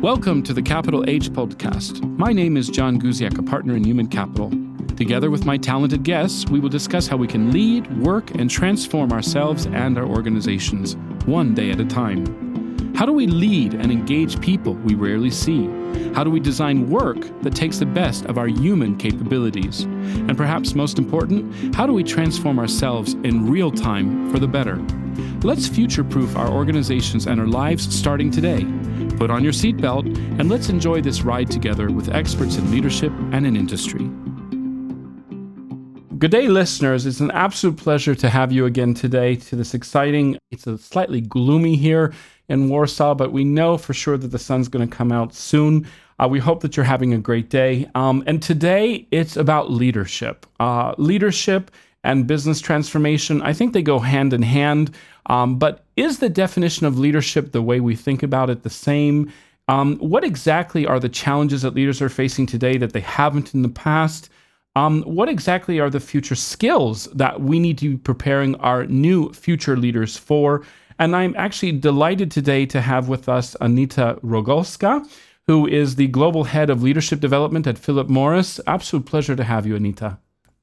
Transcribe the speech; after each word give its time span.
Welcome 0.00 0.44
to 0.44 0.52
the 0.52 0.62
Capital 0.62 1.04
H 1.08 1.28
podcast. 1.28 2.08
My 2.16 2.32
name 2.32 2.56
is 2.56 2.68
John 2.68 3.00
Guziak, 3.00 3.36
a 3.36 3.42
partner 3.42 3.74
in 3.74 3.82
human 3.82 4.06
capital. 4.06 4.48
Together 4.94 5.28
with 5.28 5.44
my 5.44 5.56
talented 5.56 6.04
guests, 6.04 6.48
we 6.48 6.60
will 6.60 6.68
discuss 6.68 7.08
how 7.08 7.16
we 7.16 7.26
can 7.26 7.50
lead, 7.50 7.90
work, 8.00 8.30
and 8.36 8.48
transform 8.48 9.12
ourselves 9.12 9.66
and 9.66 9.98
our 9.98 10.06
organizations, 10.06 10.94
one 11.26 11.52
day 11.52 11.72
at 11.72 11.80
a 11.80 11.84
time. 11.84 12.94
How 12.94 13.06
do 13.06 13.12
we 13.12 13.26
lead 13.26 13.74
and 13.74 13.90
engage 13.90 14.40
people 14.40 14.74
we 14.74 14.94
rarely 14.94 15.32
see? 15.32 15.66
How 16.14 16.22
do 16.22 16.30
we 16.30 16.38
design 16.38 16.88
work 16.88 17.18
that 17.42 17.56
takes 17.56 17.78
the 17.78 17.86
best 17.86 18.24
of 18.26 18.38
our 18.38 18.46
human 18.46 18.96
capabilities? 18.96 19.82
And 19.82 20.36
perhaps 20.36 20.76
most 20.76 20.98
important, 20.98 21.74
how 21.74 21.88
do 21.88 21.92
we 21.92 22.04
transform 22.04 22.60
ourselves 22.60 23.14
in 23.24 23.50
real 23.50 23.72
time 23.72 24.30
for 24.30 24.38
the 24.38 24.46
better? 24.46 24.76
Let's 25.42 25.66
future 25.66 26.04
proof 26.04 26.36
our 26.36 26.48
organizations 26.48 27.26
and 27.26 27.40
our 27.40 27.46
lives 27.48 27.92
starting 27.92 28.30
today. 28.30 28.64
Put 29.18 29.30
on 29.32 29.42
your 29.42 29.52
seatbelt 29.52 30.06
and 30.38 30.48
let's 30.48 30.68
enjoy 30.68 31.00
this 31.00 31.22
ride 31.22 31.50
together 31.50 31.90
with 31.90 32.08
experts 32.14 32.56
in 32.56 32.70
leadership 32.70 33.12
and 33.32 33.44
in 33.44 33.56
industry. 33.56 34.08
Good 36.18 36.30
day, 36.30 36.46
listeners. 36.46 37.04
It's 37.04 37.18
an 37.18 37.32
absolute 37.32 37.76
pleasure 37.76 38.14
to 38.14 38.28
have 38.28 38.52
you 38.52 38.64
again 38.64 38.94
today 38.94 39.34
to 39.34 39.56
this 39.56 39.74
exciting, 39.74 40.38
it's 40.52 40.68
a 40.68 40.78
slightly 40.78 41.20
gloomy 41.20 41.74
here 41.74 42.12
in 42.48 42.68
Warsaw, 42.68 43.14
but 43.14 43.32
we 43.32 43.42
know 43.42 43.76
for 43.76 43.92
sure 43.92 44.16
that 44.16 44.28
the 44.28 44.38
sun's 44.38 44.68
going 44.68 44.88
to 44.88 44.96
come 44.96 45.10
out 45.10 45.34
soon. 45.34 45.88
Uh, 46.20 46.28
we 46.28 46.38
hope 46.38 46.60
that 46.60 46.76
you're 46.76 46.84
having 46.84 47.12
a 47.12 47.18
great 47.18 47.50
day. 47.50 47.88
Um, 47.96 48.22
and 48.28 48.40
today 48.40 49.08
it's 49.10 49.36
about 49.36 49.70
leadership. 49.70 50.46
Uh, 50.60 50.94
leadership 50.96 51.72
and 52.08 52.26
business 52.26 52.58
transformation, 52.58 53.42
I 53.42 53.52
think 53.52 53.74
they 53.74 53.82
go 53.82 53.98
hand 53.98 54.32
in 54.32 54.40
hand. 54.40 54.94
Um, 55.26 55.58
but 55.58 55.84
is 55.94 56.18
the 56.20 56.30
definition 56.30 56.86
of 56.86 56.98
leadership 56.98 57.52
the 57.52 57.60
way 57.60 57.80
we 57.80 57.94
think 57.94 58.22
about 58.22 58.48
it 58.48 58.62
the 58.62 58.70
same? 58.70 59.30
Um, 59.68 59.98
what 59.98 60.24
exactly 60.24 60.86
are 60.86 60.98
the 60.98 61.10
challenges 61.10 61.60
that 61.62 61.74
leaders 61.74 62.00
are 62.00 62.08
facing 62.08 62.46
today 62.46 62.78
that 62.78 62.94
they 62.94 63.00
haven't 63.02 63.54
in 63.54 63.60
the 63.60 63.68
past? 63.68 64.30
Um, 64.74 65.02
what 65.02 65.28
exactly 65.28 65.80
are 65.80 65.90
the 65.90 66.00
future 66.00 66.34
skills 66.34 67.08
that 67.12 67.42
we 67.42 67.60
need 67.60 67.76
to 67.78 67.90
be 67.90 67.96
preparing 67.98 68.54
our 68.56 68.86
new 68.86 69.30
future 69.34 69.76
leaders 69.76 70.16
for? 70.16 70.64
And 70.98 71.14
I'm 71.14 71.34
actually 71.36 71.72
delighted 71.72 72.30
today 72.30 72.64
to 72.66 72.80
have 72.80 73.10
with 73.10 73.28
us 73.28 73.54
Anita 73.60 74.18
Rogalska, 74.24 75.06
who 75.46 75.66
is 75.66 75.96
the 75.96 76.06
Global 76.06 76.44
Head 76.44 76.70
of 76.70 76.82
Leadership 76.82 77.20
Development 77.20 77.66
at 77.66 77.76
Philip 77.76 78.08
Morris. 78.08 78.60
Absolute 78.66 79.04
pleasure 79.04 79.36
to 79.36 79.44
have 79.44 79.66
you, 79.66 79.76
Anita. 79.76 80.18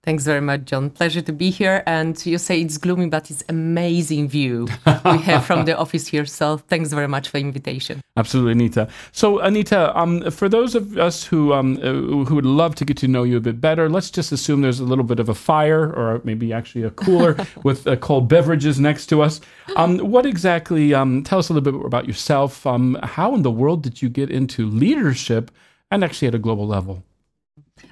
Thanks 0.05 0.23
very 0.23 0.41
much, 0.41 0.65
John. 0.65 0.91
Pleasure 0.91 1.21
to 1.21 1.33
be 1.33 1.49
here. 1.49 1.81
And 1.87 2.23
you 2.23 2.37
say 2.37 2.61
it's 2.61 2.77
gloomy, 2.77 3.07
but 3.07 3.31
it's 3.31 3.43
amazing 3.49 4.27
view 4.29 4.67
we 4.85 5.17
have 5.17 5.45
from 5.45 5.65
the 5.65 5.75
office 5.75 6.05
here. 6.05 6.27
So 6.27 6.57
thanks 6.57 6.93
very 6.93 7.07
much 7.07 7.29
for 7.29 7.39
the 7.39 7.45
invitation. 7.45 8.01
Absolutely, 8.15 8.51
Anita. 8.51 8.87
So, 9.11 9.39
Anita, 9.39 9.97
um, 9.97 10.29
for 10.29 10.47
those 10.47 10.75
of 10.75 10.97
us 10.97 11.23
who 11.25 11.53
um, 11.53 11.77
uh, 11.77 12.23
who 12.25 12.35
would 12.35 12.45
love 12.45 12.75
to 12.75 12.85
get 12.85 12.97
to 12.97 13.07
know 13.07 13.23
you 13.23 13.37
a 13.37 13.41
bit 13.41 13.59
better, 13.59 13.89
let's 13.89 14.11
just 14.11 14.31
assume 14.31 14.61
there's 14.61 14.79
a 14.79 14.85
little 14.85 15.03
bit 15.03 15.19
of 15.19 15.27
a 15.27 15.33
fire, 15.33 15.91
or 15.91 16.21
maybe 16.23 16.53
actually 16.53 16.83
a 16.83 16.91
cooler 16.91 17.35
with 17.63 17.87
uh, 17.87 17.95
cold 17.95 18.29
beverages 18.29 18.79
next 18.79 19.07
to 19.07 19.23
us. 19.23 19.41
Um, 19.75 19.97
what 19.97 20.25
exactly? 20.25 20.93
Um, 20.93 21.23
tell 21.23 21.39
us 21.39 21.49
a 21.49 21.53
little 21.53 21.71
bit 21.71 21.85
about 21.85 22.07
yourself. 22.07 22.65
Um, 22.67 22.97
how 23.01 23.33
in 23.33 23.41
the 23.41 23.51
world 23.51 23.81
did 23.81 24.01
you 24.03 24.09
get 24.09 24.29
into 24.29 24.69
leadership, 24.69 25.51
and 25.89 26.03
actually 26.03 26.27
at 26.27 26.35
a 26.35 26.39
global 26.39 26.67
level? 26.67 27.03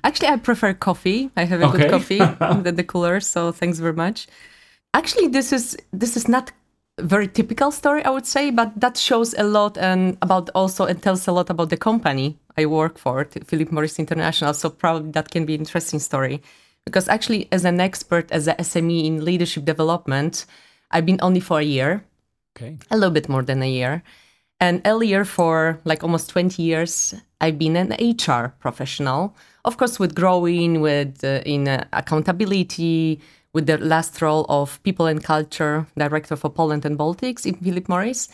Actually, 0.04 0.30
I 0.30 0.38
prefer 0.38 0.74
coffee. 0.74 1.30
I 1.36 1.44
have 1.46 1.62
a 1.62 1.68
okay. 1.68 1.78
good 1.78 1.90
coffee 1.90 2.18
than 2.64 2.76
the 2.76 2.84
cooler. 2.84 3.20
So 3.20 3.52
thanks 3.52 3.80
very 3.80 3.94
much. 3.94 4.28
Actually, 4.94 5.28
this 5.28 5.52
is 5.52 5.78
this 5.92 6.16
is 6.16 6.28
not 6.28 6.52
a 6.98 7.04
very 7.04 7.28
typical 7.28 7.72
story, 7.72 8.04
I 8.04 8.10
would 8.10 8.26
say, 8.26 8.52
but 8.52 8.80
that 8.80 8.98
shows 8.98 9.34
a 9.38 9.44
lot 9.44 9.78
and 9.78 10.18
about 10.22 10.50
also 10.54 10.86
and 10.86 11.02
tells 11.02 11.28
a 11.28 11.32
lot 11.32 11.50
about 11.50 11.70
the 11.70 11.78
company 11.78 12.38
I 12.58 12.66
work 12.68 12.98
for, 12.98 13.26
Philip 13.26 13.72
Morris 13.72 13.98
International. 13.98 14.54
So 14.54 14.70
probably 14.70 15.12
that 15.12 15.32
can 15.32 15.46
be 15.46 15.56
an 15.56 15.62
interesting 15.62 16.00
story, 16.00 16.42
because 16.86 17.10
actually, 17.10 17.48
as 17.52 17.66
an 17.66 17.80
expert, 17.80 18.32
as 18.32 18.48
a 18.48 18.54
SME 18.56 19.06
in 19.06 19.26
leadership 19.26 19.66
development, 19.66 20.46
I've 20.92 21.06
been 21.06 21.20
only 21.22 21.40
for 21.40 21.60
a 21.60 21.64
year, 21.64 22.06
okay, 22.56 22.78
a 22.92 22.96
little 22.96 23.14
bit 23.14 23.28
more 23.28 23.42
than 23.42 23.64
a 23.64 23.70
year. 23.70 24.04
And 24.60 24.82
earlier, 24.86 25.26
for 25.26 25.80
like 25.84 26.04
almost 26.04 26.30
20 26.30 26.62
years, 26.62 27.16
I've 27.42 27.58
been 27.58 27.76
an 27.76 27.92
HR 28.00 28.54
professional 28.60 29.36
of 29.66 29.78
course, 29.78 30.00
with 30.00 30.16
growing, 30.16 30.82
with 30.82 31.24
uh, 31.24 31.42
in 31.46 31.68
uh, 31.68 31.86
accountability, 31.94 33.20
with 33.54 33.68
the 33.68 33.78
last 33.78 34.22
role 34.22 34.46
of 34.50 34.82
people 34.84 35.06
and 35.06 35.24
culture 35.24 35.86
director 35.98 36.36
for 36.36 36.50
Poland 36.50 36.86
and 36.86 36.98
Baltics 36.98 37.46
in 37.46 37.56
Philip 37.56 37.88
Morris. 37.88 38.30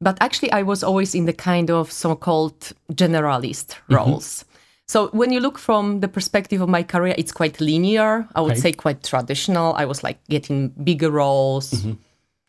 But 0.00 0.16
actually, 0.20 0.52
I 0.52 0.62
was 0.62 0.84
always 0.84 1.14
in 1.14 1.24
the 1.26 1.32
kind 1.32 1.70
of 1.70 1.90
so-called 1.90 2.72
generalist 2.92 3.68
mm-hmm. 3.68 3.94
roles. 3.94 4.44
So 4.86 5.08
when 5.08 5.32
you 5.32 5.40
look 5.40 5.58
from 5.58 6.00
the 6.00 6.08
perspective 6.08 6.60
of 6.62 6.68
my 6.68 6.82
career, 6.82 7.14
it's 7.18 7.32
quite 7.32 7.60
linear. 7.60 8.26
I 8.34 8.40
would 8.40 8.52
okay. 8.52 8.60
say 8.60 8.72
quite 8.72 9.02
traditional. 9.02 9.74
I 9.74 9.84
was 9.84 10.02
like 10.02 10.18
getting 10.28 10.68
bigger 10.68 11.10
roles. 11.10 11.70
Mm-hmm. 11.72 11.92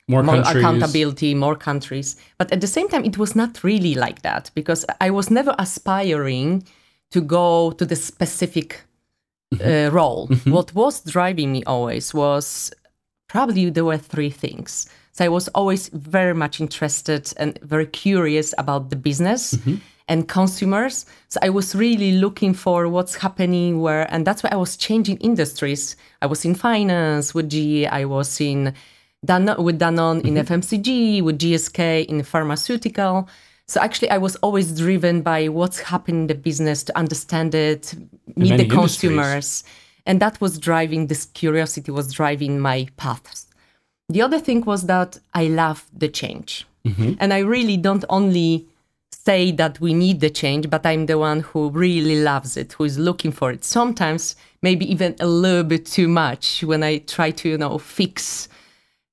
More, 0.07 0.23
more 0.23 0.37
accountability, 0.37 1.35
more 1.35 1.55
countries. 1.55 2.15
But 2.39 2.51
at 2.51 2.61
the 2.61 2.67
same 2.67 2.89
time, 2.89 3.05
it 3.05 3.19
was 3.19 3.35
not 3.35 3.63
really 3.63 3.93
like 3.93 4.23
that 4.23 4.49
because 4.55 4.83
I 4.99 5.11
was 5.11 5.29
never 5.29 5.53
aspiring 5.59 6.63
to 7.11 7.21
go 7.21 7.71
to 7.71 7.85
the 7.85 7.95
specific 7.95 8.81
mm-hmm. 9.53 9.87
uh, 9.87 9.89
role. 9.91 10.27
Mm-hmm. 10.27 10.51
What 10.51 10.73
was 10.75 11.01
driving 11.01 11.51
me 11.51 11.63
always 11.63 12.13
was 12.13 12.71
probably 13.27 13.69
there 13.69 13.85
were 13.85 13.97
three 13.97 14.29
things. 14.29 14.89
So 15.13 15.25
I 15.25 15.29
was 15.29 15.47
always 15.49 15.89
very 15.89 16.33
much 16.33 16.61
interested 16.61 17.33
and 17.37 17.59
very 17.61 17.85
curious 17.85 18.53
about 18.57 18.89
the 18.89 18.95
business 18.95 19.53
mm-hmm. 19.53 19.75
and 20.07 20.27
consumers. 20.27 21.05
So 21.27 21.39
I 21.43 21.49
was 21.49 21.75
really 21.75 22.13
looking 22.13 22.53
for 22.53 22.87
what's 22.87 23.15
happening 23.15 23.81
where, 23.81 24.11
and 24.13 24.25
that's 24.25 24.43
why 24.43 24.49
I 24.51 24.55
was 24.55 24.77
changing 24.77 25.17
industries. 25.17 25.95
I 26.21 26.27
was 26.27 26.45
in 26.45 26.55
finance 26.55 27.33
with 27.33 27.49
GE, 27.49 27.85
I 27.85 28.05
was 28.05 28.39
in 28.39 28.73
Dan- 29.25 29.61
with 29.61 29.79
Danone 29.79 30.25
in 30.25 30.35
FMCG, 30.35 31.17
mm-hmm. 31.17 31.25
with 31.25 31.39
GSK 31.39 32.05
in 32.05 32.23
pharmaceutical. 32.23 33.27
So 33.69 33.79
actually, 33.81 34.09
I 34.09 34.17
was 34.17 34.35
always 34.37 34.75
driven 34.75 35.21
by 35.21 35.47
what's 35.47 35.79
happening 35.79 36.21
in 36.21 36.27
the 36.27 36.33
business 36.33 36.83
to 36.85 36.97
understand 36.97 37.53
it, 37.53 37.93
meet 38.35 38.57
the 38.57 38.67
consumers, 38.67 39.63
and 40.07 40.19
that 40.21 40.41
was 40.41 40.57
driving 40.57 41.05
this 41.05 41.25
curiosity 41.25 41.91
was 41.91 42.11
driving 42.11 42.59
my 42.59 42.87
paths. 42.97 43.45
The 44.09 44.23
other 44.23 44.39
thing 44.39 44.61
was 44.61 44.87
that 44.87 45.19
I 45.35 45.45
love 45.49 45.85
the 45.95 46.07
change, 46.07 46.65
mm-hmm. 46.83 47.13
and 47.19 47.31
I 47.31 47.39
really 47.39 47.77
don't 47.77 48.03
only 48.09 48.65
say 49.11 49.51
that 49.51 49.79
we 49.79 49.93
need 49.93 50.19
the 50.19 50.31
change, 50.31 50.67
but 50.67 50.83
I'm 50.83 51.05
the 51.05 51.19
one 51.19 51.41
who 51.41 51.69
really 51.69 52.23
loves 52.23 52.57
it, 52.57 52.73
who 52.73 52.85
is 52.85 52.97
looking 52.97 53.31
for 53.31 53.51
it. 53.51 53.63
Sometimes 53.63 54.35
maybe 54.63 54.91
even 54.91 55.15
a 55.19 55.27
little 55.27 55.63
bit 55.63 55.85
too 55.85 56.07
much 56.07 56.63
when 56.63 56.81
I 56.81 56.97
try 56.97 57.29
to 57.29 57.49
you 57.49 57.57
know 57.59 57.77
fix 57.77 58.48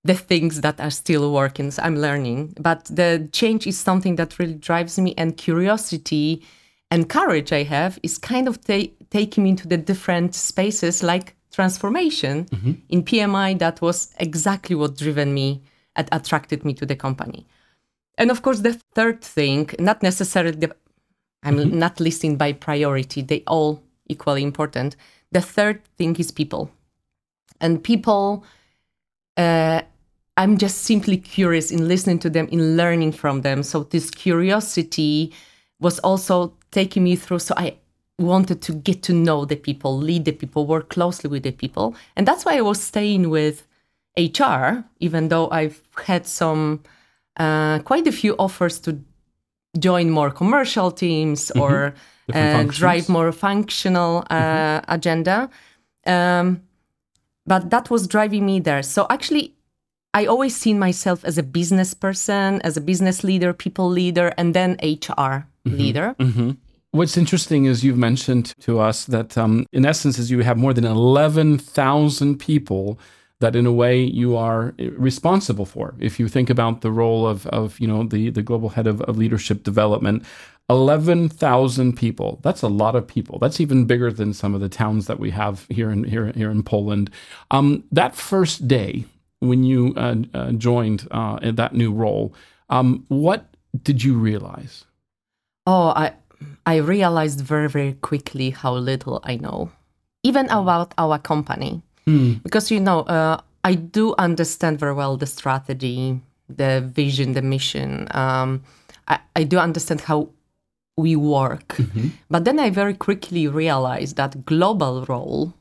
the 0.06 0.14
things 0.14 0.60
that 0.60 0.80
are 0.80 0.90
still 0.90 1.32
working. 1.32 1.72
I'm 1.78 1.96
learning, 1.96 2.54
but 2.60 2.84
the 2.84 3.28
change 3.32 3.66
is 3.66 3.78
something 3.78 4.16
that 4.16 4.38
really 4.38 4.54
drives 4.54 4.98
me, 4.98 5.14
and 5.16 5.36
curiosity 5.36 6.42
and 6.90 7.08
courage 7.08 7.52
I 7.52 7.64
have 7.64 7.98
is 8.02 8.18
kind 8.18 8.48
of 8.48 8.64
ta- 8.64 8.92
taking 9.10 9.44
me 9.44 9.50
into 9.50 9.68
the 9.68 9.76
different 9.76 10.34
spaces 10.34 11.02
like 11.02 11.34
transformation 11.52 12.44
mm-hmm. 12.44 12.72
in 12.88 13.02
PMI. 13.02 13.58
That 13.58 13.80
was 13.80 14.14
exactly 14.18 14.76
what 14.76 14.96
driven 14.96 15.34
me 15.34 15.62
and 15.96 16.08
attracted 16.12 16.64
me 16.64 16.74
to 16.74 16.86
the 16.86 16.96
company. 16.96 17.46
And 18.18 18.30
of 18.30 18.42
course, 18.42 18.60
the 18.60 18.80
third 18.94 19.22
thing, 19.22 19.70
not 19.78 20.02
necessarily 20.02 20.56
the, 20.56 20.76
I'm 21.42 21.56
mm-hmm. 21.56 21.78
not 21.78 22.00
listing 22.00 22.36
by 22.36 22.52
priority, 22.52 23.22
they 23.22 23.42
all 23.46 23.82
equally 24.08 24.42
important. 24.42 24.96
The 25.32 25.40
third 25.40 25.84
thing 25.98 26.16
is 26.16 26.30
people. 26.30 26.70
And 27.60 27.82
people 27.82 28.44
uh, 29.36 29.82
I'm 30.36 30.58
just 30.58 30.82
simply 30.82 31.16
curious 31.16 31.70
in 31.70 31.88
listening 31.88 32.18
to 32.20 32.30
them, 32.30 32.48
in 32.48 32.76
learning 32.76 33.12
from 33.12 33.40
them. 33.40 33.62
So 33.62 33.84
this 33.84 34.10
curiosity 34.10 35.32
was 35.80 35.98
also 36.00 36.52
taking 36.72 37.04
me 37.04 37.16
through. 37.16 37.38
So 37.38 37.54
I 37.56 37.76
wanted 38.18 38.62
to 38.62 38.72
get 38.72 39.02
to 39.04 39.12
know 39.12 39.44
the 39.44 39.56
people, 39.56 39.96
lead 39.96 40.24
the 40.24 40.32
people, 40.32 40.66
work 40.66 40.90
closely 40.90 41.30
with 41.30 41.42
the 41.42 41.52
people. 41.52 41.94
And 42.16 42.26
that's 42.26 42.44
why 42.44 42.56
I 42.56 42.60
was 42.60 42.80
staying 42.80 43.30
with 43.30 43.66
HR, 44.18 44.84
even 45.00 45.28
though 45.28 45.50
I've 45.50 45.80
had 46.06 46.26
some 46.26 46.82
uh, 47.38 47.80
quite 47.80 48.06
a 48.06 48.12
few 48.12 48.34
offers 48.38 48.78
to 48.80 48.98
join 49.78 50.10
more 50.10 50.30
commercial 50.30 50.90
teams 50.90 51.48
mm-hmm. 51.48 51.60
or 51.60 51.94
uh, 52.32 52.64
drive 52.64 53.08
more 53.08 53.32
functional 53.32 54.24
uh, 54.30 54.34
mm-hmm. 54.34 54.92
agenda. 54.92 55.50
Um, 56.06 56.62
but 57.46 57.70
that 57.70 57.90
was 57.90 58.06
driving 58.06 58.44
me 58.44 58.60
there. 58.60 58.82
So 58.82 59.06
actually, 59.10 59.55
I 60.16 60.24
always 60.24 60.56
seen 60.56 60.78
myself 60.78 61.26
as 61.26 61.36
a 61.36 61.42
business 61.42 61.92
person, 61.92 62.62
as 62.62 62.78
a 62.78 62.80
business 62.80 63.22
leader, 63.22 63.52
people 63.52 63.90
leader, 63.90 64.32
and 64.38 64.54
then 64.54 64.78
HR 64.82 65.44
mm-hmm. 65.44 65.76
leader. 65.76 66.16
Mm-hmm. 66.18 66.52
What's 66.92 67.18
interesting 67.18 67.66
is 67.66 67.84
you've 67.84 67.98
mentioned 67.98 68.54
to 68.60 68.80
us 68.80 69.04
that, 69.04 69.36
um, 69.36 69.66
in 69.74 69.84
essence, 69.84 70.18
is 70.18 70.30
you 70.30 70.40
have 70.40 70.56
more 70.56 70.72
than 70.72 70.86
11,000 70.86 72.38
people 72.38 72.98
that 73.40 73.54
in 73.54 73.66
a 73.66 73.72
way 73.72 74.02
you 74.02 74.34
are 74.38 74.74
responsible 74.78 75.66
for. 75.66 75.94
If 76.00 76.18
you 76.18 76.28
think 76.28 76.48
about 76.48 76.80
the 76.80 76.90
role 76.90 77.26
of, 77.26 77.46
of 77.48 77.78
you 77.78 77.86
know 77.86 78.04
the, 78.04 78.30
the 78.30 78.40
global 78.40 78.70
head 78.70 78.86
of, 78.86 79.02
of 79.02 79.18
leadership 79.18 79.64
development, 79.64 80.24
11,000 80.70 81.92
people. 81.94 82.40
That's 82.42 82.62
a 82.62 82.68
lot 82.68 82.96
of 82.96 83.06
people. 83.06 83.38
That's 83.38 83.60
even 83.60 83.84
bigger 83.84 84.10
than 84.10 84.32
some 84.32 84.54
of 84.54 84.62
the 84.62 84.70
towns 84.70 85.08
that 85.08 85.20
we 85.20 85.30
have 85.32 85.66
here 85.68 85.90
in 85.90 86.04
here, 86.04 86.32
here 86.34 86.50
in 86.50 86.62
Poland. 86.62 87.10
Um, 87.50 87.84
that 87.92 88.16
first 88.16 88.66
day 88.66 89.04
when 89.40 89.64
you 89.64 89.94
uh, 89.96 90.16
uh, 90.34 90.52
joined 90.52 91.06
uh, 91.10 91.38
that 91.42 91.74
new 91.74 91.92
role, 91.92 92.34
um, 92.70 93.04
what 93.08 93.54
did 93.82 94.02
you 94.02 94.14
realize? 94.14 94.84
Oh, 95.66 95.92
I 95.96 96.12
I 96.64 96.76
realized 96.76 97.40
very 97.40 97.68
very 97.68 97.94
quickly 97.94 98.50
how 98.50 98.74
little 98.74 99.20
I 99.24 99.36
know, 99.36 99.70
even 100.22 100.48
about 100.48 100.94
our 100.98 101.18
company, 101.18 101.82
because 102.42 102.70
you 102.70 102.80
know 102.80 103.00
uh, 103.00 103.40
I 103.64 103.74
do 103.74 104.14
understand 104.18 104.78
very 104.78 104.94
well 104.94 105.16
the 105.16 105.26
strategy, 105.26 106.20
the 106.48 106.80
vision, 106.80 107.32
the 107.32 107.42
mission. 107.42 108.08
Um, 108.12 108.62
I, 109.08 109.18
I 109.34 109.44
do 109.44 109.58
understand 109.58 110.02
how 110.02 110.30
we 110.96 111.14
work, 111.16 111.78
but 112.30 112.44
then 112.44 112.58
I 112.58 112.70
very 112.70 112.94
quickly 112.94 113.46
realized 113.48 114.16
that 114.16 114.46
global 114.46 115.04
role 115.06 115.52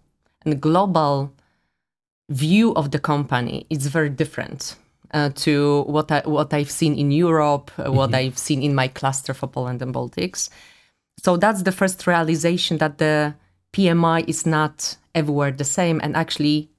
and 0.46 0.62
global 0.62 1.34
view 2.30 2.74
of 2.76 2.92
the 2.92 3.00
company 3.00 3.66
is 3.70 3.88
very 3.88 4.10
different 4.10 4.76
uh, 5.12 5.30
to 5.36 5.84
what 5.84 6.12
I, 6.12 6.22
what 6.26 6.54
I've 6.54 6.72
seen 6.72 6.96
in 6.98 7.12
Europe, 7.12 7.72
uh, 7.78 7.92
what 7.92 8.14
I've 8.14 8.38
seen 8.38 8.64
in 8.64 8.74
my 8.74 8.88
cluster 8.88 9.34
for 9.34 9.48
Poland 9.48 9.82
and 9.82 9.94
Baltics. 9.94 10.50
So 11.24 11.38
that's 11.38 11.64
the 11.64 11.72
first 11.72 12.06
realization 12.08 12.78
that 12.78 12.98
the 12.98 13.36
PMI 13.74 14.28
is 14.28 14.46
not 14.46 14.98
everywhere 15.14 15.52
the 15.52 15.64
same. 15.64 16.00
And 16.04 16.16
actually, 16.16 16.70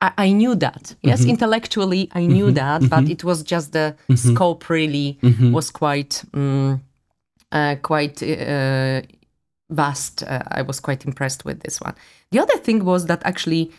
I, 0.00 0.12
I 0.18 0.32
knew 0.32 0.54
that. 0.56 0.94
Yes, 1.02 1.24
intellectually, 1.24 2.10
I 2.12 2.26
knew 2.26 2.50
that, 2.52 2.88
but 2.90 3.08
it 3.08 3.24
was 3.24 3.42
just 3.42 3.72
the 3.72 3.94
scope 4.14 4.68
really 4.68 5.18
was 5.52 5.70
quite 5.70 6.24
um, 6.34 6.82
uh, 7.52 7.76
quite 7.82 8.22
uh, 8.22 9.02
vast. 9.70 10.22
Uh, 10.24 10.42
I 10.48 10.62
was 10.62 10.80
quite 10.80 11.04
impressed 11.04 11.44
with 11.44 11.60
this 11.60 11.80
one. 11.80 11.94
The 12.32 12.40
other 12.40 12.58
thing 12.58 12.84
was 12.84 13.06
that 13.06 13.22
actually 13.24 13.70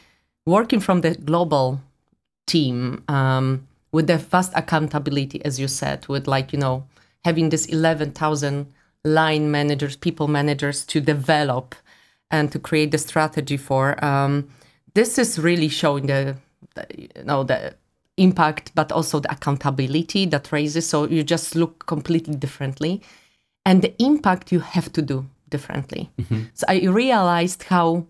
working 0.45 0.79
from 0.79 1.01
the 1.01 1.15
global 1.15 1.81
team 2.47 3.03
um, 3.07 3.67
with 3.91 4.07
the 4.07 4.17
vast 4.17 4.51
accountability, 4.55 5.43
as 5.45 5.59
you 5.59 5.67
said, 5.67 6.07
with 6.07 6.27
like 6.27 6.53
you 6.53 6.59
know 6.59 6.85
having 7.23 7.49
this 7.49 7.65
eleven 7.65 8.11
thousand 8.11 8.67
line 9.03 9.51
managers, 9.51 9.95
people 9.95 10.27
managers 10.27 10.85
to 10.85 10.99
develop 10.99 11.75
and 12.31 12.51
to 12.51 12.59
create 12.59 12.91
the 12.91 12.97
strategy 12.97 13.57
for. 13.57 14.03
Um, 14.03 14.49
this 14.93 15.17
is 15.17 15.39
really 15.39 15.67
showing 15.67 16.07
the, 16.07 16.35
the 16.75 16.85
you 16.97 17.09
know 17.23 17.43
the 17.43 17.75
impact, 18.17 18.71
but 18.75 18.91
also 18.91 19.19
the 19.19 19.31
accountability 19.31 20.25
that 20.27 20.51
raises. 20.51 20.87
So 20.87 21.07
you 21.07 21.23
just 21.23 21.55
look 21.55 21.85
completely 21.85 22.35
differently, 22.35 23.01
and 23.65 23.81
the 23.81 23.93
impact 24.01 24.51
you 24.51 24.59
have 24.59 24.91
to 24.93 25.01
do 25.01 25.25
differently. 25.49 26.09
So 26.53 26.65
I 26.67 26.85
realized 26.85 27.63
how 27.63 28.05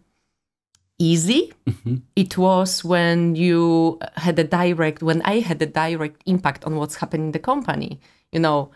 easy. 0.97 1.53
Mm-hmm. 1.67 1.95
It 2.15 2.37
was 2.37 2.83
when 2.83 3.35
you 3.35 3.99
had 4.15 4.39
a 4.39 4.43
direct 4.43 5.01
when 5.03 5.21
i 5.23 5.39
had 5.39 5.61
a 5.61 5.65
direct 5.65 6.21
impact 6.25 6.63
on 6.65 6.75
what's 6.75 6.95
happening 6.95 7.27
in 7.27 7.31
the 7.31 7.39
company 7.39 7.99
you 8.31 8.39
know 8.39 8.71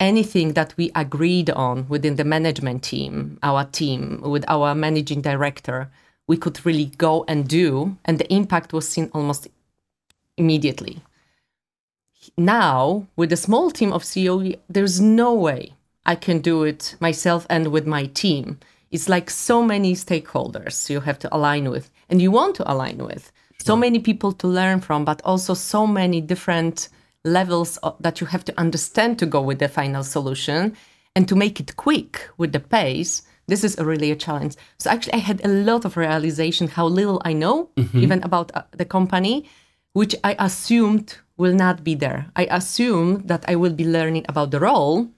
anything 0.00 0.52
that 0.54 0.74
we 0.76 0.90
agreed 0.94 1.50
on 1.50 1.86
within 1.88 2.16
the 2.16 2.24
management 2.24 2.82
team 2.82 3.38
our 3.42 3.64
team 3.64 4.20
with 4.22 4.44
our 4.48 4.74
managing 4.74 5.20
director 5.20 5.90
we 6.26 6.36
could 6.36 6.64
really 6.64 6.86
go 6.98 7.24
and 7.26 7.48
do 7.48 7.96
and 8.04 8.18
the 8.18 8.32
impact 8.32 8.72
was 8.72 8.86
seen 8.86 9.10
almost 9.14 9.48
immediately. 10.36 11.02
Now 12.36 13.06
with 13.16 13.32
a 13.32 13.36
small 13.36 13.70
team 13.70 13.92
of 13.92 14.02
ceo 14.02 14.58
there's 14.68 15.00
no 15.00 15.34
way 15.34 15.72
i 16.06 16.14
can 16.14 16.40
do 16.40 16.62
it 16.62 16.94
myself 17.00 17.46
and 17.48 17.68
with 17.68 17.86
my 17.86 18.06
team 18.06 18.58
it's 18.90 19.08
like 19.08 19.30
so 19.30 19.62
many 19.62 19.94
stakeholders 19.94 20.88
you 20.88 21.00
have 21.00 21.18
to 21.20 21.34
align 21.34 21.70
with 21.70 21.90
and 22.08 22.22
you 22.22 22.30
want 22.30 22.54
to 22.56 22.70
align 22.70 22.98
with. 22.98 23.30
So 23.58 23.76
many 23.76 23.98
people 23.98 24.32
to 24.32 24.46
learn 24.46 24.80
from 24.80 25.04
but 25.04 25.20
also 25.24 25.54
so 25.54 25.86
many 25.86 26.20
different 26.20 26.88
levels 27.24 27.78
that 28.00 28.20
you 28.20 28.26
have 28.26 28.44
to 28.44 28.58
understand 28.58 29.18
to 29.18 29.26
go 29.26 29.42
with 29.42 29.58
the 29.58 29.68
final 29.68 30.04
solution 30.04 30.76
and 31.14 31.28
to 31.28 31.36
make 31.36 31.60
it 31.60 31.76
quick 31.76 32.28
with 32.38 32.52
the 32.52 32.60
pace. 32.60 33.22
This 33.46 33.64
is 33.64 33.78
a 33.78 33.84
really 33.84 34.10
a 34.10 34.16
challenge. 34.16 34.54
So 34.78 34.90
actually 34.90 35.14
i 35.14 35.18
had 35.18 35.44
a 35.44 35.48
lot 35.48 35.84
of 35.84 35.96
realization 35.96 36.68
how 36.68 36.86
little 36.86 37.20
i 37.24 37.32
know 37.32 37.70
even 37.94 38.22
about 38.22 38.52
uh, 38.54 38.62
the 38.72 38.84
company 38.84 39.48
which 39.92 40.14
i 40.22 40.36
assumed 40.38 41.18
will 41.36 41.54
not 41.54 41.82
be 41.84 41.94
there. 41.94 42.30
I 42.36 42.46
assumed 42.50 43.28
that 43.28 43.44
i 43.48 43.56
will 43.56 43.72
be 43.72 43.84
learning 43.84 44.26
about 44.28 44.50
the 44.50 44.60
role 44.60 45.08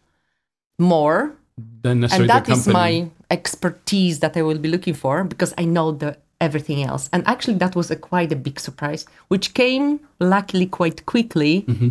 more 0.78 1.36
Then 1.58 2.00
necessarily 2.00 2.30
and 2.30 2.46
that 2.46 2.48
is 2.48 2.66
my 2.68 3.10
expertise 3.30 4.20
that 4.20 4.36
I 4.36 4.42
will 4.42 4.58
be 4.58 4.68
looking 4.68 4.94
for 4.94 5.24
because 5.24 5.54
I 5.58 5.64
know 5.64 5.92
the 5.92 6.16
everything 6.40 6.82
else. 6.82 7.08
And 7.12 7.26
actually, 7.26 7.58
that 7.58 7.76
was 7.76 7.90
a 7.90 7.96
quite 7.96 8.32
a 8.32 8.36
big 8.36 8.58
surprise, 8.58 9.06
which 9.28 9.54
came 9.54 10.00
luckily 10.18 10.66
quite 10.66 11.06
quickly. 11.06 11.62
Mm-hmm. 11.62 11.88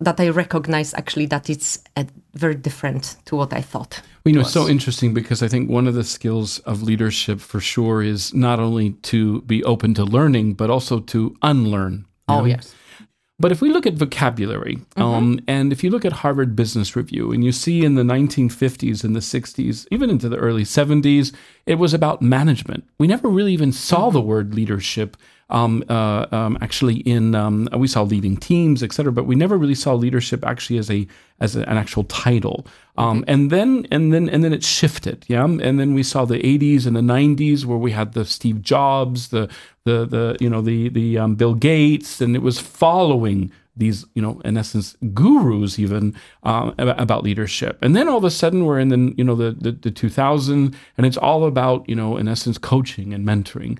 That 0.00 0.18
I 0.18 0.30
recognized 0.30 0.94
actually 0.96 1.26
that 1.26 1.48
it's 1.48 1.78
uh, 1.96 2.02
very 2.34 2.56
different 2.56 3.16
to 3.26 3.36
what 3.36 3.52
I 3.52 3.60
thought. 3.60 4.02
Well, 4.24 4.32
you 4.32 4.34
know, 4.34 4.40
it's 4.40 4.50
so 4.50 4.68
interesting 4.68 5.14
because 5.14 5.44
I 5.44 5.48
think 5.48 5.70
one 5.70 5.86
of 5.86 5.94
the 5.94 6.02
skills 6.02 6.58
of 6.60 6.82
leadership 6.82 7.40
for 7.40 7.60
sure 7.60 8.02
is 8.02 8.34
not 8.34 8.58
only 8.58 8.90
to 9.02 9.42
be 9.42 9.62
open 9.62 9.94
to 9.94 10.04
learning, 10.04 10.54
but 10.54 10.70
also 10.70 10.98
to 10.98 11.36
unlearn. 11.42 12.06
Oh 12.28 12.40
know? 12.40 12.46
yes, 12.46 12.74
But 13.42 13.50
if 13.50 13.60
we 13.60 13.70
look 13.70 13.88
at 13.88 13.94
vocabulary, 13.94 14.78
um, 14.94 15.40
and 15.48 15.72
if 15.72 15.82
you 15.82 15.90
look 15.90 16.04
at 16.04 16.12
Harvard 16.12 16.54
Business 16.54 16.94
Review, 16.94 17.32
and 17.32 17.42
you 17.42 17.50
see 17.50 17.84
in 17.84 17.96
the 17.96 18.04
1950s 18.04 19.02
and 19.02 19.16
the 19.16 19.20
60s, 19.20 19.84
even 19.90 20.10
into 20.10 20.28
the 20.28 20.36
early 20.36 20.62
70s, 20.62 21.34
it 21.66 21.74
was 21.74 21.92
about 21.92 22.22
management. 22.22 22.84
We 22.98 23.08
never 23.08 23.26
really 23.26 23.52
even 23.52 23.72
saw 23.72 24.10
the 24.10 24.20
word 24.20 24.54
leadership. 24.54 25.16
Um, 25.52 25.84
uh, 25.88 26.26
um, 26.32 26.58
actually, 26.60 26.96
in 27.00 27.34
um, 27.34 27.68
we 27.76 27.86
saw 27.86 28.02
leading 28.02 28.36
teams, 28.38 28.82
et 28.82 28.92
cetera, 28.92 29.12
but 29.12 29.26
we 29.26 29.34
never 29.34 29.56
really 29.58 29.74
saw 29.74 29.92
leadership 29.92 30.44
actually 30.44 30.78
as 30.78 30.90
a 30.90 31.06
as 31.40 31.56
a, 31.56 31.68
an 31.68 31.76
actual 31.76 32.04
title. 32.04 32.66
Um, 32.96 33.24
and 33.28 33.50
then 33.50 33.86
and 33.90 34.12
then 34.12 34.28
and 34.28 34.42
then 34.42 34.52
it 34.52 34.64
shifted, 34.64 35.24
yeah. 35.28 35.44
And 35.44 35.78
then 35.78 35.94
we 35.94 36.02
saw 36.02 36.24
the 36.24 36.38
80s 36.38 36.86
and 36.86 36.96
the 36.96 37.00
90s 37.00 37.64
where 37.64 37.78
we 37.78 37.92
had 37.92 38.14
the 38.14 38.24
Steve 38.24 38.62
Jobs, 38.62 39.28
the 39.28 39.48
the 39.84 40.06
the 40.06 40.36
you 40.40 40.48
know 40.48 40.62
the 40.62 40.88
the 40.88 41.18
um, 41.18 41.34
Bill 41.34 41.54
Gates, 41.54 42.20
and 42.20 42.34
it 42.34 42.42
was 42.42 42.58
following 42.58 43.52
these 43.76 44.04
you 44.14 44.20
know 44.22 44.40
in 44.44 44.56
essence 44.56 44.96
gurus 45.14 45.78
even 45.78 46.14
um, 46.44 46.74
about 46.78 47.22
leadership. 47.22 47.78
And 47.82 47.96
then 47.96 48.08
all 48.08 48.18
of 48.18 48.24
a 48.24 48.30
sudden 48.30 48.64
we're 48.64 48.78
in 48.78 48.88
the 48.88 49.14
you 49.16 49.24
know 49.24 49.34
the 49.34 49.52
the, 49.52 49.72
the 49.72 49.90
2000 49.90 50.74
and 50.96 51.06
it's 51.06 51.16
all 51.16 51.44
about 51.44 51.88
you 51.88 51.94
know 51.94 52.16
in 52.16 52.28
essence 52.28 52.58
coaching 52.58 53.12
and 53.12 53.26
mentoring. 53.26 53.78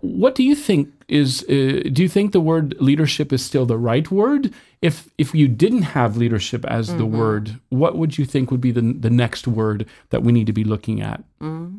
What 0.00 0.34
do 0.34 0.42
you 0.42 0.54
think 0.54 0.92
is? 1.08 1.42
Uh, 1.44 1.88
do 1.92 2.02
you 2.02 2.08
think 2.08 2.32
the 2.32 2.40
word 2.40 2.74
leadership 2.80 3.32
is 3.32 3.44
still 3.44 3.66
the 3.66 3.78
right 3.78 4.10
word? 4.10 4.52
If 4.82 5.08
if 5.18 5.34
you 5.34 5.48
didn't 5.48 5.82
have 5.82 6.16
leadership 6.16 6.64
as 6.66 6.88
the 6.88 7.04
mm-hmm. 7.04 7.18
word, 7.18 7.60
what 7.68 7.96
would 7.96 8.18
you 8.18 8.24
think 8.24 8.50
would 8.50 8.60
be 8.60 8.72
the 8.72 8.82
the 8.82 9.10
next 9.10 9.46
word 9.46 9.86
that 10.10 10.22
we 10.22 10.32
need 10.32 10.46
to 10.46 10.52
be 10.52 10.64
looking 10.64 11.00
at? 11.00 11.22
Mm-hmm. 11.40 11.78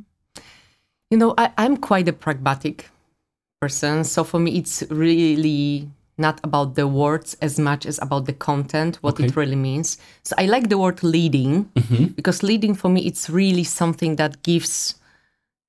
you 1.12 1.18
know 1.18 1.34
I, 1.38 1.52
I'm 1.58 1.78
quite 1.78 2.08
a 2.08 2.14
pragmatic 2.14 2.90
person, 3.62 4.04
so 4.04 4.24
for 4.24 4.40
me 4.40 4.58
it's 4.58 4.84
really 4.90 5.90
not 6.18 6.40
about 6.44 6.76
the 6.76 6.88
words 6.88 7.36
as 7.42 7.60
much 7.60 7.86
as 7.86 8.00
about 8.02 8.26
the 8.26 8.34
content, 8.34 8.98
what 9.02 9.20
it 9.20 9.36
really 9.36 9.56
means. 9.56 9.98
So 10.24 10.34
I 10.38 10.46
like 10.46 10.70
the 10.70 10.78
word 10.78 11.04
leading 11.04 11.66
mm-hmm. 11.66 12.06
because 12.16 12.42
leading 12.42 12.74
for 12.74 12.90
me 12.90 13.06
it's 13.06 13.30
really 13.30 13.64
something 13.64 14.16
that 14.16 14.42
gives 14.44 14.96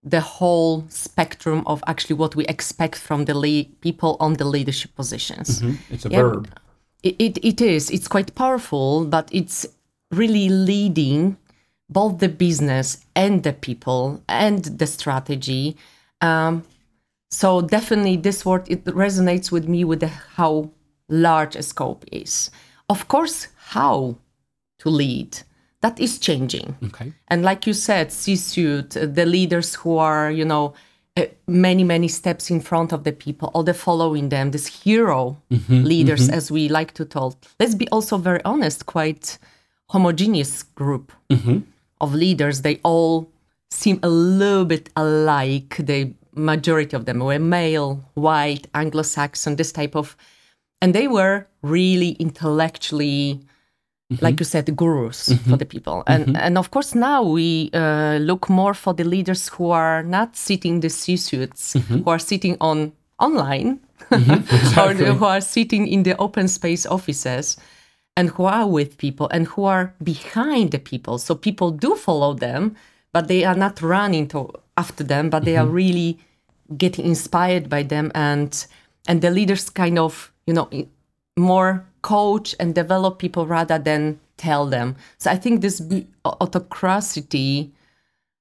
the 0.07 0.21
whole 0.21 0.85
spectrum 0.89 1.65
of 1.67 1.83
actually 1.89 2.15
what 2.15 2.37
we 2.37 2.47
expect 2.47 2.97
from 2.97 3.25
the 3.25 3.35
lead, 3.35 3.81
people 3.81 4.17
on 4.21 4.35
the 4.35 4.45
leadership 4.45 4.95
positions. 4.95 5.61
It's 5.91 6.07
a 6.07 6.09
Yeah, 6.09 6.23
verb. 6.23 6.49
It, 7.03 7.17
it, 7.19 7.45
it 7.45 7.61
is. 7.61 7.91
It's 7.91 8.07
quite 8.09 8.35
powerful, 8.37 9.05
but 9.05 9.29
it's 9.33 9.67
really 10.13 10.49
leading 10.49 11.37
both 11.91 12.19
the 12.19 12.29
business 12.29 13.05
and 13.17 13.43
the 13.43 13.53
people 13.53 14.23
and 14.29 14.65
the 14.65 14.87
strategy. 14.87 15.77
Um, 16.21 16.63
so 17.31 17.61
definitely, 17.61 18.17
this 18.17 18.47
word 18.47 18.71
it 18.71 18.85
resonates 18.85 19.51
with 19.51 19.69
me 19.69 19.85
with 19.85 20.01
the, 20.01 20.09
how 20.09 20.71
large 21.09 21.57
a 21.57 21.63
scope 21.63 22.05
is. 22.13 22.51
Of 22.89 23.09
course, 23.09 23.49
how 23.57 24.17
to 24.79 24.89
lead 24.89 25.39
that 25.83 26.01
is 26.01 26.19
changing. 26.19 26.77
Okay. 26.85 27.13
And 27.29 27.43
like 27.43 27.67
you 27.67 27.73
said, 27.75 28.13
C-suite, 28.13 28.97
uh, 28.97 29.07
the 29.07 29.27
leaders 29.27 29.75
who 29.75 29.99
are, 29.99 30.31
you 30.31 30.45
know, 30.45 30.75
uh, 31.17 31.25
many, 31.47 31.85
many 31.85 32.09
steps 32.09 32.51
in 32.51 32.61
front 32.61 32.93
of 32.93 33.05
the 33.05 33.13
people, 33.13 33.51
all 33.55 33.63
the 33.63 33.75
following 33.75 34.29
them, 34.29 34.51
this 34.51 34.67
hero 34.67 35.41
leaders, 35.69 36.29
as 36.29 36.51
we 36.51 36.69
like 36.69 36.93
to 36.95 37.05
tell. 37.05 37.39
Let's 37.59 37.75
be 37.75 37.89
also 37.89 38.19
very 38.19 38.43
honest, 38.45 38.87
quite 38.87 39.39
homogeneous 39.89 40.63
group 40.63 41.13
of 42.01 42.15
leaders. 42.15 42.63
They 42.63 42.81
all 42.83 43.31
seem 43.71 43.99
a 44.03 44.09
little 44.09 44.67
bit 44.67 44.91
alike. 44.95 45.77
the 45.79 46.13
majority 46.37 46.95
of 46.95 47.07
them 47.07 47.21
were 47.21 47.39
male, 47.39 48.05
white, 48.15 48.67
Anglo-Saxon, 48.75 49.57
this 49.57 49.73
type 49.73 49.97
of, 49.97 50.17
and 50.83 50.95
they 50.95 51.09
were 51.09 51.47
really 51.63 52.11
intellectually, 52.11 53.41
like 54.09 54.37
mm-hmm. 54.37 54.41
you 54.41 54.45
said, 54.45 54.77
gurus 54.77 55.27
for 55.27 55.35
mm-hmm. 55.35 55.55
the 55.57 55.67
people. 55.67 56.05
Mm-hmm. 56.07 56.13
And 56.13 56.37
and 56.37 56.59
of 56.59 56.71
course 56.71 56.95
now 56.95 57.23
we 57.23 57.71
uh, 57.73 58.19
look 58.21 58.49
more 58.49 58.75
for 58.75 58.95
the 58.95 59.05
leaders 59.05 59.49
who 59.49 59.71
are 59.71 60.03
not 60.03 60.37
sitting 60.37 60.75
in 60.75 60.81
the 60.81 60.91
C-suites, 60.91 61.73
who 61.89 62.05
are 62.07 62.19
sitting 62.19 62.57
on 62.61 62.93
online, 63.19 63.81
or 64.11 64.95
the- 64.95 65.15
who 65.19 65.25
are 65.25 65.41
sitting 65.41 65.89
in 65.89 66.03
the 66.05 66.17
open 66.19 66.49
space 66.49 66.87
offices 66.87 67.57
and 68.17 68.31
who 68.31 68.45
are 68.45 68.67
with 68.67 68.97
people 68.97 69.29
and 69.29 69.47
who 69.47 69.65
are 69.65 69.95
behind 70.03 70.71
the 70.71 70.79
people. 70.79 71.19
So 71.19 71.35
people 71.35 71.71
do 71.71 71.95
follow 71.97 72.33
them, 72.33 72.77
but 73.13 73.29
they 73.29 73.45
are 73.45 73.55
not 73.55 73.83
running 73.83 74.27
to, 74.29 74.51
after 74.77 75.05
them, 75.05 75.29
but 75.29 75.45
they 75.45 75.57
are 75.57 75.67
really 75.67 76.19
getting 76.77 77.07
inspired 77.07 77.69
by 77.69 77.83
them 77.83 78.11
and 78.15 78.67
and 79.07 79.21
the 79.23 79.31
leaders 79.31 79.71
kind 79.71 79.99
of 79.99 80.33
you 80.47 80.55
know 80.55 80.69
more 81.37 81.85
coach 82.07 82.55
and 82.61 82.75
develop 82.75 83.19
people 83.19 83.47
rather 83.47 83.79
than 83.79 84.21
tell 84.37 84.67
them. 84.67 84.95
So 85.19 85.31
I 85.31 85.37
think 85.37 85.61
this 85.61 85.81
b- 85.81 86.07
autocracy, 86.25 87.73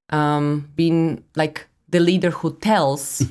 um, 0.10 0.70
being 0.76 1.24
like 1.36 1.68
the 1.90 2.00
leader 2.00 2.30
who 2.30 2.56
tells 2.58 3.24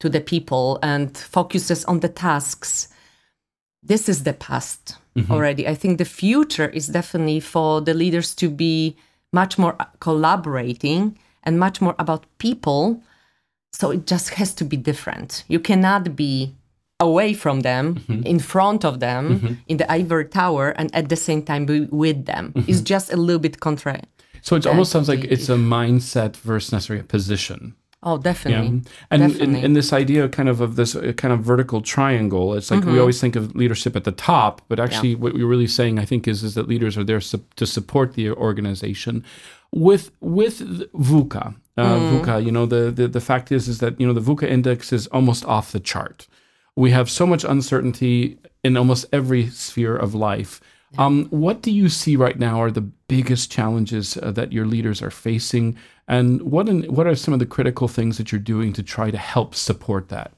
to 0.00 0.08
the 0.08 0.20
people 0.20 0.78
and 0.82 1.16
focuses 1.16 1.84
on 1.84 2.00
the 2.00 2.08
tasks 2.08 2.88
this 3.82 4.08
is 4.08 4.24
the 4.24 4.32
past 4.32 4.96
already. 5.30 5.66
I 5.66 5.74
think 5.74 5.98
the 5.98 6.04
future 6.04 6.68
is 6.68 6.88
definitely 6.88 7.40
for 7.40 7.80
the 7.80 7.94
leaders 7.94 8.34
to 8.36 8.48
be 8.48 8.96
much 9.32 9.58
more 9.58 9.76
collaborating 10.00 11.18
and 11.44 11.58
much 11.58 11.80
more 11.80 11.94
about 11.98 12.26
people. 12.38 13.02
So 13.72 13.90
it 13.90 14.06
just 14.06 14.30
has 14.34 14.54
to 14.54 14.64
be 14.64 14.76
different. 14.76 15.44
You 15.48 15.60
cannot 15.60 16.14
be 16.14 16.54
away 17.00 17.32
from 17.34 17.60
them, 17.60 17.84
in 18.24 18.38
front 18.38 18.84
of 18.84 19.00
them, 19.00 19.58
in 19.68 19.76
the 19.78 19.90
ivory 19.90 20.26
tower, 20.26 20.70
and 20.78 20.94
at 20.94 21.08
the 21.08 21.16
same 21.16 21.42
time 21.42 21.66
be 21.66 21.80
with 21.90 22.26
them. 22.26 22.52
It's 22.68 22.80
just 22.82 23.12
a 23.12 23.16
little 23.16 23.40
bit 23.40 23.58
contrary. 23.60 24.02
So 24.42 24.56
it 24.56 24.66
almost 24.66 24.90
sounds 24.92 25.08
like 25.08 25.24
it's 25.24 25.48
a 25.48 25.56
mindset 25.56 26.36
versus 26.36 26.72
necessarily 26.72 27.00
a 27.00 27.04
position. 27.04 27.74
Oh, 28.02 28.16
definitely. 28.16 28.68
And 29.10 29.22
in, 29.22 29.28
Definitely. 29.30 29.62
in 29.62 29.72
this 29.74 29.92
idea 29.92 30.26
kind 30.30 30.48
of 30.48 30.62
of 30.62 30.76
this 30.76 30.96
uh, 30.96 31.12
kind 31.22 31.34
of 31.34 31.40
vertical 31.40 31.82
triangle, 31.82 32.54
it's 32.56 32.70
like 32.70 32.80
we 32.80 32.92
Mm-hmm. 32.92 33.00
always 33.00 33.20
think 33.20 33.36
of 33.36 33.54
leadership 33.54 33.94
at 33.94 34.04
the 34.04 34.12
top, 34.12 34.62
but 34.68 34.80
actually 34.80 35.14
what 35.16 35.34
we're 35.34 35.46
really 35.46 35.66
saying, 35.66 35.98
I 35.98 36.06
think, 36.06 36.26
is 36.26 36.42
is 36.42 36.54
that 36.54 36.66
leaders 36.66 36.96
are 36.96 37.04
there 37.04 37.20
su- 37.20 37.44
to 37.56 37.66
support 37.66 38.14
the 38.14 38.30
organization. 38.30 39.22
With 39.72 40.10
with 40.20 40.56
VUCA, 40.94 41.54
uh, 41.76 41.82
Mm. 41.98 42.10
VUCA, 42.24 42.44
you 42.46 42.50
know, 42.56 42.64
the, 42.66 42.90
the 42.90 43.06
the 43.06 43.20
fact 43.20 43.52
is 43.52 43.68
is 43.68 43.78
that 43.78 44.00
you 44.00 44.06
know 44.06 44.14
the 44.14 44.26
VUCA 44.28 44.48
index 44.48 44.92
is 44.92 45.06
almost 45.08 45.44
off 45.44 45.70
the 45.72 45.80
chart. 45.80 46.26
We 46.76 46.90
have 46.90 47.10
so 47.10 47.26
much 47.26 47.44
uncertainty 47.44 48.38
in 48.64 48.76
almost 48.76 49.06
every 49.12 49.48
sphere 49.48 49.96
of 49.96 50.14
life. 50.14 50.60
Um, 50.98 51.26
what 51.30 51.62
do 51.62 51.70
you 51.70 51.88
see 51.88 52.16
right 52.16 52.38
now 52.38 52.60
are 52.60 52.70
the 52.70 52.80
biggest 52.80 53.50
challenges 53.50 54.16
uh, 54.16 54.32
that 54.32 54.52
your 54.52 54.66
leaders 54.66 55.00
are 55.02 55.10
facing, 55.10 55.76
and 56.08 56.42
what 56.42 56.68
in, 56.68 56.82
what 56.92 57.06
are 57.06 57.14
some 57.14 57.32
of 57.32 57.38
the 57.38 57.46
critical 57.46 57.86
things 57.86 58.18
that 58.18 58.32
you're 58.32 58.40
doing 58.40 58.72
to 58.72 58.82
try 58.82 59.10
to 59.10 59.16
help 59.16 59.54
support 59.54 60.08
that? 60.08 60.32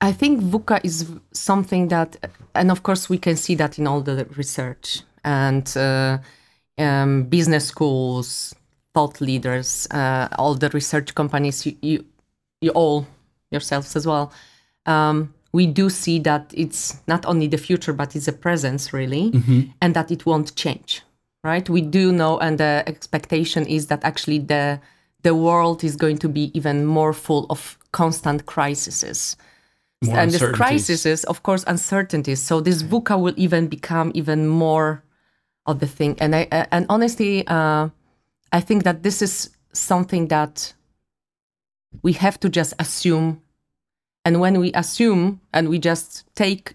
I 0.00 0.10
think 0.10 0.42
VUCA 0.42 0.80
is 0.82 1.08
something 1.32 1.86
that, 1.88 2.16
and 2.56 2.72
of 2.72 2.82
course, 2.82 3.08
we 3.08 3.18
can 3.18 3.36
see 3.36 3.54
that 3.54 3.78
in 3.78 3.86
all 3.86 4.00
the 4.00 4.26
research 4.36 5.02
and 5.24 5.72
uh, 5.76 6.18
um, 6.78 7.22
business 7.24 7.66
schools, 7.66 8.52
thought 8.94 9.20
leaders, 9.20 9.86
uh, 9.92 10.26
all 10.36 10.54
the 10.54 10.70
research 10.70 11.14
companies, 11.14 11.64
you, 11.64 11.76
you, 11.80 12.04
you 12.60 12.70
all 12.72 13.06
yourselves 13.52 13.94
as 13.94 14.04
well. 14.04 14.32
Um, 14.86 15.34
we 15.52 15.66
do 15.66 15.90
see 15.90 16.18
that 16.20 16.50
it's 16.54 17.00
not 17.06 17.26
only 17.26 17.46
the 17.46 17.58
future, 17.58 17.92
but 17.92 18.16
it's 18.16 18.28
a 18.28 18.32
presence 18.32 18.92
really, 18.92 19.30
and 19.80 19.94
that 19.94 20.10
it 20.10 20.24
won't 20.24 20.54
change, 20.56 21.02
right? 21.44 21.68
We 21.68 21.82
do 21.82 22.10
know, 22.10 22.38
and 22.38 22.58
the 22.58 22.82
expectation 22.86 23.66
is 23.66 23.86
that 23.88 24.02
actually 24.04 24.38
the 24.38 24.80
the 25.22 25.34
world 25.34 25.84
is 25.84 25.94
going 25.96 26.18
to 26.18 26.28
be 26.28 26.50
even 26.54 26.84
more 26.84 27.12
full 27.12 27.46
of 27.48 27.78
constant 27.92 28.46
crises. 28.46 29.36
More 30.04 30.18
and 30.18 30.32
crisis 30.54 31.06
is 31.06 31.24
of 31.24 31.42
course 31.42 31.64
uncertainties. 31.66 32.40
So 32.40 32.60
this 32.60 32.82
VUCA 32.82 33.20
will 33.20 33.34
even 33.36 33.68
become 33.68 34.10
even 34.14 34.48
more 34.48 35.04
of 35.66 35.78
the 35.78 35.86
thing. 35.86 36.16
And 36.18 36.34
i 36.34 36.48
and 36.72 36.86
honestly 36.88 37.46
uh, 37.46 37.88
i 38.52 38.60
think 38.60 38.84
that 38.84 39.02
this 39.02 39.22
is 39.22 39.50
something 39.72 40.28
that 40.28 40.74
we 42.02 42.12
have 42.14 42.40
to 42.40 42.48
just 42.48 42.74
assume 42.78 43.40
and 44.24 44.40
when 44.40 44.60
we 44.60 44.72
assume 44.72 45.40
and 45.52 45.68
we 45.68 45.78
just 45.78 46.24
take 46.34 46.74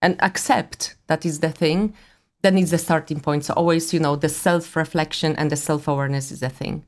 and 0.00 0.16
accept 0.20 0.96
that 1.06 1.24
is 1.24 1.40
the 1.40 1.50
thing 1.50 1.94
then 2.42 2.58
it's 2.58 2.70
the 2.70 2.78
starting 2.78 3.20
point 3.20 3.44
so 3.44 3.54
always 3.54 3.92
you 3.94 4.00
know 4.00 4.16
the 4.16 4.28
self-reflection 4.28 5.36
and 5.36 5.50
the 5.50 5.56
self-awareness 5.56 6.30
is 6.32 6.40
the 6.40 6.48
thing 6.48 6.84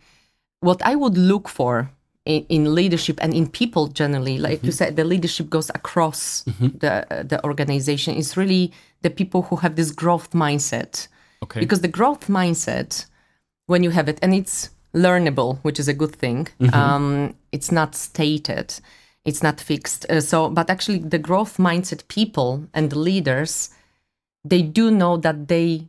what 0.65 0.83
I 0.83 0.95
would 0.97 1.19
look 1.19 1.49
for 1.49 1.91
in, 2.25 2.47
in 2.49 2.75
leadership 2.75 3.19
and 3.23 3.35
in 3.35 3.49
people 3.49 3.89
generally, 3.89 4.39
like 4.39 4.63
you 4.63 4.71
mm-hmm. 4.71 4.71
said, 4.71 4.97
the 4.97 5.05
leadership 5.05 5.51
goes 5.51 5.71
across 5.71 6.45
mm-hmm. 6.45 6.79
the 6.79 7.25
the 7.29 7.45
organization. 7.45 8.17
Is 8.17 8.37
really 8.37 8.73
the 9.03 9.11
people 9.11 9.43
who 9.43 9.57
have 9.57 9.77
this 9.77 9.91
growth 9.91 10.31
mindset, 10.31 11.09
Okay. 11.43 11.61
because 11.61 11.83
the 11.83 11.89
growth 11.99 12.29
mindset, 12.29 13.07
when 13.67 13.83
you 13.83 13.91
have 13.91 14.09
it, 14.09 14.19
and 14.23 14.35
it's 14.35 14.71
learnable, 14.95 15.59
which 15.63 15.79
is 15.79 15.89
a 15.89 15.95
good 15.95 16.17
thing. 16.17 16.49
Mm-hmm. 16.61 16.75
Um, 16.75 17.35
it's 17.53 17.71
not 17.71 17.95
stated, 17.95 18.81
it's 19.25 19.43
not 19.43 19.61
fixed. 19.61 20.07
Uh, 20.11 20.21
so, 20.21 20.49
but 20.51 20.71
actually, 20.71 20.99
the 20.99 21.19
growth 21.19 21.57
mindset 21.57 22.07
people 22.09 22.67
and 22.75 22.91
the 22.91 22.99
leaders, 22.99 23.71
they 24.45 24.63
do 24.63 24.91
know 24.91 25.17
that 25.17 25.49
they 25.49 25.89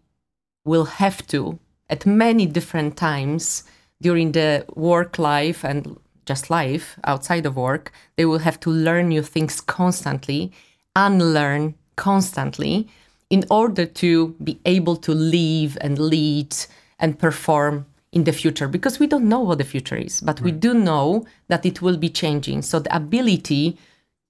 will 0.64 0.86
have 0.86 1.26
to 1.28 1.60
at 1.90 2.06
many 2.06 2.46
different 2.46 2.98
times 2.98 3.64
during 4.02 4.32
the 4.32 4.66
work 4.76 5.20
life 5.20 5.64
and 5.64 5.98
just 6.26 6.50
life 6.50 6.98
outside 7.04 7.46
of 7.46 7.56
work 7.56 7.92
they 8.16 8.26
will 8.26 8.40
have 8.40 8.60
to 8.60 8.72
learn 8.72 9.10
new 9.10 9.22
things 9.22 9.62
constantly 9.62 10.52
unlearn 10.96 11.76
constantly 11.96 12.88
in 13.30 13.46
order 13.50 13.86
to 13.86 14.30
be 14.44 14.60
able 14.66 14.96
to 14.96 15.14
live 15.14 15.78
and 15.82 16.00
lead 16.00 16.56
and 17.00 17.20
perform 17.20 17.86
in 18.16 18.24
the 18.24 18.34
future 18.34 18.68
because 18.68 18.98
we 18.98 19.06
don't 19.06 19.30
know 19.30 19.42
what 19.42 19.60
the 19.60 19.64
future 19.64 19.98
is 19.98 20.22
but 20.22 20.42
we 20.42 20.52
do 20.52 20.74
know 20.74 21.24
that 21.48 21.66
it 21.66 21.82
will 21.82 21.98
be 21.98 22.10
changing 22.10 22.62
so 22.62 22.80
the 22.80 22.96
ability 22.96 23.78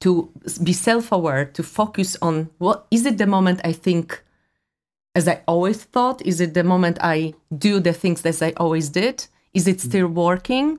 to 0.01 0.30
be 0.62 0.74
self-aware 0.74 1.46
to 1.46 1.63
focus 1.63 2.18
on 2.22 2.50
what 2.58 2.86
is 2.92 3.06
it 3.06 3.18
the 3.18 3.27
moment 3.27 3.62
i 3.63 3.72
think 3.72 4.25
as 5.15 5.27
I 5.27 5.42
always 5.48 5.84
thought? 5.84 6.22
Is 6.24 6.42
it 6.42 6.54
the 6.54 6.63
moment 6.63 6.98
I 7.01 7.34
do 7.58 7.80
the 7.80 7.94
things 7.94 8.24
as 8.25 8.42
I 8.42 8.51
always 8.58 8.89
did? 8.89 9.25
Is 9.54 9.68
it 9.68 9.80
still 9.80 10.08
working? 10.08 10.77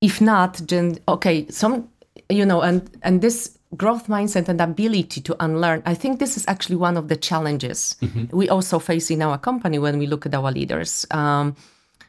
If 0.00 0.20
not, 0.20 0.54
then 0.68 0.98
okay, 1.06 1.46
some 1.50 1.90
you 2.30 2.46
know, 2.46 2.62
and 2.62 2.90
and 3.02 3.20
this 3.20 3.58
growth 3.76 4.08
mindset 4.08 4.48
and 4.48 4.60
ability 4.60 5.20
to 5.20 5.36
unlearn, 5.44 5.82
I 5.84 5.94
think 5.94 6.18
this 6.18 6.36
is 6.36 6.44
actually 6.48 6.76
one 6.76 6.96
of 6.96 7.06
the 7.08 7.16
challenges 7.16 7.96
we 8.32 8.48
also 8.48 8.78
face 8.78 9.10
in 9.10 9.22
our 9.22 9.38
company 9.38 9.78
when 9.78 9.98
we 9.98 10.06
look 10.06 10.26
at 10.26 10.34
our 10.34 10.50
leaders, 10.50 11.06
um, 11.10 11.54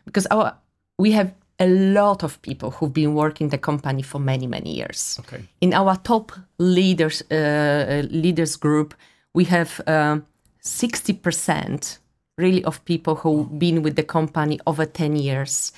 because 0.05 0.27
our 0.27 0.55
we 0.97 1.11
have 1.11 1.33
a 1.59 1.67
lot 1.67 2.23
of 2.23 2.41
people 2.41 2.71
who've 2.71 2.93
been 2.93 3.13
working 3.13 3.49
the 3.49 3.57
company 3.57 4.01
for 4.01 4.19
many 4.19 4.47
many 4.47 4.75
years. 4.75 5.19
Okay. 5.19 5.43
in 5.61 5.73
our 5.73 5.95
top 5.97 6.31
leaders 6.57 7.21
uh, 7.31 8.03
leaders 8.09 8.55
group 8.55 8.93
we 9.33 9.45
have 9.45 9.81
um, 9.87 10.25
60% 10.63 11.97
really 12.37 12.63
of 12.63 12.83
people 12.85 13.15
who've 13.15 13.59
been 13.59 13.81
with 13.81 13.95
the 13.95 14.03
company 14.03 14.59
over 14.67 14.85
10 14.85 15.15
years 15.15 15.71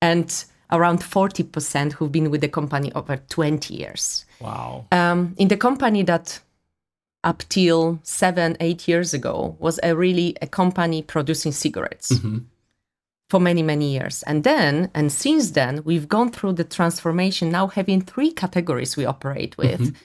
and 0.00 0.44
around 0.72 1.00
40% 1.00 1.92
who've 1.92 2.10
been 2.10 2.30
with 2.30 2.40
the 2.40 2.48
company 2.48 2.90
over 2.94 3.16
20 3.16 3.74
years. 3.74 4.24
Wow. 4.40 4.86
um, 4.92 5.34
in 5.38 5.48
the 5.48 5.56
company 5.56 6.02
that 6.04 6.40
up 7.24 7.42
till 7.48 7.98
seven 8.02 8.56
eight 8.60 8.86
years 8.86 9.12
ago 9.12 9.56
was 9.58 9.80
a 9.82 9.96
really 9.96 10.36
a 10.42 10.46
company 10.46 11.02
producing 11.02 11.50
cigarettes 11.52 12.12
for 13.28 13.40
many 13.40 13.62
many 13.62 13.92
years. 13.92 14.22
And 14.24 14.44
then 14.44 14.90
and 14.94 15.10
since 15.10 15.50
then 15.52 15.82
we've 15.84 16.08
gone 16.08 16.30
through 16.30 16.54
the 16.54 16.64
transformation 16.64 17.50
now 17.50 17.66
having 17.68 18.00
three 18.00 18.32
categories 18.32 18.96
we 18.96 19.04
operate 19.04 19.56
mm-hmm. 19.56 19.82
with. 19.82 19.96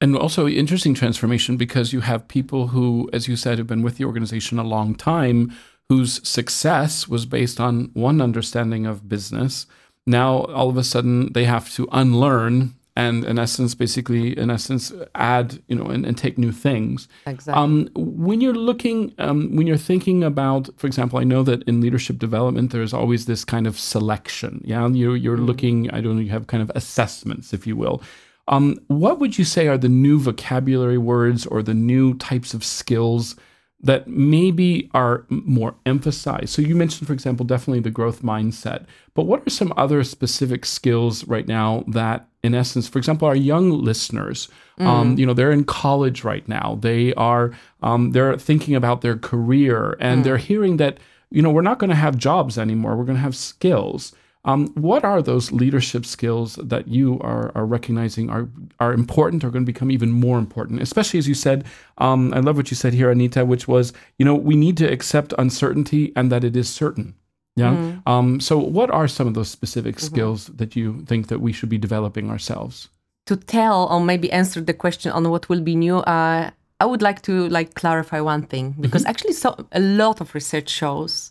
And 0.00 0.16
also 0.16 0.48
interesting 0.48 0.94
transformation 0.94 1.56
because 1.56 1.92
you 1.92 2.00
have 2.00 2.26
people 2.26 2.68
who, 2.68 3.08
as 3.12 3.28
you 3.28 3.36
said, 3.36 3.58
have 3.58 3.68
been 3.68 3.82
with 3.82 3.98
the 3.98 4.04
organization 4.04 4.58
a 4.58 4.64
long 4.64 4.96
time, 4.96 5.52
whose 5.88 6.26
success 6.28 7.06
was 7.06 7.24
based 7.24 7.60
on 7.60 7.90
one 7.94 8.20
understanding 8.20 8.84
of 8.84 9.08
business. 9.08 9.66
Now, 10.04 10.42
all 10.46 10.68
of 10.68 10.76
a 10.76 10.82
sudden, 10.82 11.32
they 11.32 11.44
have 11.44 11.72
to 11.74 11.88
unlearn 11.92 12.74
and 12.94 13.24
in 13.24 13.38
essence, 13.38 13.74
basically, 13.74 14.36
in 14.36 14.50
essence, 14.50 14.92
add, 15.14 15.62
you 15.66 15.76
know, 15.76 15.86
and, 15.86 16.04
and 16.04 16.16
take 16.16 16.36
new 16.36 16.52
things. 16.52 17.08
Exactly. 17.26 17.54
Um, 17.62 17.88
when 17.94 18.40
you're 18.40 18.54
looking, 18.54 19.14
um, 19.18 19.56
when 19.56 19.66
you're 19.66 19.78
thinking 19.78 20.22
about, 20.22 20.68
for 20.76 20.86
example, 20.86 21.18
I 21.18 21.24
know 21.24 21.42
that 21.44 21.62
in 21.62 21.80
leadership 21.80 22.18
development, 22.18 22.70
there's 22.70 22.92
always 22.92 23.24
this 23.24 23.44
kind 23.44 23.66
of 23.66 23.78
selection. 23.78 24.60
Yeah, 24.64 24.86
you're 24.88 25.16
you're 25.16 25.38
looking. 25.38 25.90
I 25.90 26.00
don't 26.02 26.16
know. 26.16 26.22
You 26.22 26.30
have 26.30 26.48
kind 26.48 26.62
of 26.62 26.70
assessments, 26.74 27.54
if 27.54 27.66
you 27.66 27.76
will. 27.76 28.02
Um, 28.48 28.78
what 28.88 29.20
would 29.20 29.38
you 29.38 29.44
say 29.44 29.68
are 29.68 29.78
the 29.78 29.88
new 29.88 30.18
vocabulary 30.18 30.98
words 30.98 31.46
or 31.46 31.62
the 31.62 31.74
new 31.74 32.14
types 32.14 32.54
of 32.54 32.64
skills 32.64 33.36
that 33.82 34.06
maybe 34.06 34.90
are 34.94 35.24
more 35.28 35.74
emphasized? 35.84 36.50
So 36.50 36.62
you 36.62 36.76
mentioned, 36.76 37.06
for 37.06 37.12
example, 37.12 37.44
definitely 37.44 37.80
the 37.80 37.90
growth 37.90 38.22
mindset. 38.22 38.86
But 39.14 39.24
what 39.24 39.46
are 39.46 39.50
some 39.50 39.72
other 39.76 40.04
specific 40.04 40.64
skills 40.64 41.26
right 41.26 41.46
now 41.46 41.84
that, 41.88 42.28
in 42.42 42.54
essence, 42.54 42.88
for 42.88 42.98
example, 42.98 43.28
our 43.28 43.36
young 43.36 43.70
listeners, 43.70 44.48
um, 44.78 45.18
you 45.18 45.26
know, 45.26 45.34
they're 45.34 45.52
in 45.52 45.64
college 45.64 46.24
right 46.24 46.46
now. 46.48 46.78
They 46.80 47.12
are 47.14 47.52
um, 47.82 48.12
they're 48.12 48.36
thinking 48.36 48.74
about 48.74 49.00
their 49.00 49.16
career, 49.16 49.96
and 50.00 50.24
they're 50.24 50.38
hearing 50.38 50.76
that 50.78 50.98
you 51.30 51.42
know 51.42 51.50
we're 51.50 51.62
not 51.62 51.78
going 51.78 51.90
to 51.90 51.96
have 51.96 52.16
jobs 52.16 52.58
anymore. 52.58 52.96
We're 52.96 53.04
going 53.04 53.16
to 53.16 53.22
have 53.22 53.36
skills. 53.36 54.12
Um, 54.44 54.68
what 54.74 55.04
are 55.04 55.22
those 55.22 55.52
leadership 55.52 56.04
skills 56.04 56.56
that 56.56 56.88
you 56.88 57.20
are, 57.20 57.52
are 57.54 57.64
recognizing 57.64 58.28
are 58.28 58.48
are 58.80 58.92
important 58.92 59.44
or 59.44 59.50
going 59.50 59.64
to 59.64 59.72
become 59.72 59.90
even 59.90 60.10
more 60.10 60.38
important? 60.38 60.82
Especially 60.82 61.18
as 61.18 61.28
you 61.28 61.34
said, 61.34 61.64
um, 61.98 62.34
I 62.34 62.40
love 62.40 62.56
what 62.56 62.70
you 62.70 62.76
said 62.76 62.92
here, 62.92 63.10
Anita, 63.10 63.44
which 63.44 63.68
was 63.68 63.92
you 64.18 64.24
know 64.24 64.34
we 64.34 64.56
need 64.56 64.76
to 64.78 64.86
accept 64.90 65.32
uncertainty 65.38 66.12
and 66.16 66.32
that 66.32 66.42
it 66.44 66.56
is 66.56 66.68
certain. 66.68 67.14
Yeah. 67.54 67.98
Um, 68.06 68.40
so, 68.40 68.58
what 68.58 68.90
are 68.90 69.06
some 69.06 69.26
of 69.26 69.34
those 69.34 69.50
specific 69.50 70.00
skills 70.00 70.46
that 70.46 70.74
you 70.74 71.02
think 71.04 71.28
that 71.28 71.40
we 71.40 71.52
should 71.52 71.68
be 71.68 71.76
developing 71.76 72.30
ourselves? 72.30 72.88
to 73.26 73.36
tell 73.36 73.88
or 73.90 74.00
maybe 74.00 74.30
answer 74.32 74.60
the 74.60 74.74
question 74.74 75.12
on 75.12 75.28
what 75.30 75.48
will 75.48 75.60
be 75.60 75.76
new, 75.76 75.98
uh, 75.98 76.50
I 76.80 76.84
would 76.84 77.02
like 77.02 77.22
to 77.22 77.48
like 77.48 77.74
clarify 77.74 78.20
one 78.20 78.42
thing 78.42 78.74
because 78.80 79.04
actually, 79.04 79.34
so 79.34 79.66
a 79.72 79.80
lot 79.80 80.20
of 80.20 80.34
research 80.34 80.68
shows 80.68 81.30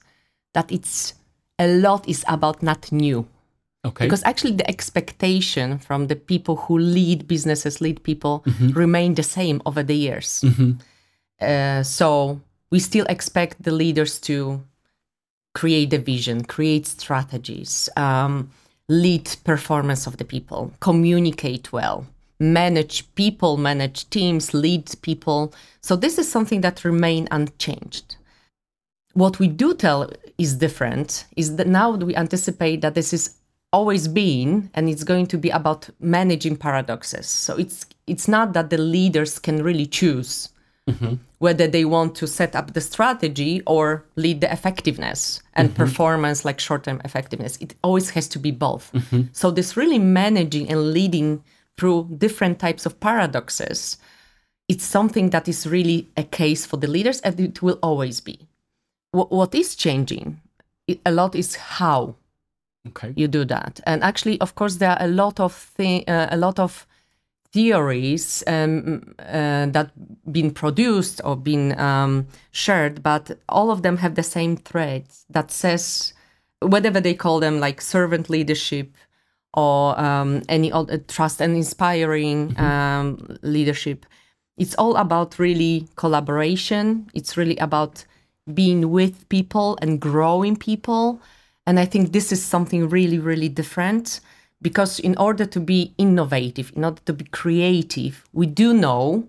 that 0.53 0.72
it's 0.72 1.13
a 1.62 1.68
lot 1.68 2.08
is 2.10 2.25
about 2.27 2.63
not 2.63 2.91
new. 2.91 3.25
Okay. 3.86 4.06
Because 4.06 4.24
actually, 4.24 4.56
the 4.56 4.70
expectation 4.70 5.80
from 5.80 6.08
the 6.08 6.15
people 6.15 6.56
who 6.56 6.77
lead 6.77 7.27
businesses, 7.27 7.82
lead 7.82 8.03
people, 8.03 8.44
remain 8.74 9.15
the 9.15 9.24
same 9.24 9.62
over 9.65 9.84
the 9.84 9.96
years. 9.96 10.44
Uh, 11.41 11.82
so 11.82 12.39
we 12.70 12.80
still 12.80 13.06
expect 13.10 13.63
the 13.63 13.72
leaders 13.72 14.20
to 14.20 14.62
create 15.56 15.89
the 15.89 15.98
vision, 15.98 16.44
create 16.44 16.86
strategies, 16.86 17.89
um, 17.98 18.51
lead 18.88 19.25
performance 19.44 20.08
of 20.08 20.18
the 20.18 20.25
people, 20.25 20.72
communicate 20.80 21.74
well, 21.74 22.06
manage 22.39 23.13
people, 23.15 23.58
manage 23.58 24.10
teams, 24.10 24.53
lead 24.53 24.89
people. 25.01 25.53
So 25.82 25.96
this 25.96 26.18
is 26.18 26.32
something 26.32 26.62
that 26.62 26.86
remain 26.86 27.27
unchanged. 27.32 28.18
What 29.13 29.39
we 29.39 29.48
do 29.48 29.74
tell 29.74 30.10
is 30.38 30.56
different. 30.56 31.25
Is 31.36 31.56
that 31.58 31.68
now 31.68 31.91
we 31.91 32.15
anticipate 32.15 32.82
that 32.82 32.96
this 32.96 33.13
is 33.13 33.36
always 33.74 34.08
been 34.08 34.70
and 34.74 34.89
it's 34.89 35.03
going 35.03 35.27
to 35.27 35.38
be 35.38 35.50
about 35.50 35.89
managing 36.00 36.58
paradoxes. 36.58 37.27
So 37.27 37.58
it's 37.58 37.86
it's 38.08 38.27
not 38.27 38.53
that 38.53 38.70
the 38.70 38.77
leaders 38.77 39.39
can 39.39 39.63
really 39.63 39.86
choose 39.86 40.50
mm-hmm. 40.89 41.15
whether 41.39 41.68
they 41.68 41.86
want 41.86 42.15
to 42.15 42.27
set 42.27 42.56
up 42.56 42.74
the 42.74 42.82
strategy 42.82 43.62
or 43.65 44.03
lead 44.15 44.41
the 44.41 44.51
effectiveness 44.51 45.41
and 45.53 45.70
mm-hmm. 45.70 45.84
performance 45.84 46.44
like 46.44 46.60
short-term 46.60 47.01
effectiveness. 47.06 47.58
It 47.62 47.75
always 47.84 48.10
has 48.10 48.27
to 48.30 48.39
be 48.39 48.51
both. 48.51 48.91
Mm-hmm. 48.91 49.22
So 49.32 49.51
this 49.51 49.77
really 49.77 50.00
managing 50.00 50.70
and 50.70 50.91
leading 50.91 51.44
through 51.77 52.10
different 52.18 52.60
types 52.60 52.86
of 52.86 53.00
paradoxes 53.00 53.98
it's 54.72 54.86
something 54.86 55.32
that 55.32 55.50
is 55.50 55.68
really 55.68 56.08
a 56.15 56.24
case 56.24 56.65
for 56.65 56.77
the 56.77 56.88
leaders 56.88 57.20
and 57.22 57.38
it 57.38 57.62
will 57.62 57.77
always 57.84 58.22
be 58.22 58.48
Wh- 59.12 59.32
what 59.32 59.53
is 59.56 59.75
changing 59.75 60.41
a 61.06 61.12
lot 61.12 61.36
is 61.36 61.56
how 61.56 62.15
Okay. 62.88 63.13
you 63.15 63.27
do 63.27 63.46
that. 63.46 63.80
And 63.86 64.03
actually 64.03 64.39
of 64.41 64.56
course 64.56 64.77
there 64.77 64.91
are 64.91 65.01
a 65.06 65.08
lot 65.08 65.39
of 65.39 65.53
thi- 65.53 66.06
uh, 66.08 66.27
a 66.32 66.38
lot 66.38 66.60
of 66.60 66.88
theories 67.53 68.44
um, 68.48 69.13
uh, 69.20 69.65
that 69.68 69.91
been 70.32 70.51
produced 70.51 71.22
or 71.24 71.36
been 71.36 71.77
um, 71.80 72.25
shared 72.51 73.03
but 73.03 73.38
all 73.50 73.70
of 73.72 73.82
them 73.82 73.98
have 73.98 74.15
the 74.15 74.24
same 74.24 74.56
threads 74.56 75.25
that 75.30 75.51
says 75.51 76.13
whatever 76.62 77.01
they 77.01 77.13
call 77.13 77.39
them 77.39 77.60
like 77.60 77.82
servant 77.82 78.30
leadership 78.30 78.95
or 79.54 80.00
um, 80.00 80.41
any 80.47 80.71
other 80.71 80.97
trust 80.97 81.41
and 81.41 81.56
inspiring 81.58 82.58
um, 82.58 83.38
leadership. 83.41 84.06
It's 84.58 84.76
all 84.76 84.95
about 84.95 85.38
really 85.39 85.88
collaboration. 85.97 87.10
It's 87.13 87.36
really 87.36 87.58
about 87.58 88.06
being 88.56 88.92
with 88.92 89.28
people 89.30 89.78
and 89.82 90.00
growing 90.00 90.56
people 90.56 91.22
and 91.66 91.80
I 91.80 91.86
think 91.86 92.12
this 92.12 92.32
is 92.32 92.44
something 92.44 92.90
really, 92.90 93.20
really 93.20 93.50
different 93.50 94.20
because 94.62 95.00
in 95.00 95.18
order 95.18 95.46
to 95.46 95.60
be 95.60 95.94
innovative, 95.98 96.72
in 96.76 96.84
order 96.84 97.02
to 97.06 97.14
be 97.14 97.26
creative, 97.26 98.24
we 98.34 98.46
do 98.46 98.74
know 98.74 99.28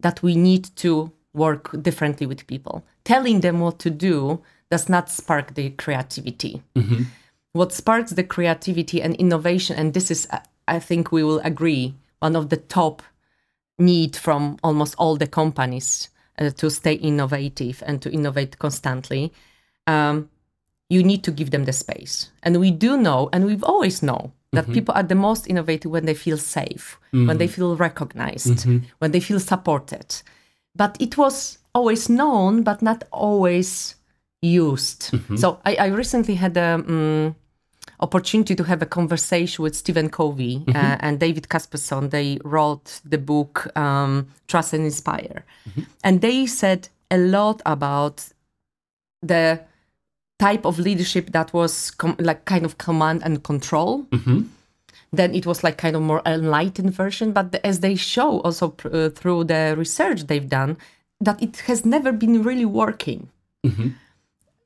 that 0.00 0.22
we 0.22 0.36
need 0.36 0.64
to 0.76 1.12
work 1.32 1.70
differently 1.82 2.26
with 2.26 2.46
people. 2.46 2.84
Telling 3.04 3.40
them 3.40 3.60
what 3.60 3.78
to 3.80 3.90
do 3.90 4.42
does 4.70 4.88
not 4.88 5.10
spark 5.10 5.54
the 5.54 5.70
creativity. 5.70 6.62
What 7.52 7.72
sparks 7.72 8.10
the 8.10 8.24
creativity 8.24 9.00
and 9.00 9.14
innovation, 9.16 9.76
and 9.76 9.94
this 9.94 10.10
is, 10.10 10.26
uh, 10.30 10.40
I 10.68 10.78
think 10.78 11.12
we 11.12 11.22
will 11.22 11.40
agree, 11.40 11.94
one 12.18 12.36
of 12.36 12.48
the 12.48 12.56
top 12.56 13.02
need 13.78 14.16
from 14.16 14.58
almost 14.62 14.94
all 14.98 15.16
the 15.16 15.26
companies 15.26 16.08
uh, 16.38 16.50
to 16.50 16.70
stay 16.70 16.94
innovative 16.94 17.82
and 17.86 18.00
to 18.02 18.10
innovate 18.10 18.58
constantly. 18.58 19.32
Um, 19.86 20.28
you 20.88 21.02
need 21.02 21.24
to 21.24 21.30
give 21.32 21.50
them 21.50 21.64
the 21.64 21.72
space. 21.72 22.30
And 22.42 22.60
we 22.60 22.70
do 22.70 22.96
know, 22.96 23.28
and 23.32 23.44
we've 23.44 23.64
always 23.64 24.02
know 24.02 24.32
that 24.52 24.66
people 24.74 24.94
are 24.94 25.02
the 25.02 25.14
most 25.14 25.48
innovative 25.48 25.90
when 25.90 26.06
they 26.06 26.14
feel 26.14 26.38
safe, 26.38 26.98
when 27.26 27.38
they 27.38 27.48
feel 27.48 27.76
recognized, 27.76 28.64
when 29.00 29.10
they 29.10 29.20
feel 29.20 29.40
supported. 29.40 30.22
But 30.74 30.96
it 31.00 31.16
was 31.18 31.58
always 31.74 32.08
known, 32.08 32.62
but 32.62 32.82
not 32.82 33.04
always 33.10 33.96
used. 34.42 35.10
So 35.36 35.58
I, 35.64 35.74
I 35.74 35.86
recently 35.88 36.36
had 36.36 36.56
a 36.56 36.74
um, 36.74 37.34
opportunity 38.00 38.54
to 38.54 38.64
have 38.64 38.82
a 38.82 38.86
conversation 38.86 39.62
with 39.62 39.74
Stephen 39.74 40.08
Covey 40.10 40.64
uh, 40.68 40.96
and 41.00 41.18
David 41.20 41.48
Kasperson. 41.48 42.10
They 42.10 42.38
wrote 42.44 43.00
the 43.04 43.18
book 43.18 43.74
um, 43.76 44.26
Trust 44.48 44.72
and 44.74 44.84
Inspire, 44.84 45.44
and 46.04 46.20
they 46.20 46.46
said 46.46 46.88
a 47.10 47.18
lot 47.18 47.62
about 47.64 48.28
the 49.22 49.60
type 50.38 50.64
of 50.66 50.78
leadership 50.78 51.32
that 51.32 51.52
was 51.52 51.90
com- 51.92 52.16
like 52.18 52.44
kind 52.44 52.64
of 52.64 52.76
command 52.78 53.22
and 53.24 53.42
control. 53.42 54.06
Then 55.12 55.34
it 55.34 55.46
was 55.46 55.62
like 55.64 55.78
kind 55.78 55.96
of 55.96 56.02
more 56.02 56.20
enlightened 56.26 56.92
version. 56.92 57.32
But 57.32 57.52
the- 57.52 57.64
as 57.66 57.80
they 57.80 57.94
show 57.94 58.40
also 58.40 58.68
pr- 58.70 58.88
uh, 58.92 59.08
through 59.10 59.44
the 59.44 59.74
research 59.78 60.24
they've 60.26 60.48
done, 60.48 60.76
that 61.20 61.42
it 61.42 61.56
has 61.68 61.86
never 61.86 62.12
been 62.12 62.42
really 62.42 62.66
working. 62.66 63.28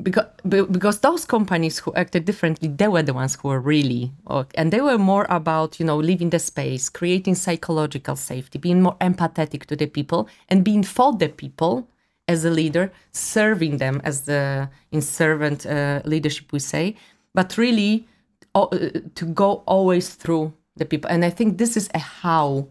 Because, 0.02 0.26
because 0.48 1.00
those 1.00 1.24
companies 1.24 1.78
who 1.78 1.92
acted 1.94 2.24
differently, 2.24 2.68
they 2.68 2.88
were 2.88 3.02
the 3.02 3.12
ones 3.12 3.34
who 3.34 3.48
were 3.48 3.60
really, 3.60 4.12
and 4.54 4.72
they 4.72 4.80
were 4.80 4.98
more 4.98 5.26
about, 5.28 5.78
you 5.78 5.84
know, 5.84 5.98
leaving 5.98 6.30
the 6.30 6.38
space, 6.38 6.88
creating 6.88 7.34
psychological 7.34 8.16
safety, 8.16 8.58
being 8.58 8.80
more 8.82 8.96
empathetic 9.00 9.66
to 9.66 9.76
the 9.76 9.86
people, 9.86 10.28
and 10.48 10.64
being 10.64 10.82
for 10.82 11.12
the 11.12 11.28
people 11.28 11.86
as 12.28 12.44
a 12.44 12.50
leader, 12.50 12.90
serving 13.12 13.78
them 13.78 14.00
as 14.04 14.22
the 14.22 14.70
in 14.90 15.02
servant 15.02 15.66
uh, 15.66 16.00
leadership 16.04 16.52
we 16.52 16.60
say, 16.60 16.96
but 17.34 17.58
really 17.58 18.06
uh, 18.54 18.66
to 19.14 19.26
go 19.26 19.62
always 19.66 20.14
through 20.14 20.52
the 20.76 20.84
people. 20.84 21.10
And 21.10 21.24
I 21.24 21.30
think 21.30 21.58
this 21.58 21.76
is 21.76 21.90
a 21.92 21.98
how 21.98 22.68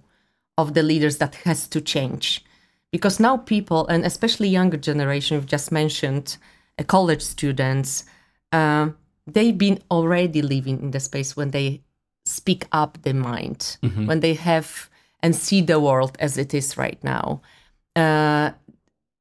of 0.57 0.73
the 0.73 0.83
leaders 0.83 1.17
that 1.17 1.35
has 1.43 1.67
to 1.67 1.81
change, 1.81 2.43
because 2.91 3.19
now 3.19 3.37
people, 3.37 3.85
and 3.87 4.05
especially 4.05 4.47
younger 4.47 4.77
generation, 4.77 5.37
we've 5.37 5.45
just 5.45 5.71
mentioned, 5.71 6.37
college 6.87 7.21
students, 7.21 8.05
uh, 8.51 8.89
they've 9.27 9.57
been 9.57 9.79
already 9.91 10.41
living 10.41 10.79
in 10.81 10.91
the 10.91 10.99
space 10.99 11.35
when 11.35 11.51
they 11.51 11.81
speak 12.25 12.67
up 12.71 13.01
their 13.01 13.13
mind, 13.13 13.77
when 14.07 14.19
they 14.19 14.33
have 14.33 14.89
and 15.21 15.35
see 15.35 15.61
the 15.61 15.79
world 15.79 16.15
as 16.19 16.37
it 16.37 16.53
is 16.53 16.77
right 16.77 17.03
now. 17.03 17.41
Uh, 17.95 18.51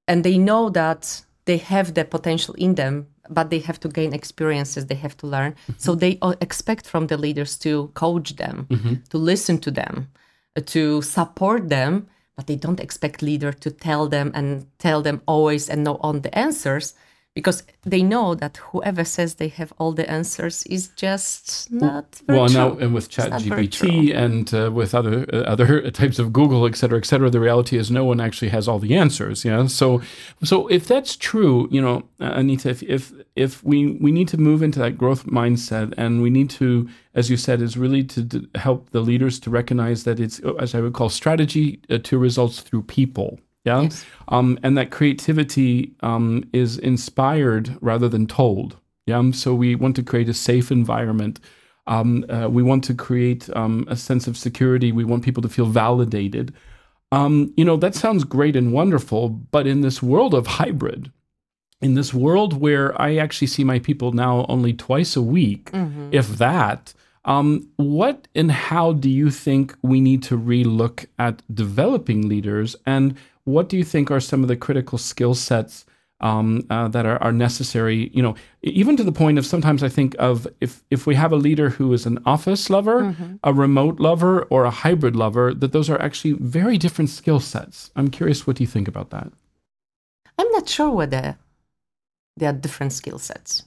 and 0.07 0.25
they 0.25 0.39
know 0.39 0.71
that 0.71 1.23
they 1.45 1.57
have 1.57 1.95
the 1.95 2.05
potential 2.05 2.55
in 2.55 2.75
them 2.75 3.07
but 3.31 3.51
they 3.51 3.59
have 3.59 3.79
to 3.81 3.89
gain 3.89 4.15
experiences 4.15 4.87
they 4.87 4.95
have 4.95 5.17
to 5.19 5.27
learn. 5.27 5.55
So 5.77 5.95
they 5.95 6.19
uh, 6.23 6.35
expect 6.41 6.87
from 6.87 7.09
the 7.09 7.17
leaders 7.17 7.59
to 7.59 7.89
coach 7.89 8.37
them 8.37 8.67
to 9.11 9.19
listen 9.19 9.59
to 9.59 9.71
them 9.71 10.09
uh, 10.57 10.63
to 10.67 11.03
support 11.03 11.69
them 11.69 12.07
but 12.37 12.47
they 12.47 12.57
don't 12.57 12.81
expect 12.81 13.21
leader 13.21 13.53
to 13.53 13.71
tell 13.71 14.09
them 14.09 14.31
and 14.35 14.67
tell 14.79 15.03
them 15.03 15.21
always 15.27 15.69
and 15.69 15.85
know 15.85 15.99
on 16.01 16.23
the 16.23 16.39
answers 16.39 16.95
because 17.39 17.63
they 17.85 18.03
know 18.03 18.35
that 18.35 18.57
whoever 18.69 19.05
says 19.05 19.37
they 19.37 19.47
have 19.61 19.73
all 19.79 19.93
the 19.93 20.11
answers 20.11 20.65
is 20.65 20.89
just 21.05 21.71
not 21.71 22.07
very 22.27 22.37
well, 22.37 22.49
true. 22.49 22.57
now 22.57 22.69
and 22.83 22.93
with 22.93 23.07
It's 23.07 23.17
not 23.17 23.43
very 23.43 23.69
ChatGPT 23.69 24.13
and 24.25 24.53
uh, 24.53 24.73
with 24.73 24.93
other 24.93 25.25
uh, 25.33 25.55
other 25.55 25.89
types 26.03 26.19
of 26.19 26.33
Google, 26.33 26.67
et 26.67 26.75
cetera, 26.75 26.99
et 26.99 27.07
cetera, 27.07 27.31
the 27.31 27.39
reality 27.39 27.77
is 27.79 27.93
no 27.93 28.05
one 28.05 28.21
actually 28.21 28.49
has 28.57 28.67
all 28.67 28.81
the 28.81 28.97
answers. 28.97 29.45
Yeah. 29.45 29.69
So, 29.69 30.03
so 30.43 30.67
if 30.67 30.89
that's 30.89 31.15
true, 31.15 31.69
you 31.71 31.81
know, 31.81 31.97
uh, 32.21 32.33
Anita, 32.41 32.71
if 32.71 32.83
if 32.83 33.13
if 33.37 33.63
we 33.63 33.79
we 34.05 34.11
need 34.11 34.29
to 34.35 34.39
move 34.49 34.61
into 34.67 34.81
that 34.81 34.99
growth 34.99 35.25
mindset, 35.27 35.95
and 35.97 36.21
we 36.21 36.31
need 36.31 36.51
to, 36.51 36.89
as 37.15 37.31
you 37.31 37.37
said, 37.37 37.63
is 37.63 37.77
really 37.77 38.03
to 38.15 38.21
d- 38.23 38.49
help 38.57 38.91
the 38.91 39.01
leaders 39.11 39.39
to 39.45 39.49
recognize 39.51 40.03
that 40.03 40.19
it's, 40.19 40.41
uh, 40.43 40.55
as 40.55 40.75
I 40.75 40.81
would 40.81 40.95
call, 40.99 41.09
strategy 41.09 41.81
uh, 41.89 41.99
to 41.99 42.19
results 42.19 42.63
through 42.63 42.83
people. 42.83 43.39
Yeah. 43.69 43.83
Yes. 43.83 44.05
Um, 44.29 44.59
and 44.63 44.77
that 44.79 44.91
creativity 44.91 45.95
um, 46.01 46.45
is 46.53 46.79
inspired 46.79 47.77
rather 47.81 48.09
than 48.09 48.27
told. 48.27 48.77
Yeah. 49.07 49.31
So 49.33 49.55
we 49.55 49.75
want 49.75 49.97
to 49.97 50.03
create 50.03 50.29
a 50.29 50.35
safe 50.35 50.71
environment. 50.71 51.41
Um, 51.87 52.25
uh, 52.29 52.49
we 52.49 52.63
want 52.63 52.85
to 52.85 52.95
create 52.95 53.49
um, 53.57 53.87
a 53.89 53.97
sense 53.97 54.27
of 54.27 54.37
security. 54.37 54.93
We 54.93 55.05
want 55.05 55.25
people 55.25 55.43
to 55.43 55.49
feel 55.49 55.67
validated. 55.67 56.53
Um, 57.11 57.55
you 57.57 57.65
know, 57.65 57.79
that 57.79 57.95
sounds 57.95 58.25
great 58.25 58.55
and 58.57 58.73
wonderful, 58.73 59.31
but 59.31 59.67
in 59.67 59.81
this 59.81 60.03
world 60.03 60.35
of 60.35 60.47
hybrid, 60.47 61.11
in 61.81 61.95
this 61.95 62.13
world 62.13 62.53
where 62.61 63.01
I 63.01 63.17
actually 63.17 63.47
see 63.47 63.65
my 63.65 63.79
people 63.79 64.13
now 64.13 64.45
only 64.49 64.75
twice 64.75 65.17
a 65.17 65.23
week, 65.23 65.71
if 66.13 66.27
that, 66.37 66.93
um, 67.25 67.69
what 67.77 68.29
and 68.35 68.51
how 68.51 68.93
do 68.93 69.11
you 69.11 69.31
think 69.31 69.77
we 69.83 70.01
need 70.01 70.23
to 70.25 70.39
relook 70.39 71.07
at 71.19 71.43
developing 71.55 72.29
leaders? 72.29 72.77
And 72.87 73.17
what 73.45 73.69
do 73.69 73.77
you 73.77 73.85
think 73.85 74.11
are 74.11 74.21
some 74.21 74.43
of 74.43 74.49
the 74.49 74.57
critical 74.57 74.99
skill 74.99 75.35
sets 75.35 75.85
um, 76.21 76.67
uh, 76.69 76.89
that 76.89 77.07
are, 77.07 77.23
are 77.23 77.33
necessary? 77.33 78.11
You 78.15 78.23
know, 78.23 78.35
even 78.63 78.97
to 78.97 79.05
the 79.05 79.13
point 79.13 79.39
of 79.39 79.47
sometimes 79.47 79.83
I 79.83 79.89
think 79.89 80.17
of 80.19 80.47
if 80.61 80.83
if 80.91 81.07
we 81.07 81.15
have 81.15 81.33
a 81.33 81.37
leader 81.37 81.71
who 81.71 81.93
is 81.93 82.07
an 82.07 82.19
office 82.25 82.71
lover, 82.71 83.15
a 83.45 83.53
remote 83.53 84.01
lover, 84.01 84.43
or 84.45 84.65
a 84.65 84.71
hybrid 84.71 85.17
lover, 85.17 85.55
that 85.55 85.73
those 85.73 85.91
are 85.91 86.01
actually 86.01 86.33
very 86.33 86.79
different 86.79 87.11
skill 87.11 87.41
sets. 87.41 87.91
I'm 87.95 88.11
curious, 88.11 88.47
what 88.47 88.57
do 88.57 88.63
you 88.63 88.69
think 88.69 88.89
about 88.89 89.11
that? 89.11 89.33
I'm 90.39 90.51
not 90.53 90.69
sure 90.69 90.91
whether 90.91 91.37
there 92.37 92.51
are 92.51 92.53
different 92.53 92.93
skill 92.93 93.19
sets. 93.19 93.65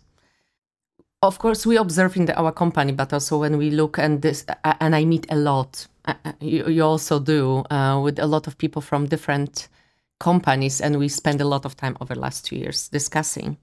Of 1.24 1.38
course, 1.38 1.68
we 1.68 1.78
observe 1.78 2.18
in 2.18 2.26
the, 2.26 2.36
our 2.36 2.52
company, 2.52 2.94
but 2.94 3.14
also 3.14 3.38
when 3.38 3.58
we 3.58 3.70
look 3.70 4.00
and 4.00 4.24
this, 4.24 4.44
uh, 4.48 4.74
and 4.80 4.96
I 4.96 5.06
meet 5.06 5.28
a 5.30 5.36
lot. 5.36 5.86
Uh, 6.06 6.16
uh, 6.26 6.32
you, 6.40 6.68
you 6.68 6.84
also 6.84 7.20
do 7.20 7.64
uh, 7.70 8.02
with 8.04 8.18
a 8.18 8.26
lot 8.26 8.48
of 8.48 8.58
people 8.58 8.82
from 8.82 9.06
different 9.06 9.68
companies, 10.20 10.82
and 10.82 10.98
we 10.98 11.08
spend 11.08 11.40
a 11.40 11.46
lot 11.48 11.64
of 11.64 11.78
time 11.78 11.96
over 12.02 12.16
the 12.16 12.20
last 12.20 12.46
two 12.48 12.56
years 12.56 12.88
discussing 12.88 13.58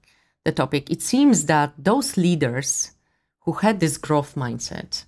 the 0.45 0.53
topic. 0.53 0.89
It 0.89 1.01
seems 1.01 1.45
that 1.47 1.73
those 1.77 2.15
leaders 2.15 2.91
who 3.41 3.51
had 3.51 3.81
this 3.81 3.97
growth 3.97 4.35
mindset, 4.35 5.03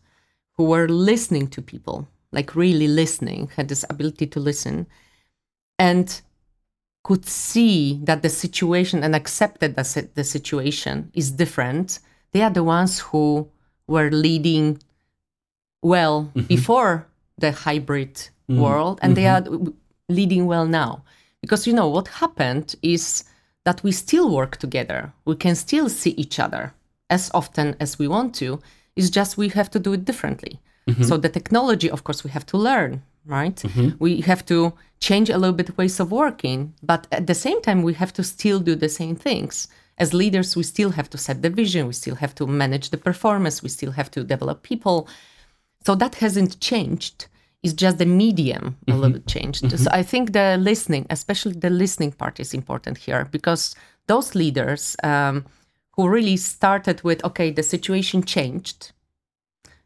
who 0.58 0.66
were 0.66 0.90
listening 0.90 1.48
to 1.50 1.62
people, 1.62 2.10
like 2.34 2.54
really 2.54 2.90
listening, 2.90 3.50
had 3.56 3.70
this 3.70 3.86
ability 3.90 4.28
to 4.28 4.42
listen, 4.42 4.88
and 5.80 6.22
could 7.06 7.26
see 7.26 8.02
that 8.04 8.24
the 8.24 8.30
situation 8.30 9.04
and 9.06 9.16
accepted 9.16 9.76
that 9.76 10.10
the 10.16 10.24
situation 10.26 11.12
is 11.14 11.32
different, 11.32 12.00
they 12.32 12.41
are 12.41 12.50
the 12.50 12.63
ones 12.63 13.00
who 13.00 13.48
were 13.88 14.10
leading 14.10 14.80
well 15.82 16.32
mm-hmm. 16.36 16.48
before 16.48 17.08
the 17.38 17.52
hybrid 17.52 18.15
mm-hmm. 18.15 18.60
world, 18.60 19.00
and 19.02 19.15
they 19.15 19.24
mm-hmm. 19.24 19.67
are 19.67 19.74
leading 20.10 20.46
well 20.46 20.65
now. 20.65 21.04
Because 21.41 21.65
you 21.65 21.74
know 21.74 21.88
what 21.88 22.08
happened 22.08 22.76
is 22.82 23.24
that 23.65 23.84
we 23.84 23.91
still 23.91 24.34
work 24.34 24.58
together. 24.58 25.12
We 25.26 25.36
can 25.36 25.56
still 25.56 25.89
see 25.89 26.12
each 26.12 26.39
other 26.39 26.74
as 27.10 27.32
often 27.34 27.76
as 27.80 27.98
we 27.98 28.08
want 28.08 28.36
to. 28.36 28.60
It's 28.96 29.10
just 29.10 29.38
we 29.38 29.50
have 29.50 29.70
to 29.72 29.80
do 29.80 29.94
it 29.94 30.06
differently. 30.06 30.60
So 31.04 31.15
the 31.17 31.30
technology, 31.30 31.89
of 31.89 32.04
course, 32.04 32.24
we 32.24 32.32
have 32.32 32.46
to 32.48 32.58
learn, 32.58 33.02
right? 33.26 33.63
We 34.00 34.22
have 34.22 34.46
to 34.48 34.74
change 35.00 35.30
a 35.30 35.38
little 35.38 35.56
bit 35.56 35.78
ways 35.78 36.00
of 36.00 36.12
working, 36.12 36.74
but 36.84 37.08
at 37.12 37.28
the 37.28 37.36
same 37.36 37.62
time, 37.62 37.82
we 37.82 37.94
have 37.94 38.12
to 38.13 38.24
still 38.24 38.60
do 38.60 38.76
the 38.76 38.89
same 38.89 39.15
things. 39.15 39.67
As 40.02 40.14
leaders, 40.14 40.56
we 40.56 40.64
still 40.64 40.92
have 40.92 41.10
to 41.12 41.18
set 41.18 41.42
the 41.42 41.50
vision. 41.62 41.88
We 41.88 41.94
still 41.94 42.16
have 42.16 42.34
to 42.36 42.48
manage 42.48 42.90
the 42.90 42.98
performance. 42.98 43.62
We 43.62 43.70
still 43.70 43.92
have 44.00 44.10
to 44.12 44.24
develop 44.24 44.64
people. 44.64 45.08
So 45.86 45.96
that 45.96 46.16
hasn't 46.16 46.60
changed. 46.60 47.28
It's 47.64 47.74
just 47.74 47.98
the 48.00 48.08
medium 48.08 48.66
a 48.66 48.70
mm-hmm. 48.70 49.00
little 49.00 49.14
bit 49.18 49.28
changed. 49.28 49.64
Mm-hmm. 49.64 49.84
So 49.84 49.90
I 49.92 50.04
think 50.12 50.34
the 50.34 50.58
listening, 50.60 51.06
especially 51.10 51.54
the 51.54 51.70
listening 51.70 52.12
part, 52.14 52.40
is 52.40 52.54
important 52.54 52.98
here 52.98 53.28
because 53.32 53.76
those 54.08 54.34
leaders 54.34 54.96
um, 55.04 55.46
who 55.92 56.10
really 56.10 56.38
started 56.38 57.04
with, 57.04 57.24
okay, 57.24 57.52
the 57.52 57.64
situation 57.64 58.24
changed. 58.24 58.92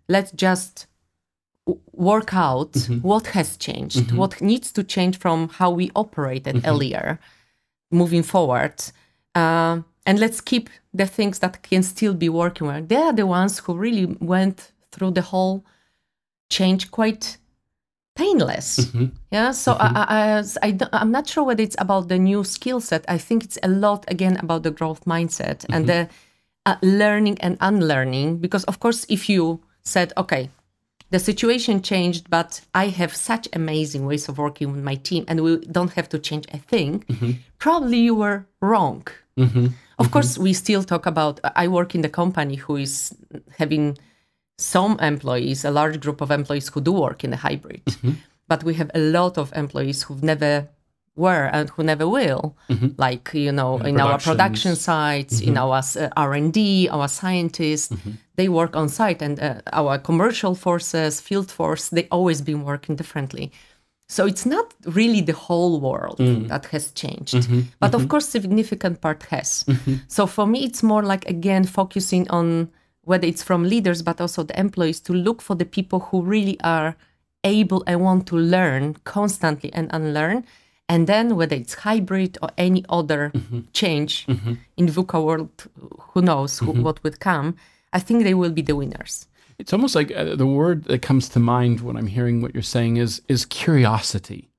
Let's 0.08 0.32
just 0.32 0.88
work 1.91 2.34
out 2.34 2.73
mm-hmm. 2.73 2.99
what 2.99 3.28
has 3.28 3.58
changed, 3.58 4.12
what 4.12 4.39
needs 4.39 4.71
to 4.71 4.84
change 4.84 5.17
from 5.17 5.49
how 5.49 5.71
we 5.71 5.91
operated 5.95 6.65
earlier, 6.65 7.19
moving 7.91 8.23
forward. 8.23 8.75
Uh, 9.34 9.82
and 10.05 10.19
let's 10.19 10.41
keep 10.41 10.69
the 10.93 11.05
things 11.05 11.39
that 11.39 11.63
can 11.63 11.83
still 11.83 12.13
be 12.13 12.29
working 12.29 12.67
well. 12.67 12.81
They 12.81 12.95
are 12.95 13.13
the 13.13 13.25
ones 13.25 13.59
who 13.59 13.75
really 13.75 14.05
went 14.19 14.71
through 14.91 15.11
the 15.11 15.21
whole 15.21 15.65
change 16.49 16.91
quite 16.91 17.37
painless. 18.15 18.79
Mm-hmm. 18.79 19.05
Yeah. 19.31 19.51
So 19.51 19.73
mm-hmm. 19.73 19.97
I, 19.97 20.41
I, 20.61 20.67
I, 20.67 20.77
I, 20.93 21.01
am 21.01 21.11
not 21.11 21.27
sure 21.27 21.43
whether 21.43 21.63
it's 21.63 21.75
about 21.79 22.07
the 22.07 22.17
new 22.17 22.43
skill 22.43 22.79
set. 22.79 23.03
I 23.07 23.17
think 23.17 23.43
it's 23.43 23.57
a 23.61 23.67
lot 23.67 24.05
again 24.07 24.37
about 24.37 24.63
the 24.63 24.71
growth 24.71 25.03
mindset 25.05 25.65
and 25.69 25.85
mm-hmm. 25.85 26.07
the 26.07 26.09
uh, 26.65 26.75
learning 26.81 27.37
and 27.41 27.57
unlearning. 27.59 28.37
Because 28.37 28.63
of 28.65 28.79
course, 28.79 29.05
if 29.09 29.27
you 29.27 29.61
said, 29.81 30.13
okay, 30.17 30.49
the 31.11 31.19
situation 31.19 31.81
changed, 31.81 32.29
but 32.29 32.61
I 32.73 32.87
have 32.87 33.15
such 33.15 33.47
amazing 33.53 34.05
ways 34.05 34.27
of 34.27 34.37
working 34.37 34.71
with 34.71 34.83
my 34.83 34.95
team, 34.95 35.23
and 35.27 35.41
we 35.41 35.57
don't 35.57 35.93
have 35.93 36.09
to 36.09 36.19
change 36.19 36.45
a 36.51 36.57
thing. 36.57 37.03
Probably 37.59 37.99
you 37.99 38.15
were 38.15 38.47
wrong. 38.59 39.05
Of 39.97 40.12
course, 40.12 40.34
mm-hmm. 40.34 40.43
we 40.43 40.53
still 40.53 40.84
talk 40.84 41.05
about. 41.05 41.39
I 41.55 41.67
work 41.67 41.95
in 41.95 42.01
the 42.01 42.10
company 42.10 42.55
who 42.55 42.75
is 42.75 43.15
having 43.58 43.97
some 44.58 44.99
employees, 44.99 45.65
a 45.65 45.71
large 45.71 45.99
group 45.99 46.21
of 46.21 46.31
employees 46.31 46.69
who 46.69 46.81
do 46.81 46.91
work 46.91 47.23
in 47.23 47.34
a 47.34 47.38
hybrid, 47.38 47.86
mm-hmm. 47.86 48.12
but 48.47 48.63
we 48.63 48.73
have 48.75 48.91
a 48.93 48.99
lot 48.99 49.38
of 49.38 49.51
employees 49.53 50.03
who've 50.03 50.23
never 50.23 50.67
were 51.15 51.49
and 51.53 51.69
who 51.69 51.84
never 51.84 52.08
will, 52.08 52.55
mm-hmm. 52.69 52.89
like 52.97 53.34
you 53.34 53.51
know, 53.51 53.77
in 53.77 53.99
our 53.99 54.19
production 54.19 54.75
sites, 54.75 55.39
in 55.39 55.58
our 55.58 55.81
uh, 55.97 56.10
R 56.17 56.34
and 56.34 56.51
D, 56.51 56.89
our 56.89 57.08
scientists, 57.08 57.95
they 58.36 58.49
work 58.49 58.75
on 58.75 58.89
site, 58.89 59.21
and 59.21 59.39
uh, 59.39 59.62
our 59.71 59.97
commercial 59.97 60.55
forces, 60.55 61.21
field 61.21 61.49
force, 61.51 61.89
they 61.89 62.08
always 62.12 62.41
been 62.41 62.63
working 62.63 62.95
differently. 62.95 63.51
So 64.07 64.25
it's 64.25 64.45
not 64.45 64.73
really 64.85 65.21
the 65.21 65.33
whole 65.33 65.79
world 65.79 66.19
mm. 66.19 66.47
that 66.47 66.65
has 66.67 66.91
changed, 66.91 67.33
mm-hmm. 67.33 67.61
but 67.79 67.95
of 67.95 68.01
mm-hmm. 68.01 68.09
course, 68.09 68.29
significant 68.29 69.01
part 69.01 69.23
has. 69.23 69.63
Mm-hmm. 69.63 69.95
So 70.07 70.27
for 70.27 70.45
me, 70.45 70.63
it's 70.63 70.83
more 70.83 71.01
like 71.01 71.27
again 71.27 71.63
focusing 71.65 72.29
on 72.29 72.69
whether 73.01 73.27
it's 73.27 73.43
from 73.43 73.63
leaders 73.63 74.01
but 74.01 74.19
also 74.21 74.43
the 74.43 74.59
employees 74.59 74.99
to 74.99 75.13
look 75.13 75.41
for 75.41 75.55
the 75.55 75.65
people 75.65 75.99
who 75.99 76.21
really 76.21 76.59
are 76.61 76.95
able 77.43 77.83
and 77.87 78.01
want 78.01 78.27
to 78.27 78.35
learn 78.35 78.95
constantly 79.05 79.71
and 79.73 79.89
unlearn. 79.91 80.45
And 80.87 81.07
then 81.07 81.35
whether 81.35 81.55
it's 81.55 81.73
hybrid 81.73 82.37
or 82.43 82.49
any 82.57 82.85
other 82.89 83.31
change 83.73 84.25
in 84.77 84.87
VUCA 84.87 85.23
world, 85.23 85.67
who 86.11 86.21
knows 86.21 86.59
who, 86.59 86.71
what 86.73 87.03
would 87.03 87.19
come, 87.19 87.55
I 87.91 87.99
think 87.99 88.23
they 88.23 88.35
will 88.35 88.51
be 88.51 88.61
the 88.61 88.75
winners. 88.75 89.27
It's 89.57 89.73
almost 89.73 89.95
like 89.95 90.11
uh, 90.11 90.35
the 90.35 90.45
word 90.45 90.85
that 90.85 91.01
comes 91.01 91.29
to 91.29 91.39
mind 91.39 91.81
when 91.81 91.95
I'm 91.95 92.07
hearing 92.07 92.41
what 92.41 92.53
you're 92.53 92.63
saying 92.63 92.97
is 92.97 93.21
is 93.27 93.45
curiosity. 93.45 94.49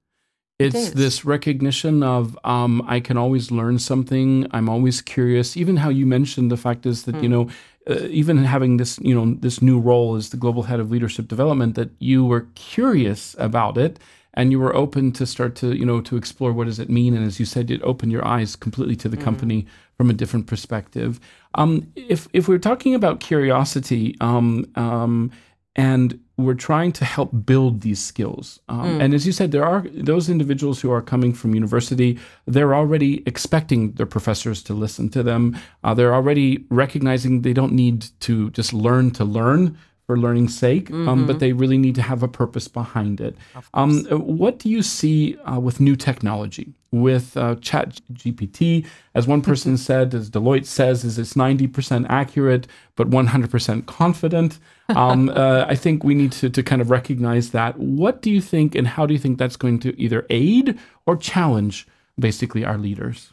It's 0.59 0.75
is. 0.75 0.95
this 0.95 1.25
recognition 1.25 2.03
of 2.03 2.39
um, 2.45 2.83
I 2.87 3.01
can 3.01 3.19
always 3.19 3.51
learn 3.51 3.79
something. 3.79 4.47
I'm 4.53 4.69
always 4.71 5.03
curious. 5.03 5.57
Even 5.57 5.77
how 5.77 5.91
you 5.91 6.07
mentioned 6.07 6.51
the 6.51 6.57
fact 6.57 6.87
is 6.87 7.03
that 7.03 7.23
you 7.23 7.29
know, 7.29 7.51
uh, 7.89 8.07
even 8.09 8.39
having 8.45 8.79
this 8.79 8.99
you 9.01 9.15
know 9.15 9.37
this 9.39 9.61
new 9.61 9.79
role 9.79 10.17
as 10.17 10.31
the 10.31 10.39
global 10.39 10.63
head 10.65 10.81
of 10.81 10.91
leadership 10.91 11.29
development, 11.29 11.75
that 11.75 11.91
you 11.99 12.25
were 12.25 12.47
curious 12.55 13.37
about 13.39 13.77
it 13.77 13.99
and 14.37 14.53
you 14.53 14.61
were 14.61 14.75
open 14.77 15.13
to 15.13 15.27
start 15.27 15.55
to 15.57 15.75
you 15.75 15.85
know 15.85 16.01
to 16.03 16.17
explore 16.17 16.53
what 16.53 16.67
does 16.67 16.79
it 16.79 16.89
mean. 16.91 17.17
And 17.17 17.27
as 17.27 17.41
you 17.41 17.47
said, 17.47 17.71
it 17.71 17.83
opened 17.83 18.13
your 18.13 18.25
eyes 18.25 18.57
completely 18.57 18.97
to 18.97 19.09
the 19.09 19.17
company 19.17 19.67
from 19.97 20.11
a 20.11 20.13
different 20.13 20.47
perspective. 20.47 21.19
Um, 21.55 21.91
if 21.95 22.29
if 22.33 22.49
we're 22.49 22.59
talking 22.59 22.95
about 22.95 23.21
curiosity, 23.21 24.15
um, 24.21 24.67
um, 24.75 25.31
and 25.75 26.19
we're 26.39 26.55
trying 26.55 26.93
to 26.93 27.05
help 27.05 27.31
build 27.47 27.81
these 27.81 27.99
skills. 27.99 28.61
Um, 28.69 29.01
And 29.01 29.15
as 29.15 29.27
you 29.27 29.33
said, 29.33 29.53
there 29.53 29.65
are 29.65 29.85
those 29.95 30.29
individuals 30.29 30.81
who 30.83 30.91
are 30.91 31.03
coming 31.03 31.33
from 31.35 31.55
university. 31.55 32.19
They're 32.47 32.75
already 32.75 33.23
expecting 33.27 33.93
their 33.93 34.07
professors 34.07 34.63
to 34.65 34.75
listen 34.75 35.09
to 35.11 35.23
them. 35.23 35.57
Uh, 35.83 35.95
they're 35.95 36.15
already 36.15 36.67
recognizing 36.71 37.43
they 37.43 37.55
don't 37.55 37.73
need 37.73 38.07
to 38.21 38.51
just 38.51 38.73
learn 38.73 39.11
to 39.13 39.25
learn. 39.25 39.77
For 40.07 40.17
learning's 40.17 40.57
sake, 40.57 40.91
um, 40.93 41.27
but 41.27 41.41
they 41.41 41.53
really 41.53 41.79
need 41.79 41.97
to 41.97 42.03
have 42.03 42.23
a 42.23 42.29
purpose 42.29 42.69
behind 42.69 43.21
it. 43.21 43.37
Um, 43.75 44.07
uh, 44.11 44.19
what 44.19 44.61
do 44.61 44.69
you 44.71 44.81
see 44.83 45.37
uh, 45.39 45.59
with 45.59 45.81
new 45.81 45.97
technology? 45.97 46.75
With 46.93 47.37
uh, 47.37 47.57
Chat 47.57 48.01
GPT, 48.13 48.87
as 49.15 49.27
one 49.27 49.43
person 49.43 49.77
said, 49.77 50.15
as 50.15 50.31
Deloitte 50.31 50.65
says, 50.65 51.05
is 51.05 51.19
it's 51.19 51.35
90% 51.35 52.07
accurate, 52.09 52.69
but 52.95 53.11
100% 53.11 53.87
confident. 53.87 54.59
Um, 54.89 55.31
uh, 55.31 55.65
I 55.67 55.75
think 55.75 56.05
we 56.05 56.15
need 56.15 56.31
to, 56.31 56.49
to 56.49 56.63
kind 56.63 56.81
of 56.81 56.91
recognize 56.91 57.51
that. 57.51 57.77
What 57.77 58.23
do 58.23 58.31
you 58.31 58.41
think, 58.41 58.77
and 58.77 58.87
how 58.87 59.05
do 59.05 59.15
you 59.15 59.19
think 59.19 59.37
that's 59.37 59.57
going 59.57 59.81
to 59.81 60.01
either 60.01 60.25
aid 60.31 60.79
or 61.07 61.17
challenge 61.17 61.89
basically 62.17 62.65
our 62.65 62.79
leaders? 62.79 63.33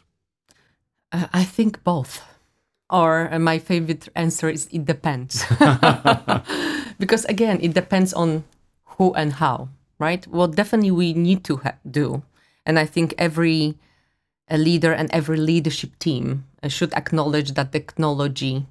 Uh, 1.12 1.28
I 1.32 1.44
think 1.44 1.84
both. 1.84 2.22
Or 2.90 3.32
uh, 3.32 3.38
my 3.38 3.58
favorite 3.58 4.08
answer 4.14 4.48
is 4.48 4.68
it 4.70 4.84
depends. 4.84 5.44
because 6.98 7.24
again, 7.26 7.58
it 7.60 7.74
depends 7.74 8.12
on 8.12 8.44
who 8.84 9.12
and 9.14 9.34
how, 9.34 9.68
right? 9.98 10.26
Well, 10.26 10.48
definitely 10.48 10.90
we 10.90 11.14
need 11.14 11.44
to 11.44 11.56
ha- 11.56 11.76
do. 11.90 12.22
And 12.66 12.78
I 12.78 12.86
think 12.86 13.14
every 13.18 13.76
a 14.48 14.58
leader 14.58 14.92
and 14.92 15.10
every 15.10 15.38
leadership 15.38 15.98
team 15.98 16.44
uh, 16.62 16.68
should 16.68 16.92
acknowledge 16.94 17.52
that 17.52 17.72
technology 17.72 18.66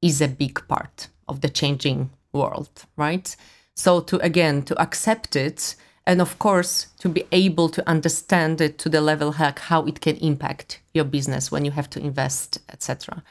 is 0.00 0.20
a 0.20 0.28
big 0.28 0.66
part 0.68 1.08
of 1.28 1.40
the 1.40 1.48
changing 1.48 2.10
world, 2.32 2.84
right? 2.96 3.34
So 3.74 4.00
to 4.02 4.18
again 4.18 4.62
to 4.62 4.80
accept 4.80 5.36
it 5.36 5.74
and 6.06 6.20
of 6.20 6.38
course 6.38 6.86
to 7.00 7.08
be 7.08 7.24
able 7.32 7.68
to 7.70 7.88
understand 7.88 8.60
it 8.60 8.78
to 8.78 8.88
the 8.88 9.00
level 9.00 9.34
like 9.38 9.58
how 9.58 9.84
it 9.84 10.00
can 10.00 10.16
impact 10.16 10.80
your 10.94 11.04
business 11.04 11.50
when 11.50 11.64
you 11.64 11.72
have 11.72 11.90
to 11.90 12.00
invest, 12.00 12.58
etc. 12.72 13.22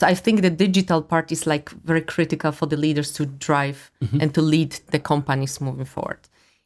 So 0.00 0.06
I 0.06 0.14
think 0.14 0.40
the 0.40 0.48
digital 0.48 1.02
part 1.02 1.30
is 1.30 1.46
like 1.46 1.68
very 1.84 2.00
critical 2.00 2.52
for 2.52 2.64
the 2.64 2.76
leaders 2.78 3.12
to 3.12 3.26
drive 3.26 3.90
and 4.20 4.34
to 4.34 4.40
lead 4.40 4.80
the 4.90 4.98
companies 4.98 5.60
moving 5.60 5.84
forward. 5.84 6.20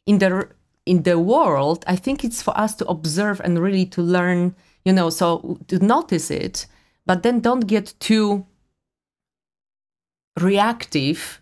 In 0.05 0.19
the 0.19 0.47
in 0.85 1.03
the 1.03 1.19
world, 1.19 1.83
I 1.85 1.97
think 1.97 2.23
it's 2.23 2.41
for 2.41 2.57
us 2.57 2.75
to 2.75 2.85
observe 2.85 3.41
and 3.43 3.59
really 3.59 3.85
to 3.87 4.01
learn, 4.01 4.55
you 4.85 4.93
know, 4.93 5.09
so 5.09 5.59
to 5.67 5.79
notice 5.79 6.31
it, 6.31 6.67
but 7.05 7.23
then 7.23 7.41
don't 7.41 7.67
get 7.67 7.93
too 7.99 8.45
reactive 10.39 11.41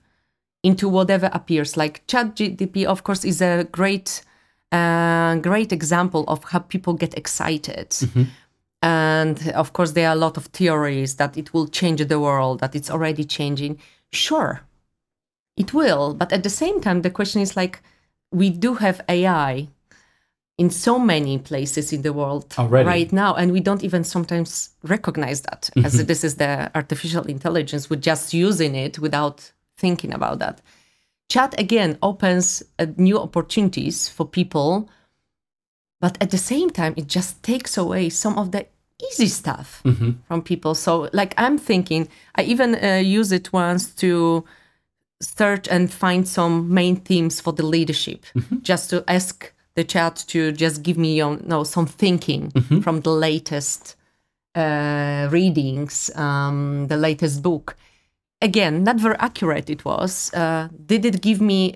into 0.64 0.90
whatever 0.90 1.30
appears. 1.32 1.78
Like 1.78 2.08
ChatGPT, 2.08 2.86
of 2.86 3.04
course, 3.04 3.24
is 3.24 3.42
a 3.42 3.68
great, 3.72 4.24
uh, 4.72 5.36
great 5.36 5.72
example 5.72 6.24
of 6.28 6.44
how 6.46 6.60
people 6.60 6.94
get 6.94 7.16
excited. 7.18 7.94
And 8.84 9.50
of 9.52 9.72
course, 9.72 9.94
there 9.94 10.10
are 10.10 10.14
a 10.14 10.20
lot 10.20 10.36
of 10.36 10.48
theories 10.48 11.16
that 11.16 11.38
it 11.38 11.54
will 11.54 11.68
change 11.68 12.06
the 12.06 12.20
world, 12.20 12.60
that 12.60 12.76
it's 12.76 12.92
already 12.92 13.24
changing. 13.24 13.80
Sure, 14.12 14.62
it 15.56 15.74
will. 15.74 16.14
But 16.14 16.34
at 16.34 16.44
the 16.44 16.50
same 16.50 16.82
time, 16.82 17.02
the 17.02 17.10
question 17.10 17.42
is 17.42 17.56
like, 17.56 17.82
we 18.30 18.50
do 18.50 18.74
have 18.74 19.00
AI 19.08 19.70
in 20.58 20.70
so 20.70 21.00
many 21.00 21.38
places 21.38 21.94
in 21.94 22.02
the 22.02 22.12
world 22.12 22.54
Already. 22.60 22.86
right 22.86 23.14
now, 23.14 23.34
and 23.36 23.54
we 23.54 23.62
don't 23.62 23.86
even 23.86 24.04
sometimes 24.04 24.72
recognize 24.84 25.42
that 25.42 25.70
as 25.84 26.06
this 26.06 26.26
is 26.26 26.36
the 26.36 26.70
artificial 26.76 27.24
intelligence. 27.26 27.90
We're 27.90 28.02
just 28.02 28.34
using 28.34 28.76
it 28.76 29.00
without 29.00 29.50
thinking 29.78 30.14
about 30.14 30.40
that. 30.40 30.62
Chat 31.30 31.58
again 31.58 31.98
opens 32.02 32.62
uh, 32.80 32.88
new 32.98 33.18
opportunities 33.18 34.10
for 34.10 34.28
people, 34.28 34.90
but 36.02 36.18
at 36.22 36.32
the 36.32 36.38
same 36.38 36.70
time, 36.70 36.94
it 36.98 37.08
just 37.08 37.42
takes 37.44 37.78
away 37.78 38.10
some 38.10 38.38
of 38.38 38.52
the 38.52 38.68
easy 39.12 39.28
stuff 39.28 39.82
from 40.28 40.42
people. 40.42 40.76
So, 40.76 41.10
like, 41.14 41.34
I'm 41.38 41.58
thinking, 41.58 42.08
I 42.36 42.44
even 42.44 42.76
uh, 42.76 42.96
use 42.98 43.32
it 43.32 43.52
once 43.54 43.94
to 43.96 44.44
search 45.22 45.68
and 45.70 45.92
find 45.92 46.28
some 46.28 46.74
main 46.74 46.98
themes 46.98 47.40
for 47.42 47.54
the 47.54 47.66
leadership, 47.66 48.26
just 48.62 48.90
to 48.90 49.04
ask 49.08 49.54
the 49.76 49.84
chat 49.84 50.24
to 50.28 50.52
just 50.52 50.84
give 50.84 50.98
me 50.98 51.18
you 51.18 51.40
know, 51.46 51.64
some 51.64 51.86
thinking 51.88 52.52
from 52.82 53.02
the 53.02 53.10
latest 53.10 53.96
uh, 54.56 55.28
readings, 55.32 56.12
um, 56.16 56.88
the 56.88 56.98
latest 56.98 57.42
book. 57.42 57.76
Again, 58.42 58.84
not 58.84 58.98
very 58.98 59.16
accurate 59.20 59.70
it 59.70 59.86
was. 59.86 60.34
Uh, 60.34 60.68
did 60.86 61.06
it 61.06 61.22
give 61.22 61.42
me 61.42 61.76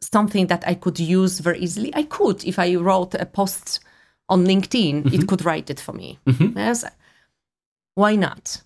something 0.00 0.46
that 0.46 0.64
I 0.66 0.74
could 0.74 0.98
use 0.98 1.40
very 1.40 1.58
easily? 1.60 1.94
I 1.94 2.04
could. 2.04 2.44
If 2.44 2.58
I 2.58 2.74
wrote 2.76 3.14
a 3.14 3.26
post 3.26 3.80
on 4.28 4.44
LinkedIn, 4.46 5.12
it 5.12 5.26
could 5.28 5.44
write 5.44 5.70
it 5.70 5.80
for 5.80 5.92
me. 5.92 6.18
Yes. 6.56 6.84
Why 7.94 8.16
not? 8.16 8.62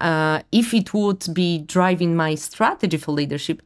Uh, 0.00 0.40
if 0.52 0.72
it 0.74 0.92
would 0.94 1.26
be 1.32 1.58
driving 1.58 2.14
my 2.16 2.34
strategy 2.36 2.96
for 2.96 3.12
leadership, 3.12 3.62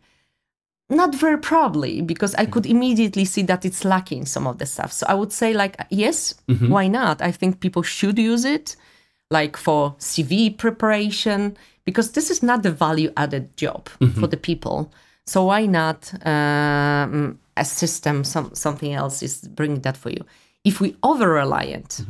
not 0.90 1.14
very 1.14 1.38
probably, 1.38 2.00
because 2.00 2.34
I 2.37 2.46
could 2.46 2.64
immediately 2.64 3.24
see 3.26 3.42
that 3.42 3.64
it's 3.64 3.84
lacking 3.84 4.24
some 4.26 4.46
of 4.46 4.56
the 4.58 4.64
stuff. 4.66 4.90
So 4.92 5.04
I 5.08 5.14
would 5.14 5.32
say, 5.32 5.52
like, 5.52 5.76
yes, 5.90 6.34
why 6.70 6.88
not? 6.88 7.20
I 7.20 7.30
think 7.30 7.61
people 7.61 7.82
should 7.82 8.18
use 8.18 8.44
it, 8.46 8.74
like 9.30 9.56
for 9.56 9.94
CV 9.98 10.56
preparation, 10.56 11.56
because 11.84 12.12
this 12.12 12.30
is 12.30 12.42
not 12.42 12.62
the 12.62 12.70
value 12.72 13.12
added 13.16 13.54
job 13.56 13.88
for 14.18 14.26
the 14.26 14.37
people. 14.38 14.90
So 15.26 15.44
why 15.44 15.66
not 15.66 16.11
um, 16.26 17.38
a 17.56 17.64
system, 17.64 18.24
some 18.24 18.54
something 18.54 18.94
else 18.94 19.22
is 19.22 19.42
bringing 19.48 19.82
that 19.82 19.96
for 19.98 20.11
you? 20.11 20.24
If 20.64 20.80
we 20.80 20.96
over 21.02 21.30
reliant 21.30 22.00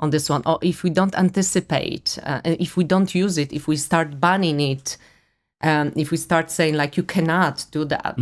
on 0.00 0.10
this 0.10 0.28
one, 0.28 0.42
or 0.46 0.58
if 0.62 0.82
we 0.82 0.90
don't 0.90 1.14
anticipate, 1.14 2.18
uh, 2.24 2.40
and 2.44 2.60
if 2.60 2.76
we 2.76 2.84
don't 2.84 3.14
use 3.14 3.38
it, 3.38 3.52
if 3.52 3.68
we 3.68 3.76
start 3.76 4.18
banning 4.20 4.60
it, 4.60 4.96
um, 5.62 5.92
if 5.96 6.10
we 6.10 6.16
start 6.16 6.50
saying 6.50 6.74
like 6.74 6.96
you 6.96 7.04
cannot 7.04 7.66
do 7.70 7.84
that, 7.84 8.18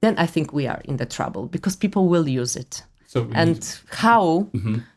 then 0.00 0.18
I 0.18 0.26
think 0.26 0.52
we 0.52 0.66
are 0.66 0.80
in 0.84 0.96
the 0.96 1.06
trouble 1.06 1.46
because 1.46 1.76
people 1.76 2.08
will 2.08 2.28
use 2.28 2.56
it. 2.56 2.82
So 3.06 3.28
And 3.32 3.80
how 3.90 4.48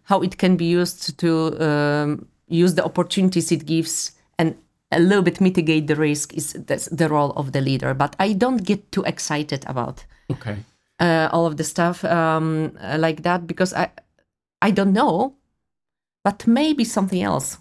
how 0.04 0.22
it 0.22 0.38
can 0.38 0.56
be 0.58 0.66
used 0.66 1.18
to 1.20 1.30
um, 1.62 2.28
use 2.48 2.76
the 2.76 2.84
opportunities 2.84 3.52
it 3.52 3.66
gives 3.66 4.12
and 4.40 4.56
a 4.92 5.00
little 5.00 5.22
bit 5.24 5.42
mitigate 5.42 5.88
the 5.88 5.96
risk 5.96 6.34
is 6.34 6.54
that's 6.54 6.88
the 6.88 7.10
role 7.10 7.32
of 7.36 7.52
the 7.52 7.62
leader. 7.62 7.94
But 7.94 8.16
I 8.20 8.34
don't 8.34 8.64
get 8.64 8.92
too 8.92 9.04
excited 9.04 9.66
about 9.68 10.06
okay. 10.32 10.58
Uh, 11.00 11.30
all 11.32 11.46
of 11.46 11.58
the 11.58 11.64
stuff 11.64 12.04
um, 12.06 12.78
uh, 12.82 12.98
like 13.00 13.24
that 13.24 13.48
because 13.48 13.74
I 13.74 13.92
I 14.62 14.72
don't 14.72 14.94
know, 14.94 15.36
but 16.24 16.48
maybe 16.48 16.84
something 16.84 17.22
else 17.22 17.58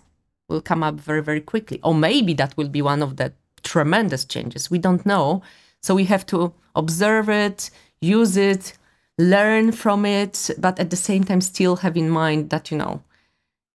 will 0.49 0.63
come 0.63 0.83
up 0.83 0.95
very 0.95 1.23
very 1.23 1.41
quickly, 1.41 1.81
or 1.83 1.95
maybe 1.95 2.35
that 2.35 2.57
will 2.57 2.69
be 2.69 2.83
one 2.83 3.03
of 3.03 3.17
the 3.17 3.33
tremendous 3.63 4.25
changes. 4.25 4.71
We 4.71 4.79
don't 4.79 5.05
know, 5.05 5.43
so 5.83 5.95
we 5.95 6.05
have 6.05 6.25
to 6.27 6.53
observe 6.75 7.29
it, 7.29 7.71
use 8.01 8.37
it, 8.37 8.77
learn 9.19 9.73
from 9.73 10.05
it, 10.05 10.51
but 10.59 10.79
at 10.79 10.91
the 10.91 10.97
same 10.97 11.25
time 11.25 11.41
still 11.41 11.77
have 11.77 11.97
in 11.97 12.11
mind 12.11 12.51
that 12.51 12.71
you 12.71 12.79
know 12.79 13.03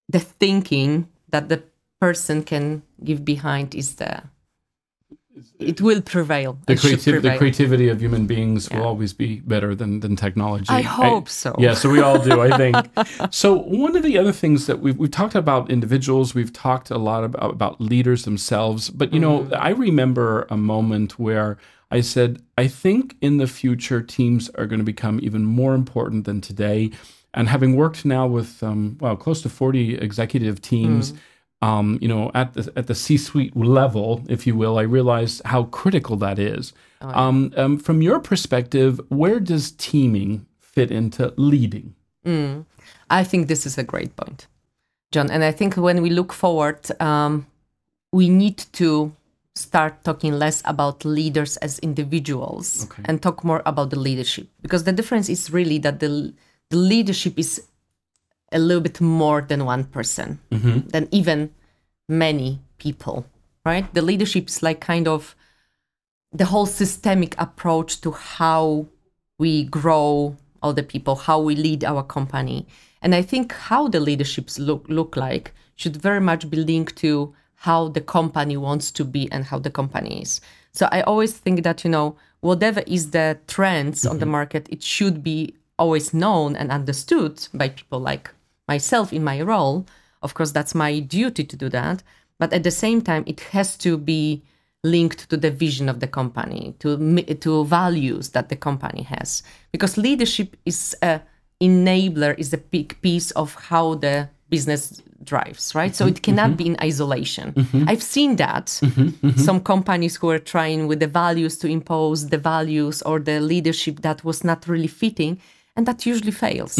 the 0.09 0.19
thinking 0.19 1.07
that 1.29 1.49
the 1.49 1.63
person 1.99 2.43
can 2.43 2.81
give 3.03 3.23
behind 3.23 3.75
is 3.75 3.95
the 3.95 4.23
it 5.59 5.79
will 5.79 6.01
prevail. 6.01 6.59
The, 6.67 6.73
creativ- 6.75 7.21
the 7.21 7.37
creativity 7.37 7.87
of 7.87 8.01
human 8.01 8.27
beings 8.27 8.69
will 8.69 8.83
always 8.83 9.13
be 9.13 9.39
better 9.39 9.73
than, 9.75 10.01
than 10.01 10.15
technology. 10.15 10.67
I 10.69 10.81
hope 10.81 11.29
so. 11.29 11.55
Yeah, 11.57 11.73
so 11.73 11.89
we 11.89 12.01
all 12.01 12.19
do, 12.19 12.41
I 12.41 12.57
think. 12.57 12.75
so 13.33 13.57
one 13.57 13.95
of 13.95 14.03
the 14.03 14.17
other 14.17 14.31
things 14.31 14.67
that 14.67 14.79
we've, 14.79 14.97
we've 14.97 15.11
talked 15.11 15.35
about 15.35 15.71
individuals, 15.71 16.35
we've 16.35 16.51
talked 16.51 16.91
a 16.91 16.97
lot 16.97 17.23
about, 17.23 17.51
about 17.51 17.79
leaders 17.79 18.23
themselves, 18.23 18.89
but 18.89 19.13
you 19.13 19.19
know, 19.19 19.49
I 19.53 19.69
remember 19.69 20.47
a 20.49 20.57
moment 20.57 21.17
where 21.17 21.57
I 21.91 22.01
said, 22.01 22.41
I 22.57 22.67
think 22.67 23.15
in 23.21 23.37
the 23.37 23.47
future 23.47 24.01
teams 24.01 24.49
are 24.51 24.65
going 24.65 24.79
to 24.79 24.85
become 24.85 25.19
even 25.21 25.45
more 25.45 25.75
important 25.75 26.25
than 26.25 26.41
today. 26.41 26.91
And 27.33 27.47
having 27.47 27.75
worked 27.75 28.03
now 28.05 28.27
with 28.27 28.61
um, 28.63 28.97
well 28.99 29.15
close 29.15 29.41
to 29.43 29.49
forty 29.49 29.95
executive 29.95 30.61
teams, 30.61 31.13
um, 31.61 31.97
you 32.01 32.07
know, 32.07 32.31
at 32.33 32.53
the 32.53 32.71
at 32.75 32.87
the 32.87 32.95
C-suite 32.95 33.55
level, 33.55 34.23
if 34.27 34.47
you 34.47 34.55
will, 34.55 34.77
I 34.79 34.83
realize 34.83 35.41
how 35.45 35.63
critical 35.65 36.15
that 36.17 36.39
is. 36.39 36.73
um, 37.01 37.51
um, 37.57 37.77
from 37.77 38.01
your 38.01 38.19
perspective, 38.19 38.99
where 39.09 39.39
does 39.39 39.71
teaming 39.71 40.45
fit 40.59 40.91
into 40.91 41.33
leading? 41.37 41.93
I 43.09 43.23
think 43.23 43.47
this 43.47 43.65
is 43.65 43.77
a 43.77 43.83
great 43.83 44.15
point, 44.15 44.47
John. 45.11 45.29
And 45.31 45.43
I 45.43 45.51
think 45.51 45.75
when 45.75 46.01
we 46.01 46.09
look 46.09 46.31
forward, 46.33 46.79
um, 47.01 47.45
we 48.11 48.29
need 48.29 48.57
to 48.73 49.11
start 49.55 50.03
talking 50.03 50.33
less 50.39 50.61
about 50.65 51.03
leaders 51.03 51.57
as 51.57 51.79
individuals 51.79 52.85
Okay. 52.85 53.03
and 53.05 53.21
talk 53.21 53.43
more 53.43 53.61
about 53.65 53.89
the 53.89 53.99
leadership. 53.99 54.47
Because 54.61 54.83
the 54.85 54.93
difference 54.93 55.27
is 55.29 55.51
really 55.51 55.77
that 55.79 55.99
the, 55.99 56.33
the 56.69 56.77
leadership 56.77 57.37
is 57.37 57.61
a 58.51 58.59
little 58.59 58.81
bit 58.81 58.99
more 59.01 59.41
than 59.41 59.65
one 59.65 59.85
person, 59.85 60.39
mm-hmm. 60.51 60.87
than 60.89 61.07
even 61.11 61.51
many 62.09 62.59
people, 62.77 63.25
right? 63.65 63.91
The 63.93 64.01
leadership 64.01 64.49
is 64.49 64.61
like 64.61 64.81
kind 64.81 65.07
of 65.07 65.35
the 66.31 66.45
whole 66.45 66.65
systemic 66.65 67.35
approach 67.39 68.01
to 68.01 68.11
how 68.11 68.87
we 69.37 69.65
grow 69.65 70.35
all 70.61 70.73
the 70.73 70.83
people, 70.83 71.15
how 71.15 71.39
we 71.39 71.55
lead 71.55 71.83
our 71.83 72.03
company. 72.03 72.67
And 73.01 73.15
I 73.15 73.21
think 73.21 73.51
how 73.53 73.87
the 73.87 73.99
leaderships 73.99 74.59
look 74.59 74.85
look 74.87 75.15
like 75.15 75.53
should 75.75 75.97
very 75.97 76.21
much 76.21 76.49
be 76.49 76.57
linked 76.57 76.95
to 76.97 77.33
how 77.55 77.89
the 77.89 78.01
company 78.01 78.57
wants 78.57 78.91
to 78.91 79.05
be 79.05 79.31
and 79.31 79.45
how 79.45 79.59
the 79.59 79.69
company 79.69 80.21
is. 80.21 80.41
So 80.73 80.87
I 80.91 81.01
always 81.01 81.33
think 81.33 81.63
that, 81.63 81.83
you 81.83 81.89
know, 81.89 82.15
whatever 82.41 82.81
is 82.87 83.11
the 83.11 83.37
trends 83.47 84.05
on 84.05 84.19
the 84.19 84.25
mm-hmm. 84.25 84.31
market, 84.31 84.67
it 84.69 84.81
should 84.83 85.23
be 85.23 85.55
always 85.77 86.13
known 86.13 86.55
and 86.55 86.71
understood 86.71 87.47
by 87.53 87.69
people 87.69 87.99
like 87.99 88.31
myself 88.73 89.07
in 89.13 89.23
my 89.23 89.41
role. 89.53 89.77
Of 90.21 90.33
course, 90.33 90.51
that's 90.53 90.75
my 90.75 90.91
duty 91.17 91.43
to 91.51 91.55
do 91.63 91.69
that. 91.69 92.03
But 92.39 92.53
at 92.53 92.63
the 92.63 92.75
same 92.83 93.01
time, 93.01 93.23
it 93.25 93.39
has 93.51 93.77
to 93.77 93.97
be 93.97 94.41
linked 94.83 95.29
to 95.29 95.37
the 95.37 95.51
vision 95.65 95.89
of 95.89 95.97
the 95.99 96.07
company, 96.19 96.73
to 96.79 96.89
to 97.45 97.51
values 97.65 98.29
that 98.35 98.47
the 98.49 98.55
company 98.67 99.03
has, 99.15 99.43
because 99.73 100.01
leadership 100.07 100.49
is 100.65 100.95
a 101.01 101.13
enabler, 101.59 102.33
is 102.37 102.53
a 102.53 102.57
big 102.57 102.89
piece 103.01 103.29
of 103.35 103.47
how 103.69 103.95
the 104.05 104.27
business 104.49 105.01
drives, 105.23 105.75
right? 105.75 105.95
So 105.95 106.05
it 106.05 106.15
mm-hmm. 106.15 106.25
cannot 106.25 106.49
mm-hmm. 106.49 106.63
be 106.63 106.65
in 106.71 106.77
isolation. 106.89 107.47
Mm-hmm. 107.53 107.89
I've 107.89 108.05
seen 108.15 108.31
that 108.37 108.69
some 109.47 109.59
companies 109.73 110.13
who 110.19 110.27
are 110.29 110.43
trying 110.53 110.87
with 110.89 110.99
the 110.99 111.11
values 111.23 111.57
to 111.59 111.67
impose 111.67 112.29
the 112.33 112.41
values 112.53 113.01
or 113.03 113.19
the 113.19 113.39
leadership 113.39 113.95
that 114.01 114.23
was 114.23 114.43
not 114.43 114.67
really 114.67 114.91
fitting, 115.03 115.33
and 115.75 115.85
that 115.85 116.05
usually 116.11 116.35
fails. 116.45 116.75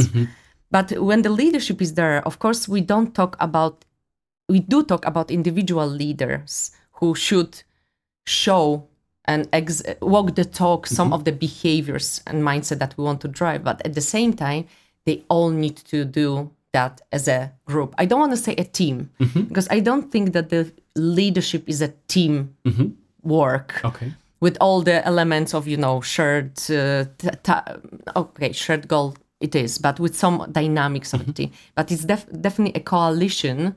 But 0.71 0.91
when 0.99 1.21
the 1.21 1.29
leadership 1.29 1.81
is 1.81 1.93
there, 1.93 2.25
of 2.25 2.39
course, 2.39 2.67
we 2.67 2.81
don't 2.81 3.13
talk 3.13 3.35
about 3.39 3.85
we 4.49 4.59
do 4.59 4.83
talk 4.83 5.05
about 5.05 5.31
individual 5.31 5.87
leaders 5.87 6.71
who 6.93 7.15
should 7.15 7.63
show 8.25 8.87
and 9.25 9.47
ex- 9.53 9.83
walk 10.01 10.35
the 10.35 10.43
talk 10.43 10.87
some 10.87 11.07
mm-hmm. 11.07 11.13
of 11.13 11.23
the 11.23 11.31
behaviors 11.31 12.21
and 12.27 12.43
mindset 12.43 12.79
that 12.79 12.97
we 12.97 13.03
want 13.03 13.21
to 13.21 13.27
drive. 13.27 13.63
But 13.63 13.85
at 13.85 13.93
the 13.93 14.01
same 14.01 14.33
time 14.33 14.65
they 15.05 15.23
all 15.29 15.49
need 15.49 15.77
to 15.77 16.05
do 16.05 16.51
that 16.73 17.01
as 17.11 17.27
a 17.27 17.51
group. 17.65 17.93
I 17.97 18.05
don't 18.05 18.19
want 18.19 18.31
to 18.31 18.37
say 18.37 18.55
a 18.57 18.63
team 18.63 19.09
mm-hmm. 19.19 19.41
because 19.41 19.67
i 19.69 19.79
don't 19.79 20.11
think 20.11 20.33
that 20.33 20.49
the 20.49 20.71
leadership 20.95 21.67
is 21.67 21.81
a 21.81 21.89
team 22.07 22.55
mm-hmm. 22.65 22.87
work 23.23 23.81
Okay. 23.83 24.13
with 24.39 24.57
all 24.61 24.81
the 24.81 25.05
elements 25.05 25.53
of 25.53 25.67
you 25.67 25.77
know 25.77 26.01
shared 26.01 26.51
uh, 26.69 27.05
t- 27.17 27.37
t- 27.43 27.73
okay 28.15 28.51
shared 28.51 28.87
goal 28.87 29.15
it 29.41 29.55
is 29.55 29.77
but 29.77 29.99
with 29.99 30.15
some 30.15 30.47
dynamics 30.51 31.13
of 31.13 31.25
the 31.25 31.33
team 31.33 31.49
mm-hmm. 31.49 31.75
but 31.75 31.91
it's 31.91 32.05
def- 32.05 32.41
definitely 32.41 32.79
a 32.79 32.83
coalition 32.83 33.75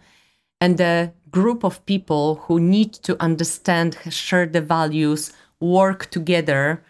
and 0.61 0.81
a 0.81 1.13
group 1.31 1.65
of 1.65 1.85
people 1.87 2.37
who 2.45 2.61
need 2.61 2.93
to 2.93 3.21
understand 3.21 3.99
share 4.11 4.47
the 4.47 4.61
values 4.61 5.33
work 5.61 6.11
together 6.11 6.83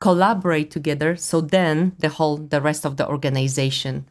collaborate 0.00 0.70
together 0.70 1.14
so 1.16 1.40
then 1.40 1.92
the 1.98 2.08
whole 2.08 2.36
the 2.36 2.60
rest 2.60 2.84
of 2.84 2.96
the 2.96 3.06
organization 3.08 4.04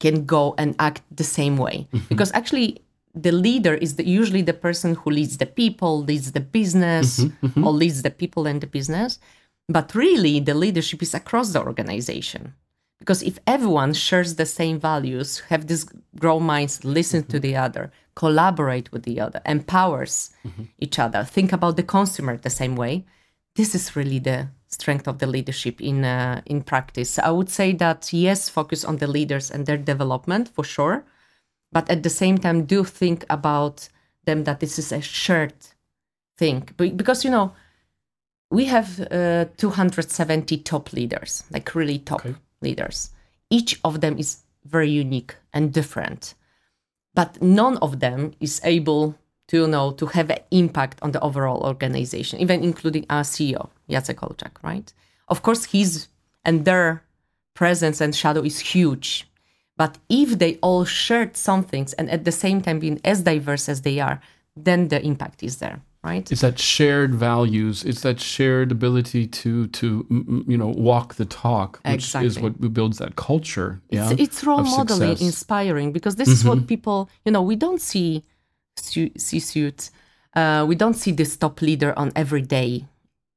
can 0.00 0.24
go 0.24 0.54
and 0.58 0.74
act 0.78 1.02
the 1.10 1.24
same 1.24 1.56
way. 1.56 1.88
Mm-hmm. 1.92 2.06
Because 2.08 2.32
actually 2.32 2.82
the 3.14 3.32
leader 3.32 3.74
is 3.74 3.96
the, 3.96 4.06
usually 4.06 4.42
the 4.42 4.52
person 4.52 4.94
who 4.94 5.10
leads 5.10 5.38
the 5.38 5.46
people 5.46 6.02
leads 6.02 6.32
the 6.32 6.40
business 6.40 7.20
mm-hmm. 7.20 7.64
or 7.64 7.72
leads 7.72 8.02
the 8.02 8.10
people 8.10 8.46
and 8.46 8.60
the 8.60 8.66
business. 8.66 9.18
But 9.68 9.94
really 9.94 10.40
the 10.40 10.54
leadership 10.54 11.02
is 11.02 11.14
across 11.14 11.52
the 11.52 11.60
organization 11.60 12.54
because 12.98 13.22
if 13.22 13.38
everyone 13.46 13.92
shares 13.92 14.34
the 14.34 14.46
same 14.46 14.78
values 14.78 15.40
have 15.48 15.66
this 15.66 15.84
grow 16.18 16.40
minds 16.40 16.84
listen 16.84 17.22
to 17.24 17.38
the 17.38 17.56
other 17.56 17.90
collaborate 18.14 18.90
with 18.92 19.04
the 19.04 19.20
other 19.20 19.40
empowers 19.46 20.30
each 20.78 20.98
other 20.98 21.22
think 21.24 21.52
about 21.52 21.76
the 21.76 21.82
consumer 21.82 22.36
the 22.36 22.50
same 22.50 22.76
way 22.76 23.04
this 23.56 23.74
is 23.74 23.96
really 23.96 24.18
the 24.18 24.48
strength 24.68 25.08
of 25.08 25.18
the 25.18 25.26
leadership 25.26 25.80
in 25.80 26.04
uh, 26.04 26.40
in 26.46 26.62
practice. 26.62 27.18
I 27.18 27.30
would 27.30 27.50
say 27.50 27.72
that 27.72 28.12
yes 28.12 28.48
focus 28.48 28.84
on 28.84 28.98
the 28.98 29.06
leaders 29.06 29.50
and 29.50 29.66
their 29.66 29.76
development 29.76 30.48
for 30.48 30.64
sure 30.64 31.04
but 31.72 31.90
at 31.90 32.02
the 32.02 32.10
same 32.10 32.38
time 32.38 32.64
do 32.64 32.84
think 32.84 33.24
about 33.28 33.88
them 34.24 34.44
that 34.44 34.60
this 34.60 34.78
is 34.78 34.92
a 34.92 35.00
shared 35.00 35.54
thing. 36.36 36.68
Because 36.76 37.24
you 37.24 37.30
know 37.30 37.52
we 38.50 38.64
have 38.66 39.00
uh, 39.10 39.46
270 39.56 40.58
top 40.58 40.92
leaders 40.92 41.44
like 41.50 41.74
really 41.74 41.98
top. 41.98 42.20
Okay. 42.20 42.34
Leaders. 42.60 43.10
Each 43.50 43.78
of 43.84 44.00
them 44.00 44.18
is 44.18 44.42
very 44.64 44.90
unique 44.90 45.36
and 45.52 45.72
different 45.72 46.34
but 47.18 47.42
none 47.42 47.76
of 47.78 47.98
them 47.98 48.32
is 48.38 48.60
able 48.62 49.18
to 49.48 49.56
you 49.62 49.66
know 49.66 49.90
to 49.90 50.06
have 50.06 50.30
an 50.30 50.38
impact 50.52 50.98
on 51.02 51.10
the 51.12 51.20
overall 51.20 51.62
organization 51.72 52.38
even 52.38 52.62
including 52.62 53.04
our 53.10 53.24
ceo 53.32 53.68
jacek 53.90 54.20
olczak 54.26 54.54
right? 54.62 54.92
Of 55.28 55.42
course 55.42 55.62
his 55.74 56.08
and 56.44 56.64
their 56.64 57.02
presence 57.54 58.00
and 58.00 58.14
shadow 58.14 58.42
is 58.50 58.58
huge 58.72 59.28
but 59.76 59.98
if 60.08 60.38
they 60.38 60.52
all 60.66 60.84
shared 60.84 61.36
some 61.36 61.62
things 61.64 61.92
and 61.94 62.08
at 62.10 62.24
the 62.24 62.32
same 62.44 62.60
time 62.60 62.78
being 62.78 63.00
as 63.04 63.22
diverse 63.22 63.68
as 63.68 63.82
they 63.82 63.98
are 64.06 64.20
then 64.56 64.88
the 64.88 65.00
impact 65.04 65.42
is 65.42 65.56
there 65.58 65.80
right 66.02 66.30
It's 66.30 66.40
that 66.42 66.58
shared 66.58 67.14
values. 67.14 67.84
It's 67.84 68.02
that 68.02 68.20
shared 68.20 68.72
ability 68.72 69.26
to 69.26 69.66
to 69.68 70.06
you 70.46 70.56
know 70.56 70.68
walk 70.68 71.14
the 71.14 71.24
talk, 71.24 71.80
which 71.84 72.14
is 72.14 72.38
what 72.38 72.72
builds 72.72 72.98
that 72.98 73.16
culture. 73.16 73.80
Yeah, 73.90 74.10
it's, 74.10 74.20
it's 74.20 74.44
role 74.44 74.62
modeling 74.62 75.16
success. 75.16 75.26
inspiring 75.26 75.92
because 75.92 76.16
this 76.16 76.28
is 76.28 76.44
what 76.44 76.66
people 76.66 77.10
you 77.24 77.32
know 77.32 77.42
we 77.42 77.56
don't 77.56 77.80
see 77.80 78.24
see 78.76 79.40
suits 79.40 79.90
uh, 80.34 80.64
we 80.68 80.74
don't 80.74 80.94
see 80.94 81.12
this 81.12 81.36
top 81.36 81.60
leader 81.62 81.98
on 81.98 82.12
every 82.14 82.42
day 82.42 82.84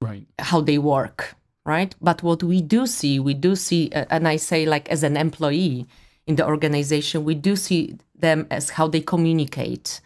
right. 0.02 0.26
how 0.40 0.62
they 0.62 0.78
work 0.78 1.36
right 1.66 1.96
but 2.02 2.22
what 2.24 2.44
we 2.44 2.62
do 2.62 2.86
see 2.86 3.20
we 3.20 3.34
do 3.34 3.56
see 3.56 3.90
uh, 3.94 4.06
and 4.10 4.28
i 4.28 4.36
say 4.36 4.66
like 4.66 4.90
as 4.90 5.04
an 5.04 5.18
employee 5.18 5.88
in 6.28 6.36
the 6.36 6.46
organization 6.46 7.24
we 7.24 7.36
do 7.36 7.56
see 7.56 7.98
them 8.16 8.46
as 8.52 8.72
how 8.72 8.88
they 8.88 9.02
communicate 9.02 10.02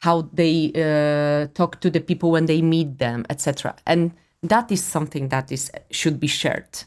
how 0.00 0.28
they 0.32 0.72
uh, 0.74 1.46
talk 1.54 1.80
to 1.80 1.90
the 1.90 2.00
people 2.00 2.30
when 2.30 2.46
they 2.46 2.60
meet 2.60 2.98
them 2.98 3.24
etc 3.30 3.74
and 3.86 4.12
that 4.42 4.72
is 4.72 4.82
something 4.82 5.28
that 5.28 5.52
is 5.52 5.70
should 5.90 6.18
be 6.18 6.26
shared. 6.26 6.84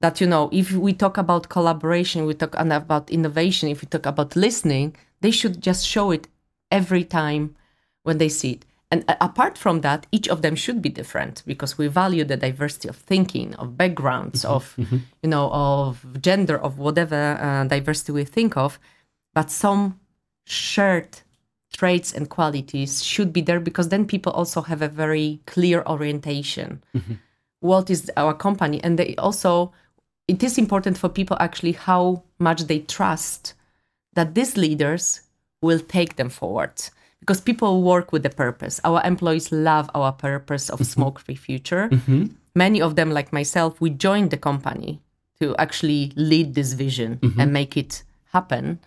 That 0.00 0.20
you 0.20 0.26
know 0.26 0.48
if 0.52 0.72
we 0.72 0.92
talk 0.92 1.18
about 1.18 1.48
collaboration 1.48 2.26
we 2.26 2.34
talk 2.34 2.54
about 2.58 3.10
innovation 3.10 3.68
if 3.68 3.82
we 3.82 3.86
talk 3.86 4.06
about 4.06 4.36
listening 4.36 4.96
they 5.20 5.30
should 5.30 5.62
just 5.62 5.86
show 5.86 6.10
it 6.10 6.28
every 6.70 7.04
time 7.04 7.56
when 8.02 8.18
they 8.18 8.28
see 8.28 8.52
it. 8.52 8.66
And 8.90 9.04
apart 9.20 9.58
from 9.58 9.80
that 9.80 10.06
each 10.12 10.28
of 10.28 10.42
them 10.42 10.54
should 10.54 10.80
be 10.80 10.88
different 10.88 11.42
because 11.46 11.78
we 11.78 11.88
value 11.88 12.24
the 12.24 12.36
diversity 12.36 12.88
of 12.88 12.96
thinking 12.96 13.54
of 13.54 13.76
backgrounds 13.76 14.44
of 14.44 14.74
you 15.22 15.28
know 15.28 15.50
of 15.52 16.20
gender 16.20 16.58
of 16.58 16.78
whatever 16.78 17.38
uh, 17.40 17.64
diversity 17.64 18.12
we 18.12 18.24
think 18.24 18.56
of. 18.56 18.78
But 19.32 19.50
some 19.50 20.00
shared 20.44 21.20
traits 21.74 22.12
and 22.12 22.30
qualities 22.30 23.02
should 23.04 23.32
be 23.32 23.40
there 23.40 23.60
because 23.60 23.88
then 23.88 24.06
people 24.06 24.32
also 24.32 24.62
have 24.62 24.80
a 24.80 24.88
very 24.88 25.40
clear 25.46 25.82
orientation. 25.86 26.82
Mm-hmm. 26.94 27.14
What 27.60 27.90
is 27.90 28.10
our 28.16 28.32
company 28.32 28.82
and 28.84 28.98
they 28.98 29.14
also 29.16 29.72
it 30.28 30.42
is 30.42 30.56
important 30.56 30.96
for 30.96 31.08
people 31.08 31.36
actually 31.40 31.72
how 31.72 32.22
much 32.38 32.62
they 32.62 32.78
trust 32.78 33.54
that 34.14 34.34
these 34.34 34.56
leaders 34.56 35.20
will 35.60 35.80
take 35.80 36.16
them 36.16 36.30
forward. 36.30 36.72
Because 37.20 37.40
people 37.40 37.82
work 37.82 38.12
with 38.12 38.24
a 38.24 38.30
purpose. 38.30 38.80
Our 38.84 39.02
employees 39.04 39.50
love 39.50 39.90
our 39.94 40.12
purpose 40.12 40.68
of 40.70 40.78
mm-hmm. 40.78 40.94
smoke 40.94 41.18
free 41.18 41.34
future. 41.34 41.88
Mm-hmm. 41.88 42.26
Many 42.54 42.80
of 42.80 42.94
them 42.94 43.10
like 43.10 43.32
myself 43.32 43.80
we 43.80 43.90
joined 43.90 44.30
the 44.30 44.36
company 44.36 45.00
to 45.40 45.56
actually 45.56 46.12
lead 46.14 46.54
this 46.54 46.74
vision 46.74 47.18
and 47.38 47.52
make 47.52 47.76
it 47.76 48.04
happen 48.32 48.78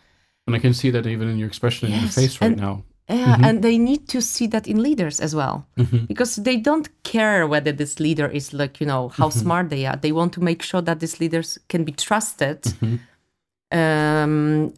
And 0.48 0.56
I 0.56 0.60
can 0.60 0.74
see 0.74 0.90
that 0.92 1.06
even 1.06 1.28
in 1.30 1.38
your 1.38 1.48
expression 1.48 1.92
in 1.92 2.00
your 2.00 2.10
face 2.10 2.42
right 2.42 2.52
and- 2.52 2.60
now. 2.60 2.84
yeah, 3.10 3.36
mm-hmm. 3.36 3.44
and 3.44 3.62
they 3.62 3.78
need 3.78 4.08
to 4.10 4.22
see 4.22 4.48
that 4.48 4.68
in 4.68 4.82
leaders 4.82 5.20
as 5.20 5.36
well, 5.36 5.68
mm-hmm. 5.78 6.06
because 6.06 6.38
they 6.38 6.58
don't 6.58 6.90
care 7.04 7.46
whether 7.48 7.72
this 7.72 8.00
leader 8.00 8.28
is 8.28 8.54
like 8.54 8.82
you 8.82 8.88
know 8.88 9.10
how 9.10 9.30
mm-hmm. 9.30 9.40
smart 9.40 9.70
they 9.70 9.86
are. 9.86 9.96
They 9.96 10.12
want 10.12 10.34
to 10.34 10.42
make 10.42 10.62
sure 10.62 10.82
that 10.82 11.00
these 11.00 11.20
leaders 11.20 11.60
can 11.70 11.84
be 11.84 11.92
trusted 11.92 12.66
um, 13.72 14.74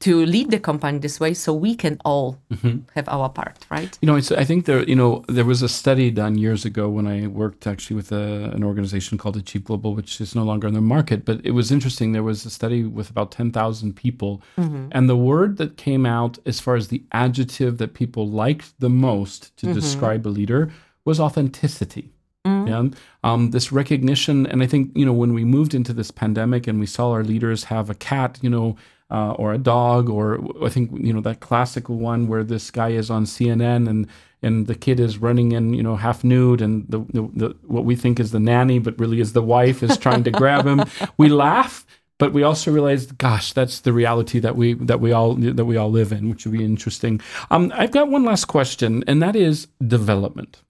to 0.00 0.24
lead 0.24 0.50
the 0.50 0.58
company 0.58 0.98
this 0.98 1.20
way, 1.20 1.34
so 1.34 1.52
we 1.52 1.74
can 1.74 1.98
all 2.04 2.38
mm-hmm. 2.50 2.78
have 2.94 3.06
our 3.08 3.28
part, 3.28 3.66
right? 3.70 3.98
You 4.00 4.06
know, 4.06 4.16
it's, 4.16 4.32
I 4.32 4.44
think 4.44 4.64
there, 4.64 4.82
you 4.84 4.96
know, 4.96 5.22
there 5.28 5.44
was 5.44 5.62
a 5.62 5.68
study 5.68 6.10
done 6.10 6.38
years 6.38 6.64
ago 6.64 6.88
when 6.88 7.06
I 7.06 7.26
worked 7.26 7.66
actually 7.66 7.96
with 7.96 8.10
a, 8.10 8.50
an 8.54 8.64
organization 8.64 9.18
called 9.18 9.36
Achieve 9.36 9.64
Global, 9.64 9.94
which 9.94 10.20
is 10.20 10.34
no 10.34 10.42
longer 10.42 10.66
in 10.68 10.74
the 10.74 10.80
market. 10.80 11.26
But 11.26 11.44
it 11.44 11.50
was 11.50 11.70
interesting. 11.70 12.12
There 12.12 12.22
was 12.22 12.46
a 12.46 12.50
study 12.50 12.82
with 12.84 13.10
about 13.10 13.30
10,000 13.30 13.94
people. 13.94 14.42
Mm-hmm. 14.56 14.88
And 14.92 15.08
the 15.08 15.16
word 15.16 15.58
that 15.58 15.76
came 15.76 16.06
out 16.06 16.38
as 16.46 16.60
far 16.60 16.76
as 16.76 16.88
the 16.88 17.02
adjective 17.12 17.76
that 17.76 17.92
people 17.92 18.26
liked 18.26 18.72
the 18.80 18.90
most 18.90 19.54
to 19.58 19.66
mm-hmm. 19.66 19.74
describe 19.74 20.26
a 20.26 20.28
leader 20.28 20.72
was 21.04 21.20
authenticity. 21.20 22.10
And 22.44 22.96
Um, 23.22 23.50
this 23.50 23.70
recognition. 23.70 24.46
And 24.46 24.62
I 24.62 24.66
think, 24.66 24.96
you 24.96 25.04
know, 25.04 25.12
when 25.12 25.34
we 25.34 25.44
moved 25.44 25.74
into 25.74 25.92
this 25.92 26.10
pandemic 26.10 26.66
and 26.66 26.80
we 26.80 26.86
saw 26.86 27.10
our 27.10 27.22
leaders 27.22 27.64
have 27.64 27.90
a 27.90 27.94
cat, 27.94 28.38
you 28.40 28.48
know, 28.48 28.76
uh, 29.10 29.32
or 29.32 29.52
a 29.52 29.58
dog, 29.58 30.08
or 30.08 30.40
I 30.64 30.68
think, 30.68 30.90
you 30.98 31.12
know, 31.12 31.20
that 31.22 31.40
classical 31.40 31.96
one 31.96 32.28
where 32.28 32.44
this 32.44 32.70
guy 32.70 32.90
is 32.90 33.10
on 33.10 33.24
CNN 33.24 33.88
and 33.88 34.06
and 34.42 34.66
the 34.66 34.74
kid 34.74 34.98
is 34.98 35.18
running 35.18 35.52
in, 35.52 35.74
you 35.74 35.82
know, 35.82 35.96
half 35.96 36.24
nude, 36.24 36.62
and 36.62 36.86
the, 36.88 37.00
the, 37.12 37.28
the 37.34 37.56
what 37.66 37.84
we 37.84 37.94
think 37.94 38.18
is 38.18 38.30
the 38.30 38.40
nanny, 38.40 38.78
but 38.78 38.98
really 38.98 39.20
is 39.20 39.34
the 39.34 39.42
wife 39.42 39.82
is 39.82 39.98
trying 39.98 40.24
to 40.24 40.30
grab 40.30 40.66
him. 40.66 40.82
We 41.18 41.28
laugh, 41.28 41.84
but 42.18 42.32
we 42.32 42.42
also 42.42 42.72
realize, 42.72 43.06
gosh, 43.06 43.52
that's 43.52 43.80
the 43.80 43.92
reality 43.92 44.38
that 44.38 44.56
we 44.56 44.74
that 44.74 45.00
we 45.00 45.12
all 45.12 45.34
that 45.34 45.64
we 45.64 45.76
all 45.76 45.90
live 45.90 46.12
in, 46.12 46.30
which 46.30 46.46
would 46.46 46.56
be 46.56 46.64
interesting. 46.64 47.20
Um, 47.50 47.72
I've 47.74 47.90
got 47.90 48.08
one 48.08 48.24
last 48.24 48.46
question, 48.46 49.04
and 49.06 49.22
that 49.22 49.36
is 49.36 49.68
development. 49.86 50.62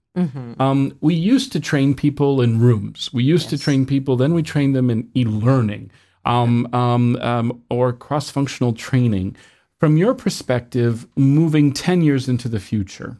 Um, 0.59 0.97
we 0.99 1.13
used 1.13 1.53
to 1.53 1.59
train 1.59 1.95
people 1.95 2.41
in 2.41 2.59
rooms. 2.59 3.09
We 3.13 3.23
used 3.23 3.49
to 3.49 3.57
train 3.57 3.85
people, 3.85 4.17
then 4.17 4.33
we 4.33 4.43
trained 4.43 4.75
them 4.75 4.89
in 4.89 5.09
e-learning 5.15 5.89
um, 6.25 6.67
um, 6.73 7.15
um, 7.17 7.61
or 7.69 7.93
cross-functional 7.93 8.73
training. 8.73 9.35
From 9.79 9.97
your 9.97 10.13
perspective, 10.13 11.07
moving 11.15 11.73
ten 11.73 12.01
years 12.01 12.29
into 12.29 12.47
the 12.47 12.59
future 12.59 13.17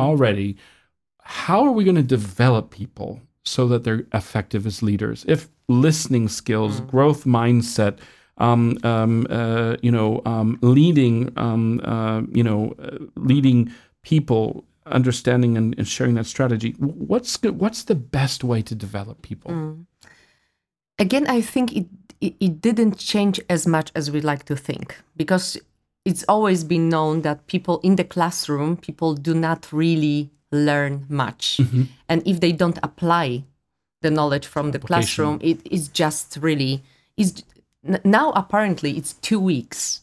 already, 0.00 0.56
how 1.22 1.64
are 1.64 1.72
we 1.72 1.82
going 1.82 1.96
to 1.96 2.02
develop 2.02 2.70
people 2.70 3.20
so 3.44 3.66
that 3.68 3.82
they're 3.82 4.06
effective 4.14 4.64
as 4.66 4.82
leaders? 4.82 5.24
If 5.26 5.48
listening 5.68 6.28
skills, 6.28 6.80
growth 6.82 7.24
mindset, 7.24 7.98
um, 8.38 8.78
um, 8.84 9.26
uh, 9.28 9.76
you 9.82 9.90
know, 9.90 10.22
um, 10.24 10.58
leading, 10.62 11.32
um, 11.36 11.80
uh, 11.82 12.22
you 12.30 12.44
know, 12.44 12.74
uh, 12.80 12.98
leading 13.16 13.72
people, 14.02 14.64
understanding 14.86 15.56
and, 15.56 15.74
and 15.76 15.88
sharing 15.88 16.14
that 16.14 16.26
strategy. 16.26 16.70
What's 16.78 17.42
what's 17.42 17.82
the 17.84 17.96
best 17.96 18.44
way 18.44 18.62
to 18.62 18.74
develop 18.74 19.22
people? 19.22 19.50
again 20.98 21.26
i 21.28 21.40
think 21.40 21.76
it, 21.76 21.86
it 22.20 22.34
it 22.40 22.60
didn't 22.60 22.98
change 22.98 23.40
as 23.48 23.66
much 23.66 23.90
as 23.94 24.10
we 24.10 24.20
like 24.20 24.44
to 24.44 24.56
think 24.56 24.96
because 25.16 25.58
it's 26.04 26.24
always 26.28 26.64
been 26.64 26.88
known 26.88 27.22
that 27.22 27.46
people 27.46 27.80
in 27.82 27.96
the 27.96 28.04
classroom 28.04 28.76
people 28.76 29.14
do 29.14 29.34
not 29.34 29.72
really 29.72 30.30
learn 30.50 31.04
much. 31.08 31.58
Mm-hmm. 31.60 31.82
And 32.08 32.26
if 32.26 32.40
they 32.40 32.52
don't 32.52 32.78
apply 32.82 33.44
the 34.00 34.10
knowledge 34.10 34.46
from 34.46 34.70
the 34.70 34.78
classroom 34.78 35.38
it 35.42 35.60
is 35.70 35.88
just 35.88 36.38
really 36.40 36.82
is 37.16 37.42
now 38.04 38.30
apparently 38.32 38.96
it's 38.96 39.14
two 39.14 39.40
weeks. 39.40 40.02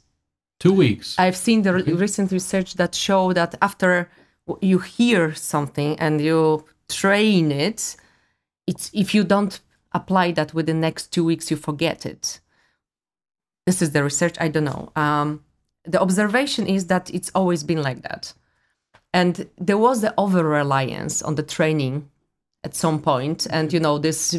Two 0.60 0.74
weeks. 0.74 1.16
I've 1.18 1.36
seen 1.36 1.64
the 1.64 1.74
re- 1.74 1.84
mm-hmm. 1.84 1.98
recent 1.98 2.32
research 2.32 2.76
that 2.76 2.96
show 2.96 3.34
that 3.34 3.56
after 3.62 4.10
you 4.62 4.80
hear 4.80 5.34
something 5.34 6.00
and 6.00 6.22
you 6.22 6.66
train 6.88 7.52
it, 7.52 7.96
it's 8.68 8.90
if 8.94 9.14
you 9.14 9.24
don't 9.24 9.60
apply 9.96 10.32
that 10.34 10.54
within 10.54 10.78
the 10.78 10.88
next 10.88 11.08
two 11.08 11.24
weeks, 11.24 11.50
you 11.50 11.58
forget 11.58 12.06
it. 12.06 12.40
This 13.66 13.82
is 13.82 13.92
the 13.92 14.04
research. 14.04 14.36
I 14.40 14.48
don't 14.50 14.66
know. 14.66 14.92
Um, 14.96 15.44
the 15.86 16.00
observation 16.00 16.68
is 16.68 16.88
that 16.88 17.10
it's 17.14 17.32
always 17.34 17.64
been 17.64 17.82
like 17.82 18.02
that, 18.04 18.34
and 19.14 19.50
there 19.58 19.78
was 19.78 20.02
the 20.02 20.14
over 20.18 20.44
reliance 20.44 21.24
on 21.24 21.36
the 21.36 21.44
training 21.44 22.10
at 22.64 22.76
some 22.76 23.02
point, 23.02 23.48
and 23.50 23.74
you 23.74 23.80
know 23.80 23.98
this. 23.98 24.36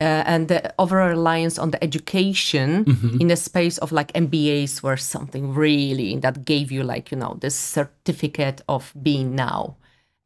Uh, 0.00 0.24
and 0.26 0.48
the 0.48 0.74
over 0.80 0.96
reliance 0.96 1.56
on 1.56 1.70
the 1.70 1.82
education 1.82 2.84
in 3.20 3.30
a 3.30 3.36
space 3.36 3.78
of 3.78 3.92
like 3.92 4.12
MBAs 4.12 4.82
were 4.82 4.96
something 4.96 5.54
really 5.54 6.16
that 6.16 6.44
gave 6.44 6.72
you 6.72 6.82
like 6.82 7.12
you 7.12 7.16
know 7.16 7.38
this 7.40 7.54
certificate 7.54 8.60
of 8.68 8.92
being 9.00 9.36
now 9.36 9.76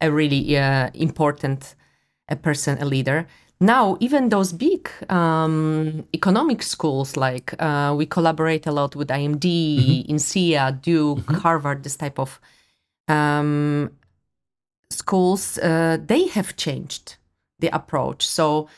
a 0.01 0.11
really 0.11 0.57
uh, 0.57 0.89
important 0.95 1.75
a 2.29 2.35
person, 2.35 2.77
a 2.79 2.85
leader. 2.85 3.27
Now, 3.61 3.97
even 3.99 4.29
those 4.29 4.53
big 4.53 4.89
um, 5.09 6.07
economic 6.13 6.63
schools, 6.63 7.17
like 7.17 7.53
uh, 7.59 7.93
we 7.97 8.05
collaborate 8.05 8.65
a 8.67 8.71
lot 8.71 8.95
with 8.95 9.09
IMD, 9.09 10.07
INSEAD, 10.07 10.81
Duke, 10.81 11.29
Harvard, 11.29 11.83
this 11.83 11.97
type 11.97 12.17
of 12.17 12.39
um, 13.09 13.91
schools, 14.89 15.57
uh, 15.57 15.97
they 16.05 16.27
have 16.27 16.55
changed 16.55 17.17
the 17.59 17.67
approach. 17.75 18.25
So 18.25 18.69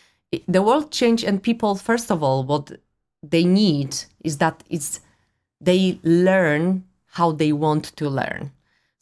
the 0.48 0.64
world 0.64 0.92
changed, 0.92 1.24
and 1.26 1.44
people, 1.44 1.76
first 1.76 2.10
of 2.10 2.24
all, 2.24 2.44
what 2.44 2.72
they 3.22 3.44
need 3.44 3.96
is 4.24 4.38
that 4.40 4.64
it's 4.70 5.02
they 5.60 6.00
learn 6.04 6.86
how 7.06 7.32
they 7.34 7.52
want 7.52 7.96
to 7.98 8.10
learn. 8.10 8.52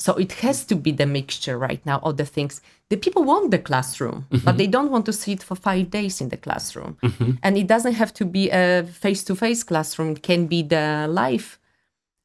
So 0.02 0.14
it 0.16 0.32
has 0.44 0.64
to 0.66 0.76
be 0.76 0.92
the 0.94 1.06
mixture 1.06 1.58
right 1.58 1.86
now 1.86 2.00
of 2.04 2.16
the 2.16 2.26
things. 2.26 2.62
The 2.90 2.96
people 2.96 3.24
want 3.24 3.52
the 3.52 3.60
classroom, 3.60 4.28
but 4.46 4.58
they 4.58 4.68
don't 4.68 4.92
want 4.92 5.06
to 5.08 5.14
sit 5.14 5.44
for 5.44 5.56
five 5.56 5.90
days 5.92 6.22
in 6.22 6.30
the 6.30 6.38
classroom. 6.38 6.98
And 7.44 7.58
it 7.58 7.68
doesn't 7.68 7.94
have 7.94 8.14
to 8.14 8.26
be 8.26 8.50
a 8.50 8.84
face-to-face 8.84 9.64
classroom. 9.64 10.12
It 10.12 10.24
can 10.24 10.48
be 10.48 10.64
the 10.64 11.06
live 11.10 11.60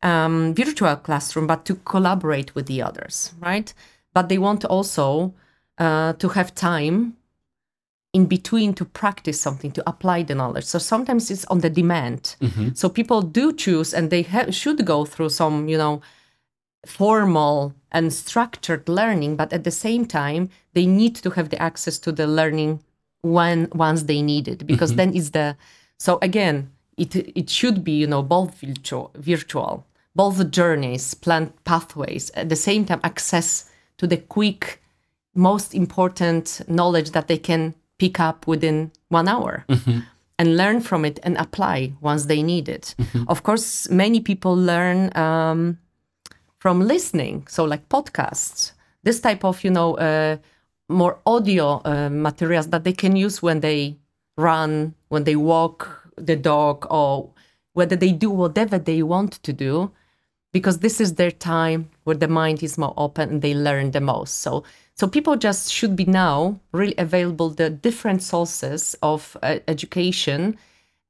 um, 0.03 0.55
virtual 0.55 0.95
classroom, 0.97 1.47
but 1.49 1.64
to 1.64 1.75
collaborate 1.75 2.55
with 2.55 2.66
the 2.66 2.81
others, 2.81 3.33
right? 3.41 3.75
But 4.12 4.29
they 4.29 4.39
want 4.39 4.64
also 4.64 5.35
uh, 5.79 6.12
to 6.12 6.29
have 6.29 6.55
time 6.55 7.16
in 8.12 8.27
between 8.27 8.75
to 8.75 8.85
practice 8.85 9.41
something, 9.41 9.72
to 9.72 9.83
apply 9.89 10.22
the 10.22 10.35
knowledge. 10.37 10.64
So 10.64 10.79
sometimes 10.79 11.31
it's 11.33 11.45
on 11.47 11.59
the 11.61 11.70
demand. 11.70 12.37
So 12.77 12.89
people 12.89 13.22
do 13.22 13.53
choose, 13.53 13.93
and 13.93 14.11
they 14.11 14.22
ha- 14.22 14.53
should 14.53 14.87
go 14.87 15.05
through 15.05 15.31
some, 15.31 15.68
you 15.68 15.77
know, 15.77 16.01
formal 16.87 17.74
and 17.93 18.12
structured 18.12 18.89
learning, 18.89 19.37
but 19.37 19.53
at 19.53 19.64
the 19.64 19.70
same 19.70 20.07
time, 20.07 20.51
they 20.72 20.87
need 20.87 21.14
to 21.16 21.30
have 21.30 21.51
the 21.51 21.61
access 21.61 21.99
to 22.01 22.12
the 22.12 22.26
learning 22.26 22.82
when 23.22 23.68
once 23.72 24.05
they 24.05 24.20
need 24.20 24.49
it, 24.49 24.66
because 24.66 24.91
mm-hmm. 24.91 25.12
then 25.12 25.16
it's 25.16 25.30
the 25.30 25.57
so 25.99 26.18
again, 26.20 26.70
it 26.97 27.14
it 27.16 27.49
should 27.49 27.85
be 27.85 27.93
you 27.93 28.07
know 28.07 28.22
both 28.22 28.61
virtual, 28.61 29.11
virtual, 29.16 29.87
both 30.14 30.51
journeys, 30.51 31.14
planned 31.14 31.53
pathways, 31.64 32.30
at 32.35 32.49
the 32.49 32.57
same 32.57 32.85
time 32.85 33.01
access 33.03 33.70
to 33.97 34.07
the 34.07 34.16
quick, 34.16 34.82
most 35.35 35.74
important 35.74 36.61
knowledge 36.68 37.11
that 37.11 37.28
they 37.28 37.39
can 37.39 37.74
pick 37.99 38.20
up 38.20 38.47
within 38.47 38.91
one 39.09 39.28
hour 39.28 39.64
mm-hmm. 39.68 40.01
and 40.39 40.57
learn 40.57 40.80
from 40.80 41.05
it 41.05 41.18
and 41.22 41.37
apply 41.39 41.93
once 42.01 42.26
they 42.26 42.43
need 42.43 42.68
it. 42.68 42.95
Mm-hmm. 42.99 43.24
Of 43.28 43.43
course, 43.43 43.89
many 43.89 44.20
people 44.20 44.57
learn 44.57 45.16
um, 45.16 45.78
from 46.65 46.81
listening, 46.81 47.47
so 47.47 47.62
like 47.62 47.91
podcasts, 47.91 48.73
this 49.03 49.21
type 49.21 49.45
of 49.45 49.62
you 49.62 49.71
know 49.71 49.99
uh, 49.99 50.39
more 50.89 51.19
audio 51.27 51.83
uh, 51.85 52.09
materials 52.09 52.69
that 52.69 52.85
they 52.85 52.93
can 52.95 53.17
use 53.17 53.43
when 53.43 53.61
they 53.61 53.99
run, 54.39 54.95
when 55.09 55.25
they 55.25 55.37
walk 55.37 56.09
the 56.17 56.35
dog, 56.35 56.87
or 56.89 57.29
whether 57.75 57.97
they 57.97 58.12
do 58.12 58.31
whatever 58.31 58.79
they 58.79 59.03
want 59.03 59.33
to 59.43 59.53
do, 59.53 59.91
because 60.55 60.79
this 60.79 61.03
is 61.03 61.17
their 61.17 61.31
time 61.31 61.91
where 62.05 62.17
the 62.17 62.29
mind 62.29 62.62
is 62.62 62.79
more 62.79 62.95
open 62.97 63.29
and 63.29 63.43
they 63.43 63.53
learn 63.53 63.91
the 63.91 64.01
most. 64.01 64.39
So, 64.39 64.65
so 64.95 65.07
people 65.07 65.37
just 65.37 65.71
should 65.71 65.95
be 65.95 66.07
now 66.07 66.59
really 66.73 66.95
available 66.97 67.51
the 67.51 67.69
different 67.69 68.23
sources 68.23 68.97
of 69.03 69.37
uh, 69.43 69.59
education, 69.69 70.57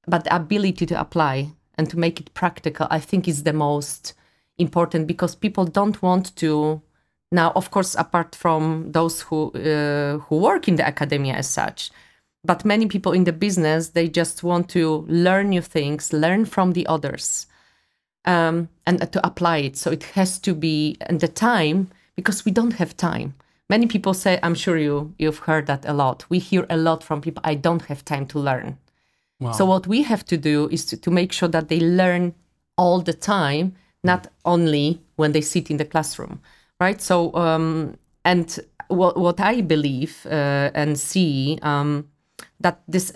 but 0.09 0.25
the 0.25 0.35
ability 0.35 0.85
to 0.87 1.01
apply 1.01 1.53
and 1.79 1.89
to 1.91 1.97
make 1.97 2.19
it 2.19 2.35
practical, 2.35 2.89
I 2.91 2.99
think, 2.99 3.29
is 3.29 3.45
the 3.45 3.53
most 3.53 4.15
important 4.59 5.07
because 5.07 5.35
people 5.35 5.65
don't 5.65 6.01
want 6.03 6.35
to 6.37 6.81
now. 7.33 7.53
Of 7.55 7.71
course, 7.71 7.95
apart 7.95 8.35
from 8.35 8.93
those 8.93 9.23
who 9.23 9.51
uh, 9.53 10.19
who 10.19 10.37
work 10.39 10.69
in 10.69 10.77
the 10.77 10.87
academia 10.87 11.35
as 11.35 11.49
such, 11.49 11.91
but 12.45 12.65
many 12.65 12.87
people 12.87 13.13
in 13.13 13.25
the 13.25 13.33
business 13.33 13.91
they 13.91 14.09
just 14.09 14.43
want 14.43 14.69
to 14.71 15.05
learn 15.09 15.51
new 15.51 15.63
things, 15.63 16.13
learn 16.13 16.45
from 16.45 16.73
the 16.73 16.87
others 16.87 17.47
um, 18.25 18.69
and 18.87 19.03
uh, 19.03 19.07
to 19.07 19.27
apply 19.27 19.59
it. 19.59 19.77
So 19.77 19.91
it 19.91 20.05
has 20.15 20.39
to 20.41 20.55
be 20.55 20.97
and 21.03 21.21
the 21.21 21.29
time 21.29 21.91
because 22.17 22.45
we 22.45 22.53
don't 22.53 22.75
have 22.75 22.97
time. 22.97 23.35
Many 23.71 23.87
people 23.87 24.15
say, 24.15 24.39
I'm 24.43 24.55
sure 24.55 24.77
you 24.77 25.15
you've 25.19 25.39
heard 25.39 25.67
that 25.67 25.85
a 25.87 25.93
lot. 25.93 26.25
We 26.29 26.39
hear 26.39 26.67
a 26.69 26.77
lot 26.77 27.03
from 27.03 27.21
people. 27.21 27.43
I 27.45 27.55
don't 27.55 27.83
have 27.87 28.05
time 28.05 28.27
to 28.27 28.39
learn. 28.39 28.79
So 29.53 29.67
what 29.67 29.87
we 29.87 30.03
have 30.05 30.25
to 30.27 30.37
do 30.37 30.69
is 30.71 30.87
to, 30.87 30.97
to 30.97 31.11
make 31.11 31.33
sure 31.33 31.49
that 31.49 31.69
they 31.69 31.81
learn 31.81 32.35
all 32.79 33.01
the 33.01 33.13
time, 33.13 33.75
not 34.05 34.29
only 34.45 35.01
when 35.17 35.33
they 35.33 35.41
sit 35.41 35.71
in 35.71 35.79
the 35.79 35.85
classroom, 35.85 36.41
right? 36.79 37.01
So 37.01 37.35
um, 37.35 37.97
and 38.25 38.61
what 38.89 39.17
what 39.17 39.41
I 39.41 39.63
believe 39.63 40.27
uh, 40.27 40.71
and 40.75 40.97
see 40.99 41.59
um, 41.63 42.09
that 42.61 42.83
this 42.87 43.13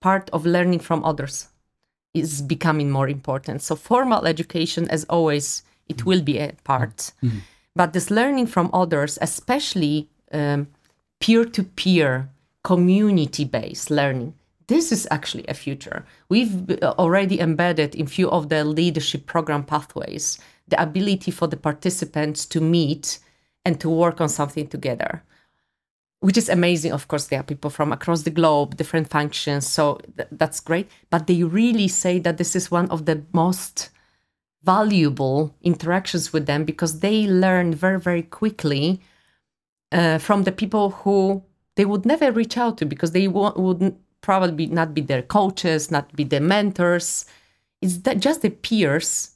part 0.00 0.30
of 0.32 0.44
learning 0.46 0.80
from 0.80 1.04
others 1.04 1.48
is 2.14 2.42
becoming 2.42 2.90
more 2.90 3.08
important. 3.08 3.62
So 3.62 3.76
formal 3.76 4.26
education, 4.26 4.88
as 4.90 5.04
always, 5.04 5.62
it 5.88 6.04
will 6.06 6.22
be 6.22 6.38
a 6.38 6.52
part, 6.64 7.12
but 7.76 7.92
this 7.92 8.10
learning 8.10 8.48
from 8.48 8.70
others, 8.72 9.18
especially 9.20 10.08
um, 10.32 10.66
peer-to-peer, 11.20 12.28
community-based 12.64 13.90
learning, 13.90 14.34
this 14.70 14.92
is 14.92 15.06
actually 15.10 15.44
a 15.48 15.54
future. 15.54 16.06
We've 16.28 16.54
already 16.82 17.40
embedded 17.40 17.94
in 17.94 18.06
few 18.06 18.30
of 18.30 18.48
the 18.48 18.64
leadership 18.64 19.26
program 19.26 19.64
pathways 19.64 20.38
the 20.68 20.80
ability 20.80 21.32
for 21.32 21.48
the 21.48 21.56
participants 21.56 22.46
to 22.46 22.60
meet 22.60 23.18
and 23.64 23.80
to 23.80 23.90
work 23.90 24.20
on 24.20 24.28
something 24.28 24.68
together 24.68 25.22
which 26.20 26.36
is 26.36 26.48
amazing. 26.48 26.92
Of 26.92 27.08
course, 27.08 27.26
there 27.26 27.40
are 27.40 27.42
people 27.42 27.70
from 27.70 27.92
across 27.92 28.22
the 28.22 28.30
globe, 28.30 28.76
different 28.76 29.08
functions, 29.08 29.66
so 29.66 29.98
th- 30.16 30.28
that's 30.32 30.60
great. 30.60 30.88
But 31.08 31.26
they 31.26 31.42
really 31.42 31.88
say 31.88 32.18
that 32.20 32.36
this 32.38 32.54
is 32.54 32.70
one 32.70 32.90
of 32.90 33.06
the 33.06 33.22
most 33.32 33.90
valuable 34.62 35.54
interactions 35.62 36.32
with 36.32 36.46
them 36.46 36.64
because 36.64 37.00
they 37.00 37.26
learn 37.26 37.74
very, 37.74 37.98
very 37.98 38.22
quickly 38.22 39.00
uh, 39.92 40.18
from 40.18 40.44
the 40.44 40.52
people 40.52 40.90
who 40.90 41.42
they 41.76 41.86
would 41.86 42.04
never 42.04 42.30
reach 42.30 42.58
out 42.58 42.76
to 42.78 42.84
because 42.84 43.12
they 43.12 43.26
wo- 43.26 43.54
would 43.56 43.96
probably 44.22 44.66
not 44.66 44.94
be 44.94 45.00
their 45.00 45.22
coaches, 45.22 45.90
not 45.90 46.14
be 46.14 46.24
their 46.24 46.40
mentors. 46.40 47.24
It's 47.80 47.96
just 47.96 48.42
the 48.42 48.50
peers, 48.50 49.30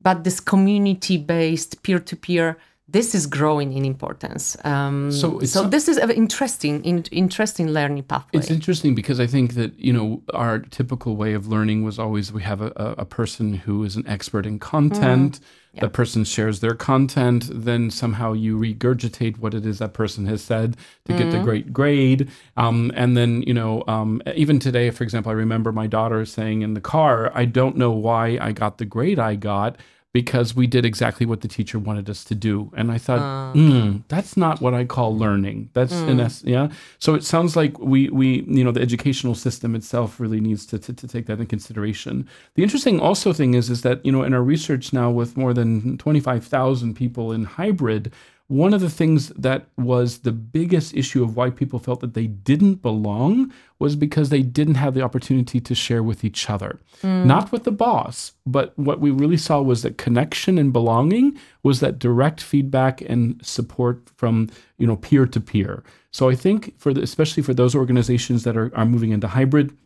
but 0.00 0.24
this 0.24 0.40
community-based, 0.40 1.82
peer-to-peer 1.82 2.56
this 2.88 3.14
is 3.14 3.26
growing 3.26 3.72
in 3.72 3.84
importance. 3.84 4.56
Um, 4.64 5.12
So 5.12 5.40
so 5.40 5.68
this 5.68 5.88
is 5.88 5.96
an 5.98 6.10
interesting, 6.10 6.84
in, 6.84 7.04
interesting 7.10 7.68
learning 7.68 8.04
pathway. 8.04 8.40
It's 8.40 8.50
interesting 8.50 8.94
because 8.94 9.20
I 9.20 9.26
think 9.26 9.54
that 9.54 9.78
you 9.78 9.92
know 9.92 10.22
our 10.34 10.58
typical 10.58 11.16
way 11.16 11.32
of 11.34 11.46
learning 11.46 11.84
was 11.84 11.98
always 11.98 12.32
we 12.32 12.42
have 12.42 12.60
a, 12.60 12.72
a, 12.98 13.04
person 13.04 13.54
who 13.54 13.84
is 13.84 13.96
an 13.96 14.06
expert 14.06 14.46
in 14.46 14.58
content. 14.58 15.40
That 15.80 15.94
person 15.94 16.24
shares 16.24 16.60
their 16.60 16.74
content, 16.74 17.48
then 17.50 17.90
somehow 17.90 18.34
you 18.34 18.58
regurgitate 18.58 19.38
what 19.38 19.54
it 19.54 19.64
is 19.64 19.78
that 19.78 19.94
person 19.94 20.26
has 20.26 20.42
said 20.42 20.76
to 21.06 21.16
get 21.16 21.30
the 21.30 21.38
great 21.38 21.72
grade. 21.72 22.28
Um, 22.58 22.92
and 22.94 23.16
then 23.16 23.40
you 23.42 23.54
know, 23.54 23.82
um, 23.86 24.20
even 24.34 24.58
today, 24.58 24.90
for 24.90 25.02
example, 25.02 25.30
I 25.30 25.34
remember 25.34 25.72
my 25.72 25.86
daughter 25.86 26.26
saying 26.26 26.60
in 26.60 26.74
the 26.74 26.80
car, 26.82 27.32
"I 27.34 27.46
don't 27.46 27.76
know 27.76 27.92
why 27.92 28.36
I 28.38 28.52
got 28.52 28.76
the 28.76 28.84
grade 28.84 29.18
I 29.18 29.36
got." 29.36 29.76
Because 30.12 30.54
we 30.54 30.66
did 30.66 30.84
exactly 30.84 31.24
what 31.24 31.40
the 31.40 31.48
teacher 31.48 31.78
wanted 31.78 32.10
us 32.10 32.22
to 32.24 32.34
do, 32.34 32.70
and 32.76 32.92
I 32.92 32.98
thought, 32.98 33.54
"Hmm, 33.54 33.98
that's 34.08 34.36
not 34.36 34.60
what 34.60 34.74
I 34.74 34.84
call 34.84 35.16
learning. 35.16 35.70
That's 35.72 35.94
in 35.94 36.20
essence, 36.20 36.44
yeah. 36.46 36.68
So 36.98 37.14
it 37.14 37.24
sounds 37.24 37.56
like 37.56 37.78
we 37.78 38.10
we 38.10 38.42
you 38.46 38.62
know 38.62 38.72
the 38.72 38.82
educational 38.82 39.34
system 39.34 39.74
itself 39.74 40.20
really 40.20 40.38
needs 40.38 40.66
to, 40.66 40.78
to 40.78 40.92
to 40.92 41.08
take 41.08 41.24
that 41.26 41.40
in 41.40 41.46
consideration. 41.46 42.28
The 42.56 42.62
interesting 42.62 43.00
also 43.00 43.32
thing 43.32 43.54
is 43.54 43.70
is 43.70 43.80
that 43.82 44.04
you 44.04 44.12
know 44.12 44.22
in 44.22 44.34
our 44.34 44.42
research 44.42 44.92
now 44.92 45.10
with 45.10 45.38
more 45.38 45.54
than 45.54 45.96
twenty 45.96 46.20
five 46.20 46.44
thousand 46.44 46.94
people 46.94 47.32
in 47.32 47.44
hybrid, 47.44 48.12
one 48.48 48.74
of 48.74 48.80
the 48.80 48.90
things 48.90 49.28
that 49.30 49.66
was 49.76 50.20
the 50.20 50.32
biggest 50.32 50.94
issue 50.94 51.22
of 51.22 51.36
why 51.36 51.48
people 51.48 51.78
felt 51.78 52.00
that 52.00 52.14
they 52.14 52.26
didn't 52.26 52.82
belong 52.82 53.52
was 53.78 53.96
because 53.96 54.28
they 54.28 54.42
didn't 54.42 54.74
have 54.74 54.94
the 54.94 55.02
opportunity 55.02 55.60
to 55.60 55.74
share 55.74 56.02
with 56.02 56.24
each 56.24 56.50
other. 56.50 56.78
Hmm. 57.00 57.26
Not 57.26 57.50
with 57.50 57.64
the 57.64 57.72
boss, 57.72 58.32
but 58.44 58.78
what 58.78 59.00
we 59.00 59.10
really 59.10 59.36
saw 59.36 59.62
was 59.62 59.82
that 59.82 59.96
connection 59.96 60.58
and 60.58 60.72
belonging 60.72 61.38
was 61.62 61.80
that 61.80 61.98
direct 61.98 62.42
feedback 62.42 63.00
and 63.00 63.44
support 63.44 64.10
from, 64.16 64.50
you 64.76 64.86
know, 64.86 64.96
peer 64.96 65.26
to 65.26 65.40
peer. 65.40 65.82
So 66.10 66.28
I 66.28 66.34
think 66.34 66.78
for 66.78 66.92
the, 66.92 67.02
especially 67.02 67.42
for 67.42 67.54
those 67.54 67.74
organizations 67.74 68.44
that 68.44 68.56
are, 68.56 68.70
are 68.76 68.84
moving 68.84 69.12
into 69.12 69.28
hybrid, 69.28 69.76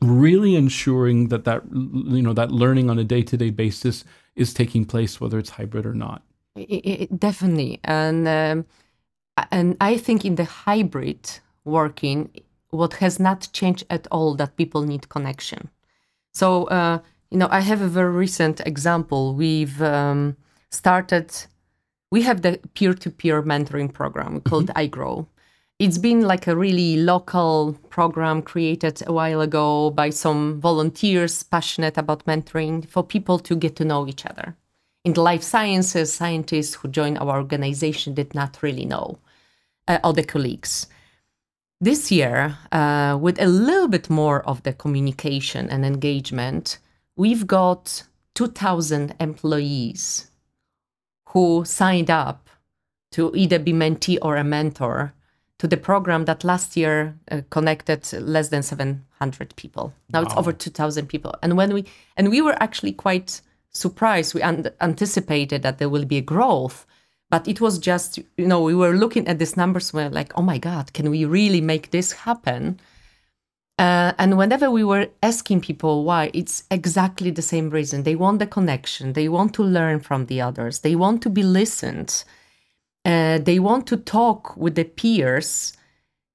really 0.00 0.54
ensuring 0.54 1.28
that 1.28 1.44
that 1.44 1.62
you 1.72 2.22
know 2.22 2.32
that 2.32 2.52
learning 2.52 2.88
on 2.88 2.98
a 2.98 3.04
day-to-day 3.04 3.50
basis 3.50 4.04
is 4.36 4.54
taking 4.54 4.84
place 4.84 5.20
whether 5.20 5.38
it's 5.38 5.50
hybrid 5.50 5.84
or 5.84 5.94
not. 5.94 6.22
I- 6.58 6.82
I- 6.90 6.98
I- 7.02 7.08
definitely. 7.16 7.80
And 7.84 8.26
um, 8.28 8.64
and 9.52 9.76
i 9.80 9.96
think 9.96 10.24
in 10.24 10.34
the 10.34 10.44
hybrid 10.44 11.22
working 11.64 12.30
what 12.70 12.94
has 12.94 13.18
not 13.20 13.48
changed 13.52 13.84
at 13.88 14.06
all 14.10 14.34
that 14.34 14.56
people 14.56 14.82
need 14.82 15.08
connection. 15.08 15.70
So 16.32 16.64
uh, 16.64 16.98
you 17.30 17.38
know 17.38 17.48
i 17.50 17.60
have 17.60 17.80
a 17.82 17.88
very 17.88 18.12
recent 18.12 18.60
example. 18.66 19.34
We've 19.34 19.80
um, 19.82 20.36
started 20.70 21.30
we 22.10 22.22
have 22.22 22.40
the 22.42 22.58
peer-to-peer 22.74 23.42
mentoring 23.42 23.92
program 23.92 24.40
called 24.40 24.68
igrow. 24.84 25.26
It's 25.78 25.98
been 25.98 26.22
like 26.22 26.46
a 26.48 26.56
really 26.56 26.96
local 26.96 27.76
program 27.90 28.42
created 28.42 29.02
a 29.06 29.12
while 29.12 29.40
ago 29.40 29.90
by 29.90 30.10
some 30.10 30.60
volunteers 30.60 31.42
passionate 31.44 31.96
about 31.98 32.24
mentoring 32.26 32.88
for 32.88 33.02
people 33.04 33.38
to 33.40 33.54
get 33.54 33.76
to 33.76 33.84
know 33.84 34.08
each 34.08 34.26
other 34.26 34.56
in 35.08 35.14
the 35.14 35.22
life 35.22 35.42
sciences, 35.42 36.12
scientists 36.12 36.74
who 36.74 36.88
joined 36.88 37.18
our 37.18 37.38
organization 37.38 38.12
did 38.12 38.34
not 38.34 38.62
really 38.62 38.84
know 38.84 39.18
uh, 39.88 39.98
other 40.04 40.22
colleagues. 40.22 40.86
This 41.80 42.12
year, 42.12 42.58
uh, 42.72 43.16
with 43.18 43.40
a 43.40 43.46
little 43.46 43.88
bit 43.88 44.10
more 44.10 44.42
of 44.46 44.62
the 44.64 44.74
communication 44.74 45.70
and 45.70 45.86
engagement, 45.86 46.78
we've 47.16 47.46
got 47.46 48.02
2,000 48.34 49.14
employees 49.18 50.30
who 51.30 51.64
signed 51.64 52.10
up 52.10 52.50
to 53.12 53.32
either 53.34 53.58
be 53.58 53.72
mentee 53.72 54.18
or 54.20 54.36
a 54.36 54.44
mentor 54.44 55.14
to 55.58 55.66
the 55.66 55.78
program 55.78 56.26
that 56.26 56.44
last 56.44 56.76
year 56.76 57.18
uh, 57.30 57.40
connected 57.48 58.12
less 58.12 58.50
than 58.50 58.62
700 58.62 59.56
people. 59.56 59.94
Now 60.12 60.20
it's 60.20 60.34
over 60.36 60.52
2,000 60.52 61.06
people. 61.08 61.34
And 61.42 61.56
when 61.56 61.72
we 61.72 61.86
and 62.18 62.28
we 62.28 62.42
were 62.42 62.62
actually 62.62 62.92
quite 62.92 63.40
surprised. 63.70 64.34
We 64.34 64.42
un- 64.42 64.70
anticipated 64.80 65.62
that 65.62 65.78
there 65.78 65.88
will 65.88 66.04
be 66.04 66.18
a 66.18 66.22
growth, 66.22 66.86
but 67.30 67.46
it 67.46 67.60
was 67.60 67.78
just 67.78 68.18
you 68.36 68.46
know 68.46 68.62
we 68.62 68.74
were 68.74 68.94
looking 68.96 69.28
at 69.28 69.38
these 69.38 69.56
numbers. 69.56 69.92
We're 69.92 70.10
like, 70.10 70.32
oh 70.36 70.42
my 70.42 70.58
god, 70.58 70.92
can 70.92 71.10
we 71.10 71.24
really 71.24 71.60
make 71.60 71.90
this 71.90 72.12
happen? 72.12 72.80
Uh, 73.78 74.12
and 74.18 74.36
whenever 74.36 74.70
we 74.70 74.82
were 74.82 75.08
asking 75.22 75.60
people 75.60 76.02
why, 76.02 76.30
it's 76.34 76.64
exactly 76.68 77.30
the 77.30 77.42
same 77.42 77.70
reason. 77.70 78.02
They 78.02 78.16
want 78.16 78.40
the 78.40 78.46
connection. 78.46 79.12
They 79.12 79.28
want 79.28 79.54
to 79.54 79.62
learn 79.62 80.00
from 80.00 80.26
the 80.26 80.40
others. 80.40 80.80
They 80.80 80.96
want 80.96 81.22
to 81.22 81.30
be 81.30 81.44
listened. 81.44 82.24
Uh, 83.04 83.38
they 83.38 83.60
want 83.60 83.86
to 83.86 83.96
talk 83.96 84.56
with 84.56 84.74
the 84.74 84.84
peers. 84.84 85.74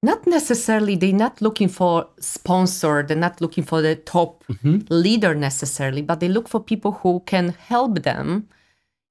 Not 0.04 0.28
necessarily, 0.28 0.98
they're 0.98 1.14
not 1.14 1.42
looking 1.42 1.70
for 1.70 2.10
sponsor. 2.20 3.04
They're 3.04 3.16
not 3.16 3.40
looking 3.40 3.64
for 3.64 3.82
the 3.82 3.96
top 3.96 4.44
mm-hmm. 4.52 4.80
leader 4.90 5.34
necessarily, 5.34 6.02
but 6.02 6.20
they 6.20 6.28
look 6.28 6.50
for 6.50 6.60
people 6.60 6.92
who 6.92 7.22
can 7.26 7.50
help 7.50 8.04
them 8.04 8.50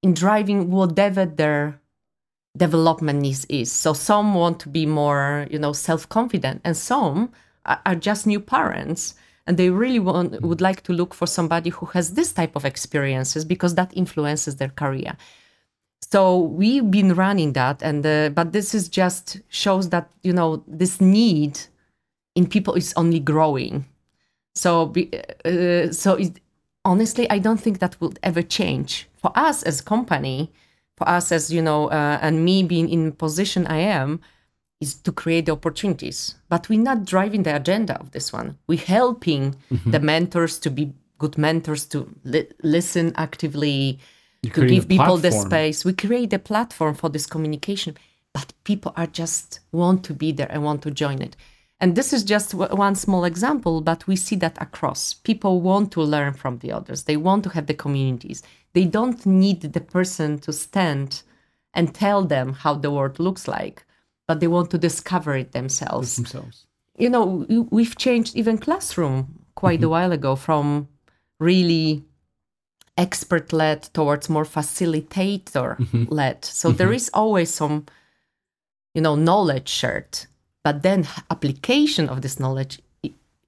in 0.02 0.12
driving 0.12 0.70
whatever 0.70 1.24
their 1.24 1.80
development 2.58 3.20
needs 3.20 3.46
is. 3.46 3.72
So 3.72 3.94
some 3.94 4.34
want 4.34 4.60
to 4.60 4.68
be 4.68 4.84
more, 4.84 5.46
you 5.50 5.58
know, 5.58 5.72
self-confident, 5.72 6.60
and 6.62 6.76
some 6.76 7.32
are, 7.64 7.80
are 7.86 7.94
just 7.94 8.26
new 8.26 8.38
parents, 8.38 9.14
and 9.46 9.56
they 9.56 9.70
really 9.70 9.98
want 9.98 10.42
would 10.42 10.60
like 10.60 10.82
to 10.82 10.92
look 10.92 11.14
for 11.14 11.26
somebody 11.26 11.70
who 11.70 11.86
has 11.86 12.12
this 12.12 12.32
type 12.32 12.54
of 12.54 12.66
experiences 12.66 13.46
because 13.46 13.76
that 13.76 13.96
influences 13.96 14.56
their 14.56 14.68
career. 14.68 15.16
So 16.10 16.38
we've 16.38 16.90
been 16.90 17.14
running 17.14 17.52
that, 17.54 17.82
and 17.82 18.04
uh, 18.04 18.30
but 18.30 18.52
this 18.52 18.74
is 18.74 18.88
just 18.88 19.40
shows 19.48 19.88
that 19.90 20.10
you 20.22 20.32
know 20.32 20.62
this 20.66 21.00
need 21.00 21.58
in 22.34 22.46
people 22.46 22.74
is 22.74 22.92
only 22.96 23.20
growing. 23.20 23.86
So 24.54 24.86
be, 24.86 25.10
uh, 25.44 25.92
so 25.92 26.14
it, 26.14 26.40
honestly, 26.84 27.28
I 27.30 27.38
don't 27.38 27.60
think 27.60 27.78
that 27.78 28.00
will 28.00 28.12
ever 28.22 28.42
change 28.42 29.08
for 29.16 29.32
us 29.34 29.62
as 29.62 29.80
a 29.80 29.84
company, 29.84 30.52
for 30.96 31.08
us 31.08 31.32
as 31.32 31.52
you 31.52 31.62
know, 31.62 31.88
uh, 31.88 32.18
and 32.20 32.44
me 32.44 32.62
being 32.62 32.88
in 32.88 33.12
position 33.12 33.66
I 33.66 33.78
am, 33.78 34.20
is 34.80 34.94
to 34.94 35.12
create 35.12 35.46
the 35.46 35.52
opportunities. 35.52 36.34
But 36.48 36.68
we're 36.68 36.80
not 36.80 37.04
driving 37.04 37.44
the 37.44 37.56
agenda 37.56 37.98
of 38.00 38.10
this 38.10 38.32
one. 38.32 38.58
We're 38.66 38.78
helping 38.78 39.54
the 39.86 40.00
mentors 40.00 40.58
to 40.58 40.70
be 40.70 40.92
good 41.18 41.38
mentors 41.38 41.86
to 41.86 42.12
li- 42.24 42.48
listen 42.62 43.12
actively, 43.16 44.00
to 44.42 44.50
give 44.74 44.88
people 44.88 45.16
the 45.22 45.30
space. 45.46 45.84
We 45.84 45.92
create 45.92 46.32
a 46.32 46.38
platform 46.38 46.94
for 46.94 47.08
this 47.08 47.26
communication, 47.26 47.96
but 48.32 48.52
people 48.64 48.92
are 48.96 49.06
just 49.06 49.60
want 49.72 50.04
to 50.04 50.14
be 50.14 50.32
there 50.32 50.50
and 50.50 50.62
want 50.64 50.82
to 50.82 50.90
join 50.90 51.22
it. 51.22 51.36
And 51.80 51.96
this 51.96 52.12
is 52.12 52.22
just 52.22 52.52
w- 52.52 52.74
one 52.76 52.94
small 52.94 53.24
example, 53.24 53.80
but 53.80 54.06
we 54.06 54.16
see 54.16 54.36
that 54.36 54.56
across. 54.60 55.14
People 55.14 55.60
want 55.60 55.90
to 55.92 56.02
learn 56.02 56.32
from 56.34 56.58
the 56.58 56.72
others. 56.72 57.04
They 57.04 57.16
want 57.16 57.42
to 57.44 57.50
have 57.50 57.66
the 57.66 57.74
communities. 57.74 58.42
They 58.72 58.84
don't 58.84 59.24
need 59.26 59.60
the 59.62 59.80
person 59.80 60.38
to 60.40 60.52
stand 60.52 61.22
and 61.74 61.92
tell 61.94 62.24
them 62.24 62.52
how 62.52 62.74
the 62.74 62.90
world 62.90 63.18
looks 63.18 63.48
like, 63.48 63.84
but 64.28 64.40
they 64.40 64.46
want 64.46 64.70
to 64.70 64.78
discover 64.78 65.34
it 65.36 65.52
themselves 65.52 66.16
themselves. 66.16 66.66
you 66.98 67.08
know 67.10 67.24
we- 67.48 67.66
we've 67.76 67.96
changed 67.96 68.36
even 68.36 68.58
classroom 68.58 69.16
quite 69.54 69.82
a 69.82 69.88
while 69.88 70.12
ago 70.12 70.36
from 70.36 70.86
really 71.40 72.04
expert 72.96 73.52
led 73.52 73.82
towards 73.94 74.28
more 74.28 74.44
facilitator 74.44 75.78
led 76.10 76.42
mm-hmm. 76.42 76.52
so 76.52 76.70
there 76.70 76.88
mm-hmm. 76.88 76.94
is 76.94 77.10
always 77.14 77.52
some 77.52 77.86
you 78.94 79.00
know 79.00 79.14
knowledge 79.14 79.68
shared. 79.68 80.26
But 80.64 80.82
then 80.82 81.08
application 81.30 82.08
of 82.08 82.22
this 82.22 82.38
knowledge 82.38 82.80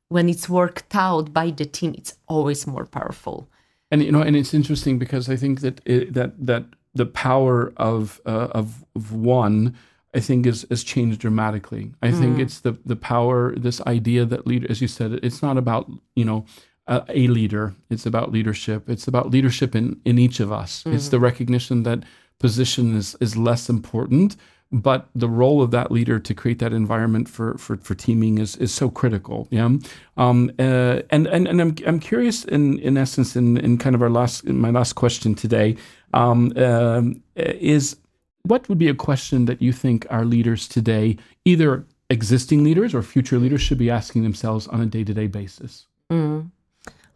when 0.09 0.29
it's 0.29 0.49
worked 0.49 0.95
out 0.95 1.33
by 1.33 1.51
the 1.51 1.65
team 1.65 1.95
it's 1.97 2.17
always 2.29 2.67
more 2.67 2.87
powerful. 2.87 3.49
And 3.91 4.03
you 4.03 4.13
know, 4.13 4.23
and 4.23 4.37
it's 4.37 4.55
interesting 4.55 4.99
because 4.99 5.29
I 5.29 5.37
think 5.37 5.61
that 5.61 5.81
it, 5.85 6.15
that 6.15 6.33
that 6.47 6.65
the 6.95 7.07
power 7.07 7.73
of 7.77 8.21
uh, 8.27 8.49
of, 8.53 8.85
of 8.97 9.13
one, 9.13 9.77
I 10.15 10.21
think, 10.21 10.47
is 10.47 10.67
has 10.71 10.83
changed 10.83 11.21
dramatically. 11.21 11.93
I 12.03 12.11
think 12.11 12.39
mm. 12.39 12.41
it's 12.41 12.61
the 12.61 12.77
the 12.85 12.97
power, 12.97 13.55
this 13.55 13.81
idea 13.83 14.25
that 14.25 14.47
leader, 14.47 14.67
as 14.69 14.81
you 14.81 14.89
said, 14.89 15.13
it's 15.23 15.43
not 15.43 15.57
about 15.57 15.91
you 16.17 16.25
know 16.25 16.47
a, 16.87 17.03
a 17.09 17.27
leader. 17.29 17.75
It's 17.91 18.07
about 18.07 18.33
leadership. 18.33 18.89
It's 18.89 19.09
about 19.09 19.31
leadership 19.31 19.75
in 19.75 20.01
in 20.05 20.19
each 20.19 20.41
of 20.41 20.53
us. 20.53 20.85
It's 20.87 21.09
the 21.09 21.21
recognition 21.21 21.83
that 21.85 22.05
position 22.39 22.97
is 22.97 23.17
is 23.21 23.37
less 23.37 23.69
important. 23.69 24.37
But 24.73 25.09
the 25.15 25.29
role 25.29 25.63
of 25.63 25.71
that 25.71 25.93
leader 25.93 26.19
to 26.19 26.35
create 26.35 26.59
that 26.59 26.73
environment 26.73 27.29
for 27.29 27.57
for, 27.59 27.77
for 27.77 27.95
teaming 27.95 28.39
is, 28.39 28.57
is 28.57 28.75
so 28.75 28.91
critical. 28.91 29.47
Yeah, 29.51 29.71
um, 30.17 30.51
uh, 30.59 31.03
and 31.11 31.27
and 31.29 31.47
and 31.47 31.61
I'm 31.61 31.77
I'm 31.87 32.01
curious 32.01 32.45
in 32.45 32.79
in 32.81 32.97
essence 32.97 33.37
in 33.37 33.57
in 33.59 33.79
kind 33.79 33.95
of 33.95 34.03
our 34.03 34.11
last 34.11 34.45
in 34.45 34.59
my 34.59 34.71
last 34.71 34.95
question 34.95 35.35
today 35.35 35.77
um, 36.13 36.53
um, 36.57 37.23
is 37.37 37.97
what 38.43 38.69
would 38.69 38.79
be 38.79 38.89
a 38.89 38.95
question 38.95 39.45
that 39.45 39.63
you 39.63 39.73
think 39.73 40.07
our 40.11 40.25
leaders 40.25 40.67
today, 40.67 41.17
either 41.45 41.87
existing 42.11 42.65
leaders 42.65 42.95
or 42.95 43.03
future 43.03 43.39
leaders, 43.39 43.61
should 43.61 43.79
be 43.79 43.91
asking 43.91 44.23
themselves 44.23 44.67
on 44.69 44.81
a 44.81 44.87
day 44.87 45.05
to 45.05 45.15
day 45.15 45.29
basis? 45.29 45.87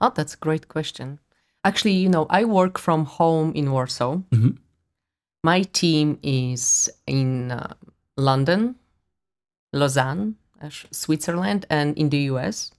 Oh 0.00 0.12
that's 0.14 0.34
a 0.34 0.38
great 0.38 0.68
question 0.68 1.18
actually 1.64 1.92
you 1.92 2.08
know 2.08 2.26
i 2.30 2.44
work 2.44 2.78
from 2.78 3.04
home 3.04 3.52
in 3.54 3.70
warsaw 3.70 4.20
my 5.44 5.62
team 5.62 6.18
is 6.22 6.90
in 7.06 7.52
uh, 7.52 7.74
London, 8.16 8.74
Lausanne, 9.72 10.36
uh, 10.60 10.70
Switzerland, 10.90 11.66
and 11.70 11.96
in 11.96 12.08
the 12.08 12.18
US. 12.32 12.72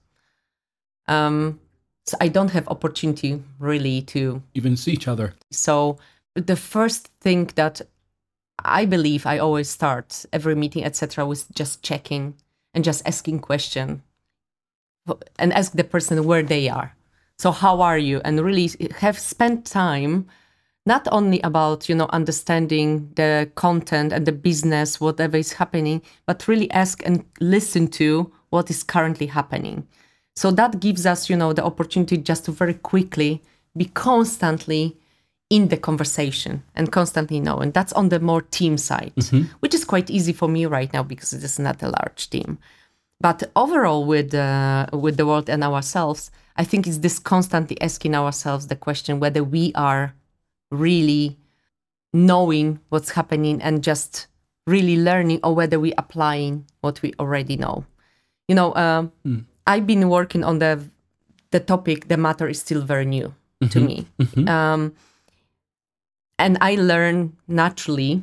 Um, 1.08 1.60
so 2.06 2.16
I 2.20 2.28
don't 2.28 2.50
have 2.50 2.68
opportunity 2.68 3.42
really 3.58 4.02
to 4.02 4.42
even 4.54 4.76
see 4.76 4.92
each 4.92 5.08
other. 5.08 5.34
So 5.50 5.98
the 6.34 6.56
first 6.56 7.08
thing 7.20 7.50
that 7.56 7.80
I 8.62 8.84
believe 8.84 9.26
I 9.26 9.38
always 9.38 9.68
start 9.68 10.26
every 10.32 10.54
meeting, 10.54 10.84
etc., 10.84 11.26
with 11.26 11.52
just 11.54 11.82
checking 11.82 12.34
and 12.74 12.84
just 12.84 13.02
asking 13.06 13.40
question 13.40 14.02
and 15.38 15.52
ask 15.52 15.72
the 15.72 15.84
person 15.84 16.22
where 16.24 16.42
they 16.42 16.68
are. 16.68 16.94
So 17.40 17.52
how 17.52 17.80
are 17.80 17.96
you? 17.96 18.20
And 18.22 18.38
really 18.38 18.70
have 18.98 19.18
spent 19.18 19.64
time 19.64 20.26
not 20.84 21.08
only 21.10 21.40
about 21.40 21.88
you 21.88 21.94
know 21.94 22.08
understanding 22.12 23.10
the 23.14 23.50
content 23.54 24.12
and 24.12 24.26
the 24.26 24.32
business 24.32 25.00
whatever 25.00 25.36
is 25.36 25.52
happening 25.54 26.02
but 26.26 26.48
really 26.48 26.70
ask 26.70 27.02
and 27.06 27.24
listen 27.40 27.88
to 27.88 28.32
what 28.50 28.70
is 28.70 28.82
currently 28.82 29.26
happening 29.26 29.86
so 30.34 30.50
that 30.50 30.80
gives 30.80 31.04
us 31.04 31.28
you 31.28 31.36
know 31.36 31.52
the 31.52 31.64
opportunity 31.64 32.16
just 32.16 32.44
to 32.46 32.50
very 32.50 32.74
quickly 32.74 33.42
be 33.76 33.84
constantly 33.84 34.96
in 35.50 35.68
the 35.68 35.76
conversation 35.76 36.62
and 36.74 36.90
constantly 36.90 37.40
know 37.40 37.58
and 37.58 37.74
that's 37.74 37.92
on 37.92 38.08
the 38.08 38.20
more 38.20 38.42
team 38.42 38.78
side 38.78 39.12
mm-hmm. 39.16 39.42
which 39.60 39.74
is 39.74 39.84
quite 39.84 40.08
easy 40.08 40.32
for 40.32 40.48
me 40.48 40.64
right 40.64 40.92
now 40.92 41.02
because 41.02 41.32
it 41.34 41.44
is 41.44 41.58
not 41.58 41.82
a 41.82 41.92
large 41.98 42.30
team 42.30 42.58
but 43.20 43.50
overall 43.54 44.06
with 44.06 44.34
uh, 44.34 44.86
with 44.92 45.18
the 45.18 45.26
world 45.26 45.50
and 45.50 45.62
ourselves 45.62 46.30
i 46.60 46.64
think 46.64 46.86
it's 46.86 46.98
this 46.98 47.18
constantly 47.18 47.80
asking 47.80 48.14
ourselves 48.14 48.66
the 48.66 48.76
question 48.76 49.18
whether 49.18 49.42
we 49.42 49.72
are 49.74 50.14
really 50.70 51.38
knowing 52.12 52.78
what's 52.90 53.10
happening 53.10 53.60
and 53.62 53.82
just 53.82 54.26
really 54.66 54.96
learning 54.96 55.40
or 55.42 55.54
whether 55.54 55.80
we're 55.80 56.02
applying 56.04 56.64
what 56.82 57.00
we 57.02 57.12
already 57.18 57.56
know 57.56 57.84
you 58.46 58.54
know 58.54 58.72
uh, 58.72 59.06
mm. 59.26 59.44
i've 59.66 59.86
been 59.86 60.08
working 60.08 60.44
on 60.44 60.58
the 60.58 60.78
the 61.50 61.60
topic 61.60 62.08
the 62.08 62.16
matter 62.16 62.46
is 62.46 62.60
still 62.60 62.82
very 62.82 63.06
new 63.06 63.28
mm-hmm. 63.28 63.68
to 63.68 63.80
me 63.80 64.06
mm-hmm. 64.18 64.48
um, 64.48 64.92
and 66.38 66.58
i 66.60 66.74
learn 66.74 67.34
naturally 67.48 68.22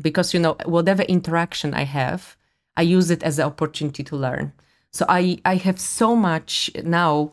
because 0.00 0.34
you 0.34 0.40
know 0.40 0.56
whatever 0.64 1.02
interaction 1.04 1.72
i 1.72 1.84
have 1.84 2.36
i 2.76 2.82
use 2.82 3.10
it 3.10 3.22
as 3.22 3.38
an 3.38 3.46
opportunity 3.46 4.02
to 4.02 4.16
learn 4.16 4.52
so 4.90 5.06
i 5.08 5.38
i 5.44 5.54
have 5.54 5.78
so 5.78 6.16
much 6.16 6.70
now 6.82 7.30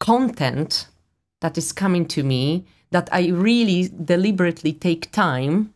content 0.00 0.88
that 1.40 1.58
is 1.58 1.72
coming 1.72 2.06
to 2.06 2.22
me 2.22 2.64
that 2.90 3.08
I 3.12 3.28
really 3.28 3.90
deliberately 4.04 4.72
take 4.72 5.10
time 5.10 5.74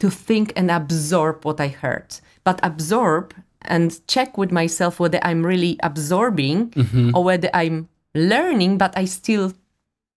to 0.00 0.10
think 0.10 0.52
and 0.56 0.70
absorb 0.70 1.44
what 1.44 1.60
I 1.60 1.68
heard. 1.68 2.20
But 2.44 2.60
absorb 2.62 3.34
and 3.62 4.00
check 4.06 4.38
with 4.38 4.50
myself 4.50 5.00
whether 5.00 5.20
I'm 5.22 5.44
really 5.44 5.76
absorbing 5.82 6.70
mm-hmm. 6.70 7.14
or 7.14 7.24
whether 7.24 7.50
I'm 7.52 7.88
learning, 8.14 8.78
but 8.78 8.96
I 8.96 9.04
still 9.04 9.52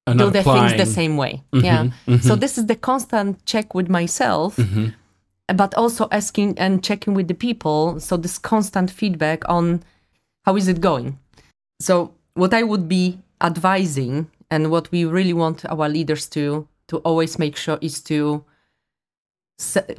and 0.08 0.20
do 0.20 0.30
the 0.30 0.44
things 0.44 0.76
the 0.78 0.86
same 0.86 1.18
way. 1.18 1.44
Mm-hmm. 1.54 1.66
Yeah. 1.66 1.84
Mm-hmm. 2.08 2.28
So 2.28 2.36
this 2.36 2.58
is 2.58 2.68
the 2.68 2.76
constant 2.76 3.46
check 3.46 3.74
with 3.74 3.90
myself, 3.90 4.58
mm-hmm. 4.58 4.90
but 5.56 5.74
also 5.76 6.08
asking 6.12 6.58
and 6.58 6.84
checking 6.84 7.14
with 7.14 7.28
the 7.28 7.34
people. 7.34 8.00
So 8.00 8.18
this 8.18 8.38
constant 8.38 8.90
feedback 8.90 9.48
on 9.50 9.84
how 10.46 10.56
is 10.56 10.68
it 10.68 10.82
going. 10.82 11.20
So 11.80 12.14
what 12.34 12.54
I 12.54 12.64
would 12.64 12.88
be 12.88 13.20
advising 13.42 14.30
and 14.50 14.72
what 14.72 14.92
we 14.92 15.06
really 15.06 15.34
want 15.34 15.66
our 15.66 15.90
leaders 15.90 16.28
to 16.30 16.68
to 16.88 16.98
always 17.00 17.40
make 17.40 17.56
sure 17.56 17.78
is 17.82 18.02
to 18.02 18.44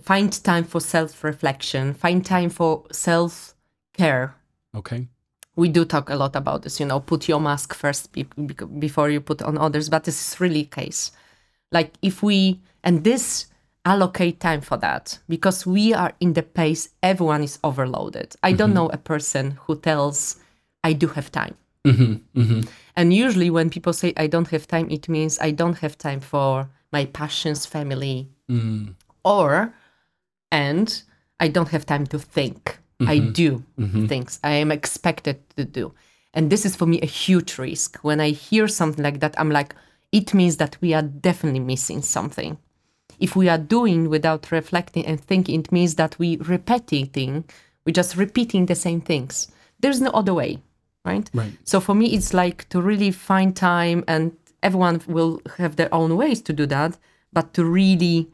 find 0.02 0.32
time 0.44 0.64
for 0.64 0.80
self-reflection 0.80 1.94
find 1.94 2.24
time 2.26 2.50
for 2.50 2.84
self-care. 2.90 4.34
Okay. 4.74 5.08
We 5.54 5.68
do 5.68 5.84
talk 5.84 6.08
a 6.10 6.16
lot 6.16 6.36
about 6.36 6.62
this 6.62 6.80
you 6.80 6.86
know 6.86 7.00
put 7.00 7.28
your 7.28 7.40
mask 7.40 7.74
first 7.74 8.12
be- 8.12 8.28
before 8.78 9.10
you 9.10 9.20
put 9.20 9.42
on 9.42 9.58
others 9.58 9.88
but 9.88 10.04
this 10.04 10.20
is 10.20 10.40
really 10.40 10.62
the 10.62 10.68
case. 10.68 11.12
Like 11.70 11.94
if 12.02 12.22
we 12.22 12.60
and 12.84 13.04
this 13.04 13.46
allocate 13.84 14.38
time 14.38 14.60
for 14.60 14.76
that 14.76 15.18
because 15.28 15.66
we 15.66 15.92
are 15.92 16.12
in 16.20 16.34
the 16.34 16.42
pace 16.42 16.90
everyone 17.02 17.42
is 17.42 17.58
overloaded. 17.64 18.34
I 18.42 18.50
mm-hmm. 18.50 18.58
don't 18.58 18.74
know 18.74 18.88
a 18.88 18.98
person 18.98 19.58
who 19.62 19.76
tells 19.76 20.36
i 20.84 20.92
do 20.92 21.06
have 21.06 21.30
time 21.30 21.56
Mm-hmm, 21.86 22.40
mm-hmm. 22.40 22.60
And 22.96 23.12
usually, 23.12 23.50
when 23.50 23.70
people 23.70 23.92
say, 23.92 24.12
I 24.16 24.26
don't 24.26 24.48
have 24.48 24.68
time, 24.68 24.90
it 24.90 25.08
means 25.08 25.38
I 25.40 25.50
don't 25.50 25.78
have 25.78 25.98
time 25.98 26.20
for 26.20 26.68
my 26.92 27.06
passions, 27.06 27.66
family, 27.66 28.28
mm. 28.50 28.94
or, 29.24 29.74
and 30.50 31.02
I 31.40 31.48
don't 31.48 31.70
have 31.70 31.86
time 31.86 32.06
to 32.08 32.18
think. 32.18 32.78
Mm-hmm. 33.00 33.10
I 33.10 33.18
do 33.18 33.64
mm-hmm. 33.78 34.06
things 34.06 34.38
I 34.44 34.52
am 34.52 34.70
expected 34.70 35.40
to 35.56 35.64
do. 35.64 35.92
And 36.34 36.50
this 36.50 36.64
is 36.64 36.76
for 36.76 36.86
me 36.86 37.00
a 37.00 37.06
huge 37.06 37.58
risk. 37.58 37.98
When 38.02 38.20
I 38.20 38.30
hear 38.30 38.68
something 38.68 39.02
like 39.02 39.20
that, 39.20 39.34
I'm 39.38 39.50
like, 39.50 39.74
it 40.12 40.34
means 40.34 40.58
that 40.58 40.76
we 40.80 40.94
are 40.94 41.02
definitely 41.02 41.60
missing 41.60 42.02
something. 42.02 42.58
If 43.18 43.34
we 43.34 43.48
are 43.48 43.58
doing 43.58 44.08
without 44.08 44.50
reflecting 44.52 45.04
and 45.06 45.20
thinking, 45.20 45.60
it 45.60 45.72
means 45.72 45.96
that 45.96 46.18
we 46.18 46.36
repeating, 46.38 47.44
we're 47.84 47.92
just 47.92 48.16
repeating 48.16 48.66
the 48.66 48.74
same 48.74 49.00
things. 49.00 49.48
There's 49.80 50.00
no 50.00 50.10
other 50.10 50.34
way 50.34 50.60
right? 51.04 51.28
Right. 51.34 51.52
So 51.64 51.80
for 51.80 51.94
me, 51.94 52.14
it's 52.14 52.32
like 52.34 52.68
to 52.70 52.80
really 52.80 53.10
find 53.10 53.54
time, 53.54 54.04
and 54.06 54.36
everyone 54.62 55.02
will 55.06 55.40
have 55.58 55.76
their 55.76 55.92
own 55.94 56.16
ways 56.16 56.40
to 56.42 56.52
do 56.52 56.66
that, 56.66 56.98
but 57.32 57.54
to 57.54 57.64
really 57.64 58.28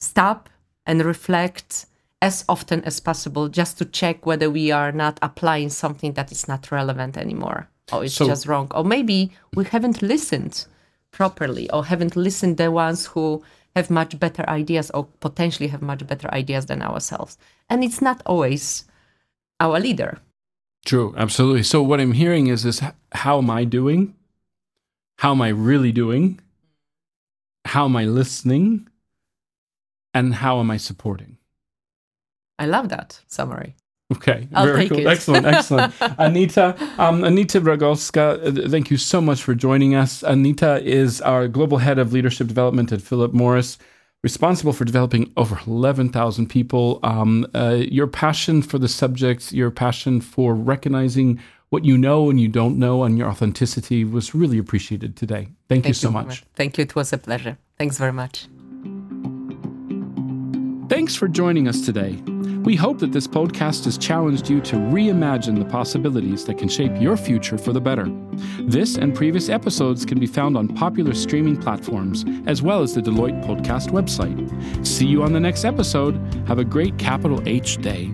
stop 0.00 0.48
and 0.86 1.04
reflect 1.04 1.86
as 2.24 2.44
often 2.48 2.82
as 2.84 3.00
possible 3.00 3.48
just 3.48 3.76
to 3.78 3.84
check 3.84 4.24
whether 4.24 4.48
we 4.48 4.70
are 4.70 4.92
not 4.92 5.18
applying 5.20 5.68
something 5.68 6.12
that 6.14 6.32
is 6.32 6.48
not 6.48 6.70
relevant 6.70 7.16
anymore 7.16 7.68
or 7.92 8.04
it's 8.04 8.14
so, 8.14 8.26
just 8.26 8.46
wrong 8.46 8.70
or 8.74 8.84
maybe 8.84 9.30
we 9.54 9.64
haven't 9.64 10.02
listened 10.02 10.66
properly 11.10 11.68
or 11.70 11.84
haven't 11.84 12.16
listened 12.16 12.56
the 12.56 12.70
ones 12.70 13.06
who 13.06 13.42
have 13.76 13.90
much 13.90 14.18
better 14.18 14.48
ideas 14.48 14.90
or 14.92 15.04
potentially 15.20 15.68
have 15.68 15.82
much 15.82 16.06
better 16.06 16.32
ideas 16.32 16.64
than 16.66 16.80
ourselves 16.82 17.36
and 17.68 17.84
it's 17.84 18.00
not 18.00 18.22
always 18.24 18.84
our 19.60 19.78
leader 19.78 20.18
True, 20.84 21.14
absolutely. 21.16 21.62
So 21.62 21.82
what 21.82 22.00
I'm 22.00 22.12
hearing 22.12 22.48
is 22.48 22.62
this 22.62 22.82
how 23.12 23.38
am 23.38 23.50
I 23.50 23.64
doing? 23.64 24.14
How 25.18 25.30
am 25.32 25.40
I 25.40 25.48
really 25.48 25.92
doing? 25.92 26.40
How 27.64 27.86
am 27.86 27.96
I 27.96 28.04
listening? 28.04 28.88
And 30.12 30.34
how 30.34 30.60
am 30.60 30.70
I 30.70 30.76
supporting? 30.76 31.38
I 32.58 32.66
love 32.66 32.88
that 32.90 33.20
summary. 33.26 33.74
Okay, 34.12 34.46
I'll 34.54 34.66
very 34.66 34.88
cool. 34.88 34.98
It. 34.98 35.06
Excellent, 35.06 35.46
excellent. 35.46 35.94
Anita, 36.18 36.76
um, 36.98 37.24
Anita 37.24 37.60
Rogalska, 37.60 38.66
uh, 38.66 38.68
thank 38.68 38.90
you 38.90 38.96
so 38.98 39.20
much 39.20 39.42
for 39.42 39.54
joining 39.54 39.94
us. 39.94 40.22
Anita 40.22 40.80
is 40.84 41.20
our 41.22 41.48
global 41.48 41.78
head 41.78 41.98
of 41.98 42.12
leadership 42.12 42.46
development 42.46 42.92
at 42.92 43.00
Philip 43.00 43.32
Morris 43.32 43.78
responsible 44.24 44.72
for 44.72 44.84
developing 44.86 45.30
over 45.36 45.60
11,000 45.66 46.48
people. 46.48 46.98
Um, 47.02 47.46
uh, 47.54 47.82
your 47.98 48.06
passion 48.06 48.62
for 48.62 48.78
the 48.78 48.88
subject, 48.88 49.52
your 49.52 49.70
passion 49.70 50.20
for 50.22 50.54
recognizing 50.54 51.38
what 51.68 51.84
you 51.84 51.98
know 51.98 52.30
and 52.30 52.40
you 52.40 52.48
don't 52.48 52.78
know, 52.78 53.04
and 53.04 53.18
your 53.18 53.28
authenticity 53.28 54.02
was 54.04 54.34
really 54.34 54.58
appreciated 54.58 55.14
today. 55.14 55.42
Thank, 55.68 55.84
Thank 55.84 55.88
you 55.88 55.94
so 55.94 56.10
much. 56.10 56.26
much. 56.26 56.44
Thank 56.54 56.78
you. 56.78 56.82
It 56.82 56.94
was 56.96 57.12
a 57.12 57.18
pleasure. 57.18 57.58
Thanks 57.78 57.98
very 57.98 58.12
much. 58.12 58.48
Thanks 60.88 61.14
for 61.14 61.28
joining 61.28 61.66
us 61.66 61.80
today. 61.80 62.22
We 62.64 62.76
hope 62.76 62.98
that 62.98 63.10
this 63.10 63.26
podcast 63.26 63.86
has 63.86 63.96
challenged 63.96 64.50
you 64.50 64.60
to 64.62 64.76
reimagine 64.76 65.58
the 65.58 65.64
possibilities 65.64 66.44
that 66.44 66.58
can 66.58 66.68
shape 66.68 66.92
your 67.00 67.16
future 67.16 67.56
for 67.56 67.72
the 67.72 67.80
better. 67.80 68.06
This 68.60 68.96
and 68.96 69.14
previous 69.14 69.48
episodes 69.48 70.04
can 70.04 70.20
be 70.20 70.26
found 70.26 70.58
on 70.58 70.68
popular 70.68 71.14
streaming 71.14 71.56
platforms, 71.56 72.24
as 72.46 72.60
well 72.60 72.82
as 72.82 72.94
the 72.94 73.00
Deloitte 73.00 73.42
Podcast 73.44 73.90
website. 73.90 74.86
See 74.86 75.06
you 75.06 75.22
on 75.22 75.32
the 75.32 75.40
next 75.40 75.64
episode. 75.64 76.16
Have 76.46 76.58
a 76.58 76.64
great 76.64 76.98
capital 76.98 77.42
H 77.46 77.78
day. 77.78 78.12